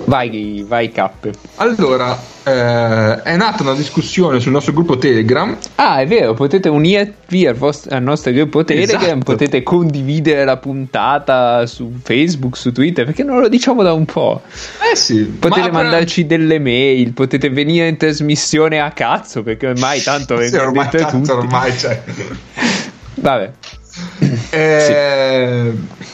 [0.06, 1.32] Vai, vai Cappe.
[1.56, 5.56] Allora, eh, è nata una discussione sul nostro gruppo Telegram.
[5.76, 9.32] Ah, è vero, potete unirvi al, vostro, al nostro gruppo Telegram, esatto.
[9.32, 14.42] potete condividere la puntata su Facebook, su Twitter, perché non lo diciamo da un po'.
[14.92, 15.24] Eh sì.
[15.24, 16.38] Potete mandarci per...
[16.38, 21.72] delle mail, potete venire in trasmissione a cazzo, perché ormai tanto sì, ormai, tanto ormai
[21.72, 22.02] c'è.
[23.16, 23.52] Vabbè.
[24.50, 26.04] Eh, sì.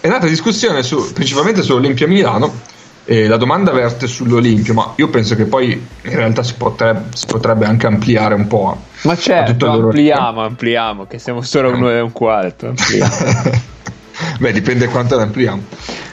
[0.00, 2.68] È nata discussione su, principalmente su Olimpia Milano
[3.04, 7.26] Eh, la domanda verte sull'Olimpio, ma io penso che poi in realtà si potrebbe, si
[7.26, 8.84] potrebbe anche ampliare un po'.
[9.02, 12.72] Ma certo, ampliamo, ampliamo, che siamo solo uno e un quarto.
[14.38, 15.64] Beh, dipende quanto ne ampliamo.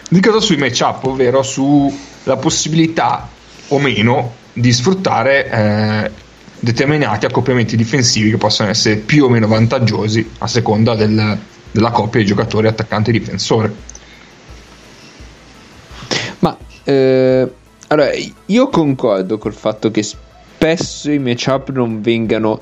[0.09, 3.27] Di cosa sui matchup, ovvero sulla possibilità
[3.67, 6.11] o meno di sfruttare eh,
[6.59, 11.37] determinati accoppiamenti difensivi che possono essere più o meno vantaggiosi a seconda del,
[11.71, 13.95] della coppia di giocatori attaccante-difensore.
[16.87, 17.51] Eh,
[17.87, 18.11] allora,
[18.45, 22.61] io concordo col fatto che spesso i matchup non vengano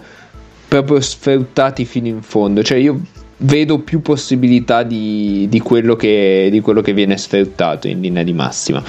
[0.68, 2.64] proprio sfruttati fino in fondo.
[2.64, 3.02] Cioè, io
[3.38, 8.34] vedo più possibilità di, di, quello, che, di quello che viene sfruttato in linea di
[8.34, 8.84] massima.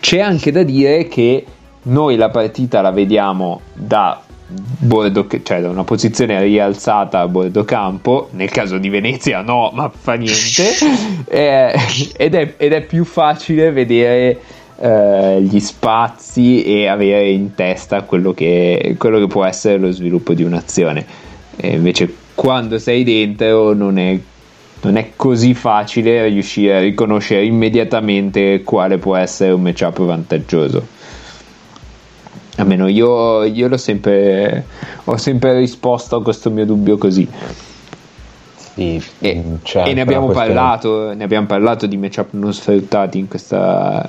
[0.00, 1.44] C'è anche da dire che
[1.82, 4.22] noi la partita la vediamo da
[4.78, 9.90] bordo, cioè da una posizione rialzata a bordo campo, nel caso di Venezia no, ma
[9.90, 10.74] fa niente,
[11.28, 11.74] eh,
[12.16, 14.40] ed, è, ed, è, più facile vedere
[14.78, 20.34] eh, gli spazi e avere in testa quello che, quello che può essere lo sviluppo
[20.34, 21.04] di un'azione.
[21.56, 24.18] E invece quando sei dentro non è,
[24.82, 30.98] non è così facile riuscire a riconoscere immediatamente quale può essere un matchup vantaggioso.
[32.56, 34.66] Almeno io, io l'ho sempre,
[35.04, 37.26] ho sempre risposto a questo mio dubbio così.
[38.74, 44.08] Sì, e, e ne, abbiamo parlato, ne abbiamo parlato di matchup non sfruttati in questa,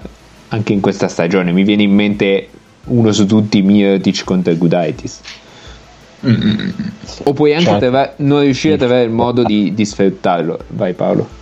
[0.50, 1.52] anche in questa stagione.
[1.52, 2.50] Mi viene in mente
[2.86, 5.22] uno su tutti Mirotic contro Gudaitis.
[6.26, 6.70] Mm-hmm.
[7.24, 7.80] O puoi anche certo.
[7.80, 10.60] trova- non riuscire a trovare il modo di, di sfruttarlo.
[10.68, 11.40] Vai Paolo.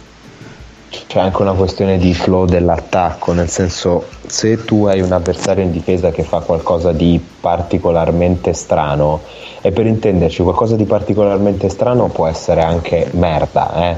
[0.89, 5.71] C'è anche una questione di flow dell'attacco, nel senso se tu hai un avversario in
[5.71, 9.21] difesa che fa qualcosa di particolarmente strano,
[9.61, 13.97] e per intenderci qualcosa di particolarmente strano può essere anche merda, eh?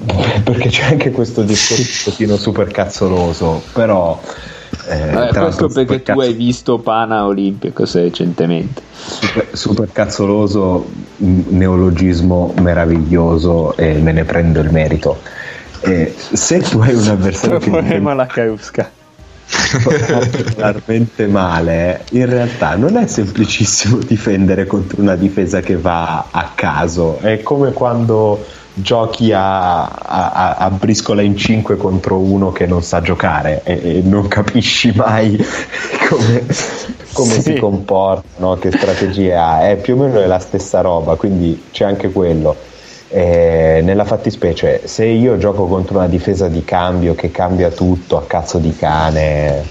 [0.42, 4.18] perché c'è anche questo discorso un pochino super cazzoloso, però...
[4.86, 8.82] Eh, Vabbè, questo perché tu hai visto Pana Olimpico recentemente.
[8.92, 15.20] Super, super cazzoloso, neologismo meraviglioso e me ne prendo il merito.
[15.80, 18.90] Eh, se tu hai un avversario che difende la Causca
[19.82, 27.18] particolarmente male, in realtà non è semplicissimo difendere contro una difesa che va a caso.
[27.18, 28.44] È come quando
[28.74, 34.00] giochi a, a, a, briscola in 5 contro uno che non sa giocare e, e
[34.04, 35.36] non capisci mai
[36.08, 36.46] come,
[37.12, 37.40] come sì.
[37.42, 38.56] si comporta, no?
[38.56, 39.68] che strategie ha.
[39.68, 42.56] È più o meno la stessa roba, quindi c'è anche quello.
[43.12, 48.22] Eh, nella fattispecie, se io gioco contro una difesa di cambio che cambia tutto a
[48.24, 49.64] cazzo di cane,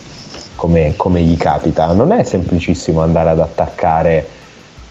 [0.55, 4.27] come, come gli capita, non è semplicissimo andare ad attaccare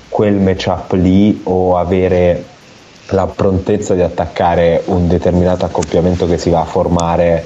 [0.09, 2.57] quel matchup lì o avere
[3.11, 7.45] la prontezza di attaccare un determinato accoppiamento che si va a formare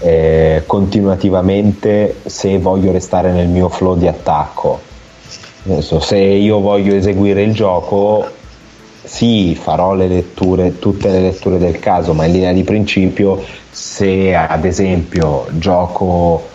[0.00, 4.80] eh, continuativamente se voglio restare nel mio flow di attacco.
[5.66, 8.26] Adesso, se io voglio eseguire il gioco,
[9.02, 14.34] sì, farò le letture, tutte le letture del caso, ma in linea di principio, se
[14.34, 16.52] ad esempio gioco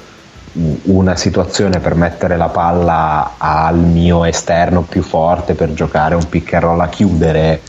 [0.83, 6.53] una situazione per mettere la palla al mio esterno più forte per giocare un pick
[6.53, 7.61] and roll a chiudere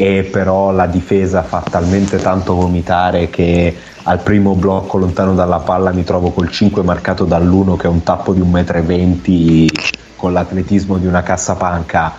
[0.00, 5.90] e però la difesa fa talmente tanto vomitare che al primo blocco lontano dalla palla
[5.90, 9.66] mi trovo col 5 marcato dall'1 che è un tappo di 1,20 m
[10.14, 12.14] con l'atletismo di una cassapanca.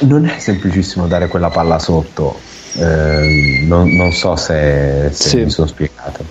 [0.00, 2.40] Non è semplicissimo dare quella palla sotto.
[2.76, 5.36] Eh, non, non, so se, se sì.
[5.36, 6.24] mi sono spiegato.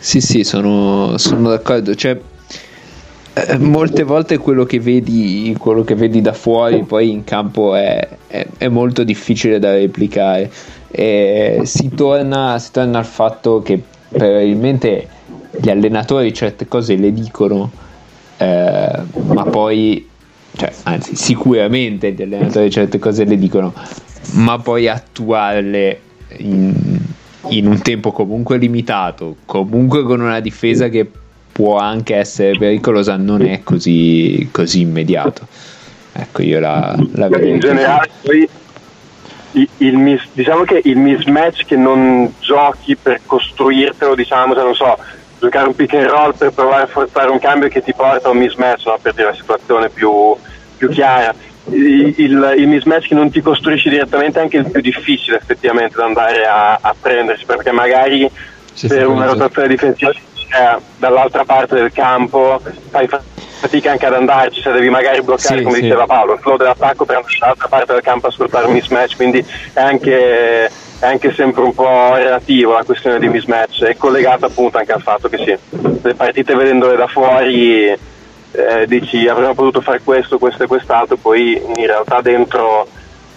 [0.00, 1.94] Sì sì sono, sono d'accordo.
[1.94, 2.20] Cioè
[3.46, 8.08] eh, molte volte quello che, vedi, quello che vedi da fuori poi in campo è,
[8.26, 10.50] è, è molto difficile da replicare.
[10.90, 15.08] E si, torna, si torna al fatto che probabilmente
[15.60, 17.70] gli allenatori certe cose le dicono,
[18.38, 20.08] eh, ma poi,
[20.56, 23.72] cioè, anzi, sicuramente gli allenatori certe cose le dicono,
[24.34, 26.00] ma poi attuarle
[26.38, 26.74] in,
[27.48, 31.10] in un tempo comunque limitato, comunque con una difesa che
[31.58, 35.44] può anche essere pericolosa, non è così, così immediato.
[36.12, 37.46] Ecco, io la, la vedo.
[37.46, 38.48] In generale, poi
[39.54, 44.96] il, il, diciamo che il mismatch che non giochi per costruirtelo, diciamo, se non so,
[45.40, 48.30] giocare un pick and roll per provare a forzare un cambio che ti porta a
[48.30, 48.96] un mismatch, no?
[49.02, 50.36] per dire la situazione più,
[50.76, 51.34] più chiara.
[51.70, 55.96] Il, il, il, mismatch che non ti costruisci direttamente è anche il più difficile effettivamente
[55.96, 58.30] da andare a, a prendersi perché magari
[58.72, 60.12] sì, per una rotazione difensiva
[60.48, 62.60] eh, dall'altra parte del campo
[62.90, 65.82] fai fatica anche ad andarci se devi magari bloccare sì, come sì.
[65.82, 69.16] diceva Paolo il flow dell'attacco per andare dall'altra parte del campo a sfruttare un mismatch
[69.16, 70.70] quindi è anche
[71.00, 75.02] è anche sempre un po' relativo la questione di mismatch, è collegata appunto anche al
[75.02, 75.56] fatto che sì,
[76.02, 77.96] le partite vedendole da fuori
[78.50, 82.88] eh, dici avremmo potuto fare questo, questo e quest'altro, poi in realtà dentro,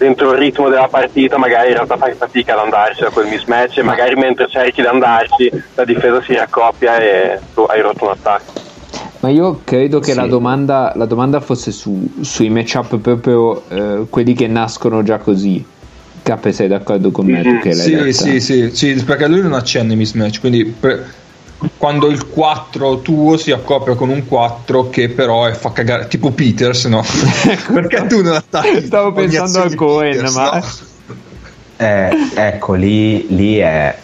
[0.02, 3.78] dentro, il ritmo della partita magari in realtà fai fatica ad andarci da quel mismatch
[3.78, 8.10] e magari mentre cerchi di andarci la difesa si raccoppia e tu hai rotto un
[8.10, 8.52] attacco.
[9.20, 10.16] Ma io credo che sì.
[10.16, 15.64] la, domanda, la, domanda, fosse su, sui matchup proprio eh, quelli che nascono già così
[16.22, 17.42] K sei d'accordo con me?
[17.42, 21.04] Tu che sì, sì, sì, sì, perché lui non accenna i mismatch, quindi per,
[21.76, 26.30] quando il 4 tuo si accopia con un 4 che però è, fa cagare, tipo
[26.30, 27.02] Peters, no?
[27.72, 28.84] perché tu non attacchi?
[28.86, 30.50] Stavo pensando al Cohen, Peters, ma...
[30.58, 30.64] No?
[31.76, 33.96] Eh, ecco, lì, lì è...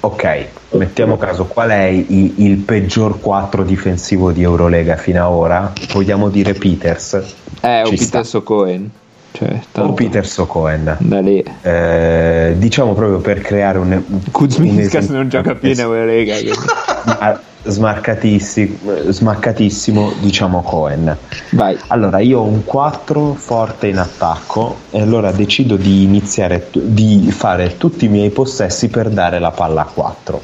[0.00, 5.72] Ok, mettiamo caso qual è il, il peggior 4 difensivo di Eurolega fino ad ora?
[5.92, 7.14] Vogliamo dire Peters?
[7.62, 8.90] Eh, o Peters o Cohen.
[9.32, 11.42] Cioè, o Peter Sokoen da lì.
[11.62, 16.36] Eh, diciamo proprio per creare un Kuzminskas un non gioca più in Eurolega
[17.64, 18.76] smarcatissimo,
[19.08, 21.16] smaccatissimo diciamo Cohen
[21.50, 21.78] Vai.
[21.88, 27.76] allora io ho un 4 forte in attacco e allora decido di iniziare di fare
[27.76, 30.42] tutti i miei possessi per dare la palla a 4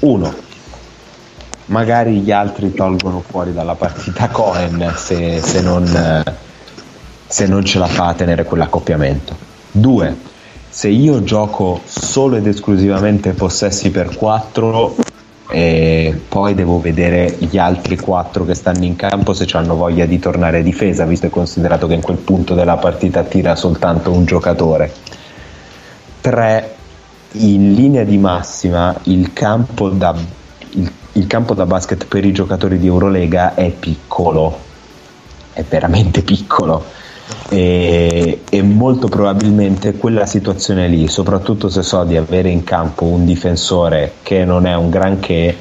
[0.00, 0.34] 1
[1.66, 6.24] magari gli altri tolgono fuori dalla partita Cohen se, se non
[7.26, 9.36] se non ce la fa a tenere quell'accoppiamento.
[9.70, 10.16] Due,
[10.68, 14.96] se io gioco solo ed esclusivamente possessi per 4
[15.48, 20.18] e poi devo vedere gli altri 4 che stanno in campo se hanno voglia di
[20.18, 24.24] tornare a difesa, visto e considerato che in quel punto della partita tira soltanto un
[24.24, 24.92] giocatore.
[26.20, 26.74] 3.
[27.32, 30.14] In linea di massima il campo da,
[30.70, 34.58] il, il campo da basket per i giocatori di Eurolega è piccolo,
[35.52, 37.04] è veramente piccolo
[37.48, 43.24] e, e, molto probabilmente quella situazione lì, soprattutto se so di avere in campo un
[43.24, 45.56] difensore che non è un granché,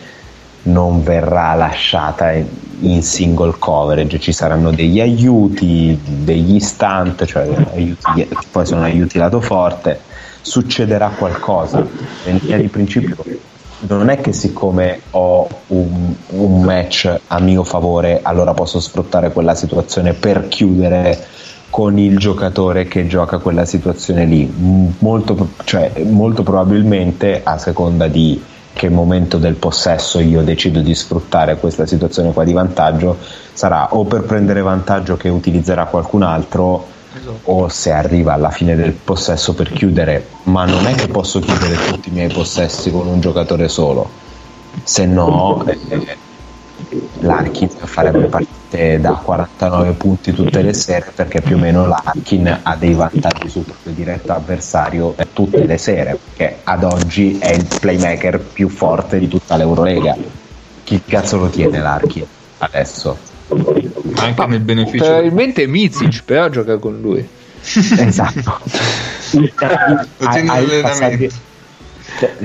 [0.63, 2.31] non verrà lasciata
[2.79, 9.41] in single coverage, ci saranno degli aiuti, degli stunt, cioè aiuti, poi sono aiuti lato
[9.41, 9.99] forte,
[10.41, 11.85] succederà qualcosa.
[12.25, 13.15] In linea di principio
[13.87, 19.53] non è che siccome ho un, un match a mio favore allora posso sfruttare quella
[19.53, 21.33] situazione per chiudere
[21.75, 24.49] con il giocatore che gioca quella situazione lì.
[24.99, 28.41] Molto, cioè, molto probabilmente a seconda di
[28.71, 33.17] che momento del possesso io decido di sfruttare questa situazione qua di vantaggio
[33.51, 37.51] sarà o per prendere vantaggio che utilizzerà qualcun altro esatto.
[37.51, 41.75] o se arriva alla fine del possesso per chiudere ma non è che posso chiudere
[41.87, 44.09] tutti i miei possessi con un giocatore solo
[44.83, 46.17] se no eh,
[47.19, 52.75] l'Arkin farebbe partite da 49 punti tutte le sere perché più o meno l'Arkin ha
[52.75, 58.39] dei vantaggi sul proprio diretto avversario tutte le sere perché ad oggi è il playmaker
[58.39, 60.15] più forte di tutta l'Eurolega.
[60.83, 62.25] Chi cazzo lo tiene l'Arkin
[62.59, 63.17] adesso?
[64.15, 67.27] anche nel beneficio probabilmente Mizic però gioca con lui.
[67.61, 68.59] Esatto.
[70.19, 71.39] Hai, passaggi, cioè,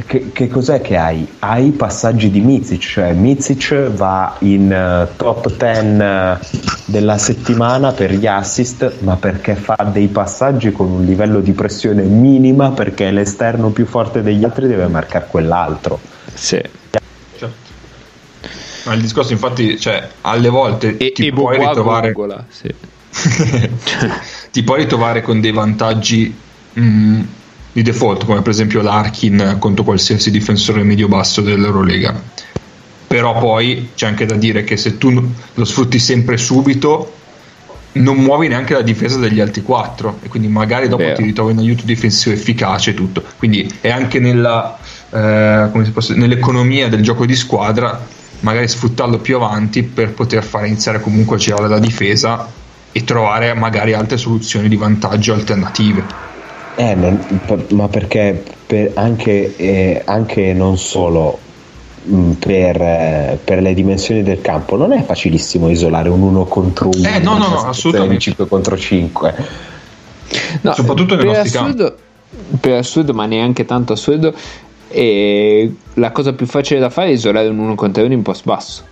[0.07, 1.27] che, che, cos'è che hai?
[1.39, 6.39] Hai passaggi di Mizic, cioè Mizic va in uh, top 10 uh, eh,
[6.87, 12.03] della settimana per gli assist, ma perché fa dei passaggi con un livello di pressione
[12.03, 16.01] minima perché l'esterno più forte degli altri deve marcare quell'altro.
[16.35, 16.61] Sì.
[17.37, 17.55] Certo.
[18.87, 22.13] Ma il discorso infatti, cioè, alle volte e, ti e puoi ritrovare...
[22.13, 22.75] Gongola, sì.
[24.51, 26.37] ti puoi ritrovare con dei vantaggi...
[26.79, 27.23] Mm,
[27.73, 32.21] di default, come per esempio l'Arkin contro qualsiasi difensore medio-basso dell'Eurolega.
[33.07, 35.11] Però poi c'è anche da dire che se tu
[35.55, 37.15] lo sfrutti sempre subito,
[37.93, 41.17] non muovi neanche la difesa degli altri quattro e quindi magari dopo Vero.
[41.17, 43.25] ti ritrovi un aiuto difensivo efficace e tutto.
[43.37, 44.79] Quindi è anche nella,
[45.11, 45.69] eh,
[46.15, 48.01] nell'economia del gioco di squadra
[48.41, 52.49] magari sfruttarlo più avanti per poter fare iniziare comunque a girare la difesa
[52.93, 56.05] e trovare magari altre soluzioni di vantaggio alternative.
[56.81, 56.97] Eh,
[57.73, 61.39] ma perché per anche, eh, anche, non solo
[62.09, 66.89] mm, per, eh, per, le dimensioni del campo non è facilissimo isolare un 1 contro
[66.89, 68.21] 1 eh, no, no, no, assolutamente.
[68.21, 69.35] 5 contro 5
[70.63, 74.33] no, soprattutto nei nostri assurdo, campi per assurdo ma neanche tanto assurdo
[74.89, 78.45] e la cosa più facile da fare è isolare un 1 contro 1 in post
[78.45, 78.85] basso.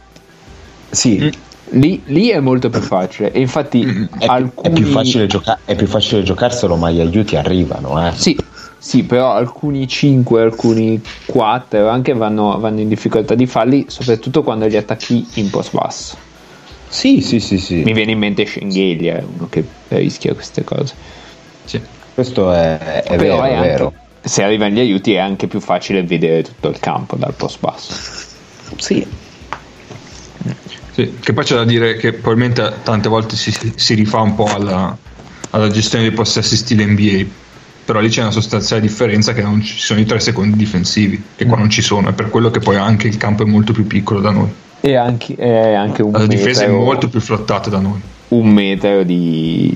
[0.90, 1.18] Sì.
[1.20, 1.28] Mm.
[1.70, 3.32] Lì, lì, è molto più facile.
[3.32, 4.68] E infatti, è, alcuni...
[4.68, 8.06] è, più facile gioca- è più facile giocarselo, ma gli aiuti arrivano.
[8.06, 8.12] Eh.
[8.14, 8.36] Sì,
[8.78, 14.66] sì, però alcuni 5, alcuni 4 anche vanno, vanno, in difficoltà di falli, soprattutto quando
[14.66, 16.16] li attacchi in post basso.
[16.88, 17.82] Sì, sì, sì, sì.
[17.82, 20.94] Mi viene in mente Schengelia, uno che rischia queste cose.
[21.64, 21.80] Sì.
[22.14, 23.84] Questo è, è vero, è vero.
[23.86, 27.60] Anche, se arrivano gli aiuti è anche più facile vedere tutto il campo dal post
[27.60, 27.94] basso.
[28.76, 29.06] Sì.
[30.98, 31.14] Sì.
[31.20, 34.96] Che poi c'è da dire che probabilmente tante volte si, si rifà un po' alla,
[35.50, 37.46] alla gestione dei possessi stile NBA
[37.84, 41.46] però lì c'è una sostanziale differenza che non ci sono i tre secondi difensivi e
[41.46, 41.60] qua mm.
[41.60, 44.20] non ci sono è per quello che poi anche il campo è molto più piccolo
[44.20, 47.98] da noi e anche, è anche un la difesa è molto più flottata da noi
[48.28, 49.74] un metro di,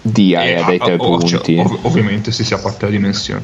[0.00, 3.42] di area dai tre ov- punti ov- ovviamente si sia parte la dimensione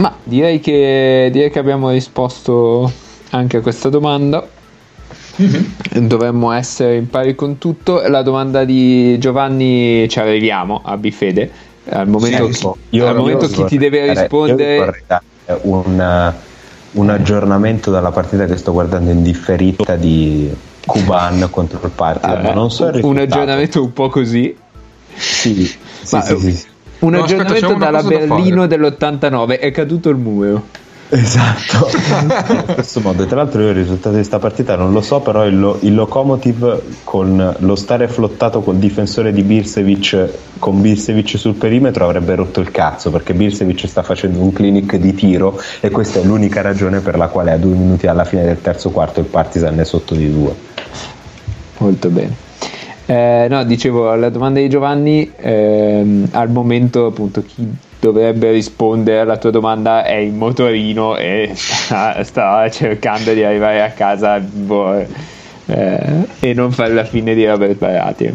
[0.00, 2.90] ma direi che, direi che abbiamo risposto
[3.30, 4.46] anche a questa domanda
[5.40, 6.06] Mm-hmm.
[6.06, 8.06] Dovremmo essere in pari con tutto.
[8.06, 11.50] La domanda di Giovanni ci arriviamo a Bifede.
[11.88, 15.04] Al momento, sì, chi, al momento chi ti deve rispondere.
[15.62, 16.34] Un,
[16.92, 20.54] un aggiornamento dalla partita che sto guardando in differita di
[20.86, 22.46] Kuban contro il Partizan.
[22.46, 24.54] Ah, non so un aggiornamento un po' così.
[25.14, 26.66] Sì, sì, Ma, sì, sì.
[27.00, 30.64] Un no, aggiornamento aspetta, dalla Berlino da dell'89 è caduto il muro.
[31.12, 31.88] Esatto,
[32.52, 33.26] in questo modo.
[33.26, 35.94] Tra l'altro, io il risultato di questa partita non lo so, però il, lo, il
[35.94, 40.28] Lokomotiv con lo stare flottato col difensore di Birsevic
[40.60, 45.14] con Birsevic sul perimetro avrebbe rotto il cazzo perché Birsevic sta facendo un clinic di
[45.14, 48.60] tiro e questa è l'unica ragione per la quale a due minuti alla fine del
[48.60, 50.54] terzo quarto il Partizan è sotto di due.
[51.78, 52.49] Molto bene.
[53.10, 57.66] Eh, no, dicevo, la domanda di Giovanni, ehm, al momento appunto chi
[57.98, 63.90] dovrebbe rispondere alla tua domanda è in motorino e sta, sta cercando di arrivare a
[63.90, 65.04] casa boh,
[65.66, 68.32] eh, e non fare la fine di Robert Barati.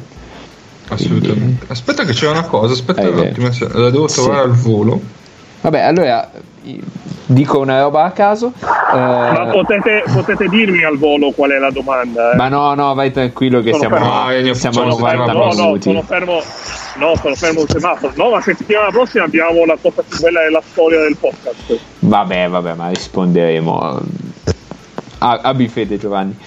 [0.90, 1.40] Assolutamente.
[1.40, 1.66] Quindi...
[1.68, 3.48] Aspetta che c'è una cosa, aspetta un attimo,
[3.80, 4.50] la devo trovare sì.
[4.50, 5.02] al volo.
[5.62, 6.30] Vabbè, allora
[7.26, 8.54] dico una roba a caso.
[8.62, 8.98] Eh...
[8.98, 12.32] Ma potete, potete, dirmi al volo qual è la domanda?
[12.32, 12.36] Eh?
[12.36, 14.54] Ma no, no, vai tranquillo che sono siamo, fermo.
[14.54, 15.92] siamo a 90 no, minuti.
[15.92, 16.42] No, sono fermo
[16.98, 18.14] No, sono fermo il semaforo.
[18.16, 21.78] No, ma settimana prossima abbiamo la cosa più bella della storia del podcast.
[22.00, 24.02] Vabbè, vabbè, ma risponderemo.
[25.20, 26.38] Ah, abbi fede, Giovanni.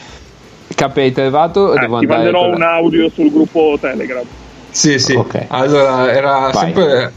[0.74, 1.74] KPI trovato?
[1.74, 4.24] Eh, devo ti manderò un audio sul gruppo Telegram.
[4.70, 5.14] Sì, sì.
[5.14, 5.46] Okay.
[5.48, 6.72] Allora, era Vai.
[6.72, 7.12] sempre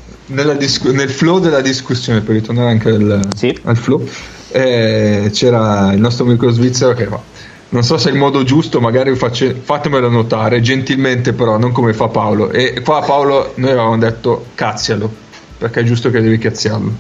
[0.58, 3.58] discu- nel flow della discussione, per ritornare anche al, sì.
[3.64, 4.08] al flow,
[4.52, 7.22] eh, c'era il nostro amico svizzero che fa
[7.72, 11.94] non so se è il modo giusto, magari faccio, fatemelo notare, gentilmente però, non come
[11.94, 12.52] fa Paolo.
[12.52, 15.10] E qua Paolo noi avevamo detto cazzialo,
[15.58, 16.94] perché è giusto che devi cazziarlo.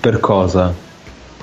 [0.00, 0.72] Per cosa?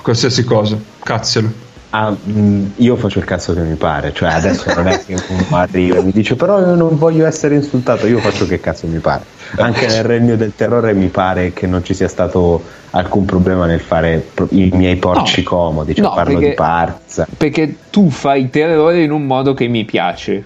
[0.02, 1.70] Qualsiasi cosa, cazzialo.
[1.94, 5.44] Ah, mm, io faccio il cazzo che mi pare, cioè adesso non è che uno
[5.50, 8.98] arriva e mi dice però io non voglio essere insultato, io faccio che cazzo mi
[8.98, 9.24] pare.
[9.56, 12.62] Anche nel regno del terrore mi pare che non ci sia stato
[12.92, 17.26] alcun problema nel fare i miei porci no, comodi, cioè no, parlo perché, di parza.
[17.36, 20.42] Perché tu fai terrore in un modo che mi piace.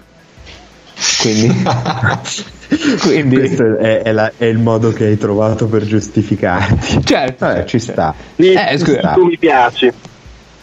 [1.21, 1.63] Quindi,
[2.99, 3.37] quindi...
[3.37, 7.05] questo è, è, la, è, il modo che hai trovato per giustificarti.
[7.05, 8.13] Certo, Vabbè, ci sta.
[8.35, 9.93] Eh, scusa, tu mi piaci.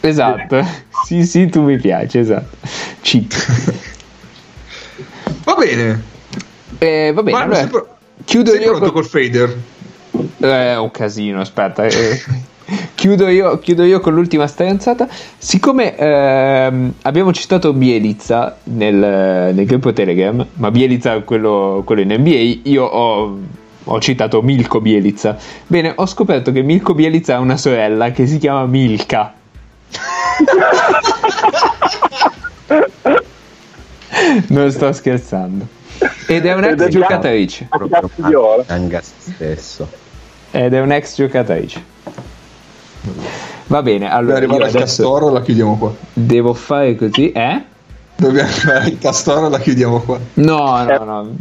[0.04, 0.82] Esatto.
[1.04, 2.56] Sì, sì, tu mi piaci, esatto.
[3.02, 3.34] Cheat.
[5.44, 6.02] Va bene.
[6.78, 7.36] Eh, va bene.
[7.36, 7.68] allora, sei,
[8.24, 9.54] chiudo sei io pronto col fader?
[10.38, 11.84] Eh, un casino, aspetta.
[11.84, 12.22] Eh.
[12.94, 15.06] chiudo, io, chiudo, io, con l'ultima stronzata.
[15.36, 18.94] Siccome ehm, abbiamo citato Bielizza nel,
[19.54, 23.38] nel, gruppo Telegram, ma Bielizza quello, quello in NBA, io ho,
[23.84, 25.36] ho, citato Milko Bielizza.
[25.66, 29.42] Bene, ho scoperto che Milko Bielizza ha una sorella che si chiama Milka.
[34.48, 35.66] Non sto scherzando.
[36.26, 37.68] Ed è un'ex giocatrice.
[38.66, 39.88] Anga stesso.
[40.50, 41.82] Ed è un'ex giocatrice.
[43.66, 44.40] Va bene, allora.
[44.40, 45.92] Dobbiamo arrivare al castoro la chiudiamo qua.
[46.12, 47.62] Devo fare così, eh?
[48.16, 50.18] Dobbiamo arrivare al castoro la chiudiamo qua.
[50.34, 51.36] No, no, no.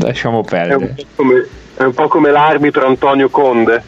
[0.00, 0.76] Lasciamo perdere.
[0.76, 3.82] È un po' come, un po come l'arbitro Antonio Conde.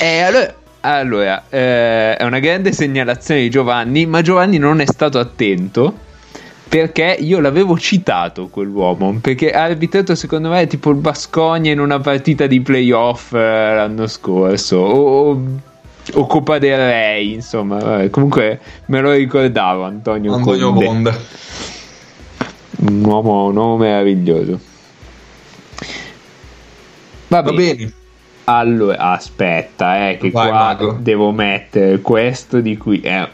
[0.00, 5.18] Eh, allora, allora, eh, è una grande segnalazione di Giovanni, ma Giovanni non è stato
[5.18, 6.06] attento
[6.68, 11.98] perché io l'avevo citato quell'uomo perché ha arbitrato secondo me tipo il Bascogna in una
[11.98, 15.42] partita di playoff eh, l'anno scorso o,
[16.12, 20.84] o, Coppa del Re insomma vabbè, comunque me lo ricordavo Antonio, Antonio Conde.
[20.86, 21.18] Conde
[22.80, 24.60] un uomo, un uomo meraviglioso
[27.28, 27.92] va, va bene.
[28.50, 30.96] Allora, aspetta, eh, che Vai, qua mago.
[30.98, 33.28] devo mettere questo di cui è,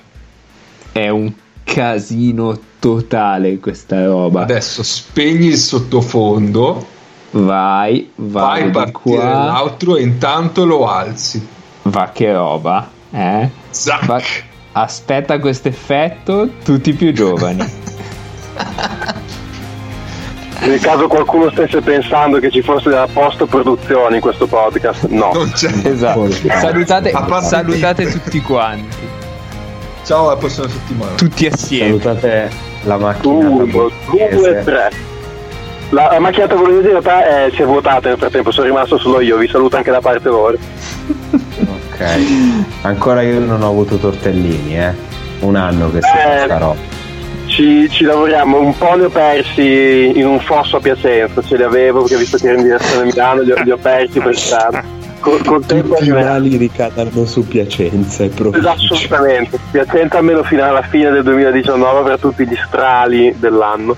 [0.91, 1.33] è un
[1.63, 4.43] casino totale questa roba.
[4.43, 6.85] Adesso spegni il sottofondo.
[7.31, 9.45] Vai, vai, vai partire qua.
[9.45, 11.47] l'altro e intanto lo alzi.
[11.83, 13.51] Va che roba, eh?
[14.07, 14.21] Va,
[14.73, 17.65] aspetta questo effetto, tutti più giovani.
[20.67, 25.31] Nel caso qualcuno stesse pensando che ci fosse della post-produzione in questo podcast, no.
[25.35, 25.71] Non c'è.
[25.85, 26.31] Esatto.
[26.31, 27.13] Salutate,
[27.43, 28.97] salutate tutti quanti.
[30.05, 31.15] Ciao, alla prossima settimana.
[31.17, 32.01] Tutti assieme.
[32.01, 32.51] Salutate
[32.85, 33.35] la macchina.
[33.35, 34.91] Uno, due, tre.
[35.91, 39.21] La, la macchiata bolognese in realtà è, si è vuotata nel frattempo, sono rimasto solo
[39.21, 40.57] io, vi saluto anche da parte loro.
[41.31, 42.05] ok,
[42.83, 44.93] ancora io non ho avuto tortellini, eh.
[45.41, 46.94] Un anno che sto eh, questa roba.
[47.55, 51.63] Ci, ci, lavoriamo, un po' li ho persi in un fosso a Piacenza, ce li
[51.63, 54.83] avevo perché visto che ero in direzione Milano, li ho, li ho persi per strada.
[55.21, 58.69] Col, col tempo i mali ricadono su Piacenza proprio.
[58.69, 63.97] Assolutamente, Piacenza almeno fino alla fine del 2019 per tutti gli strali dell'anno.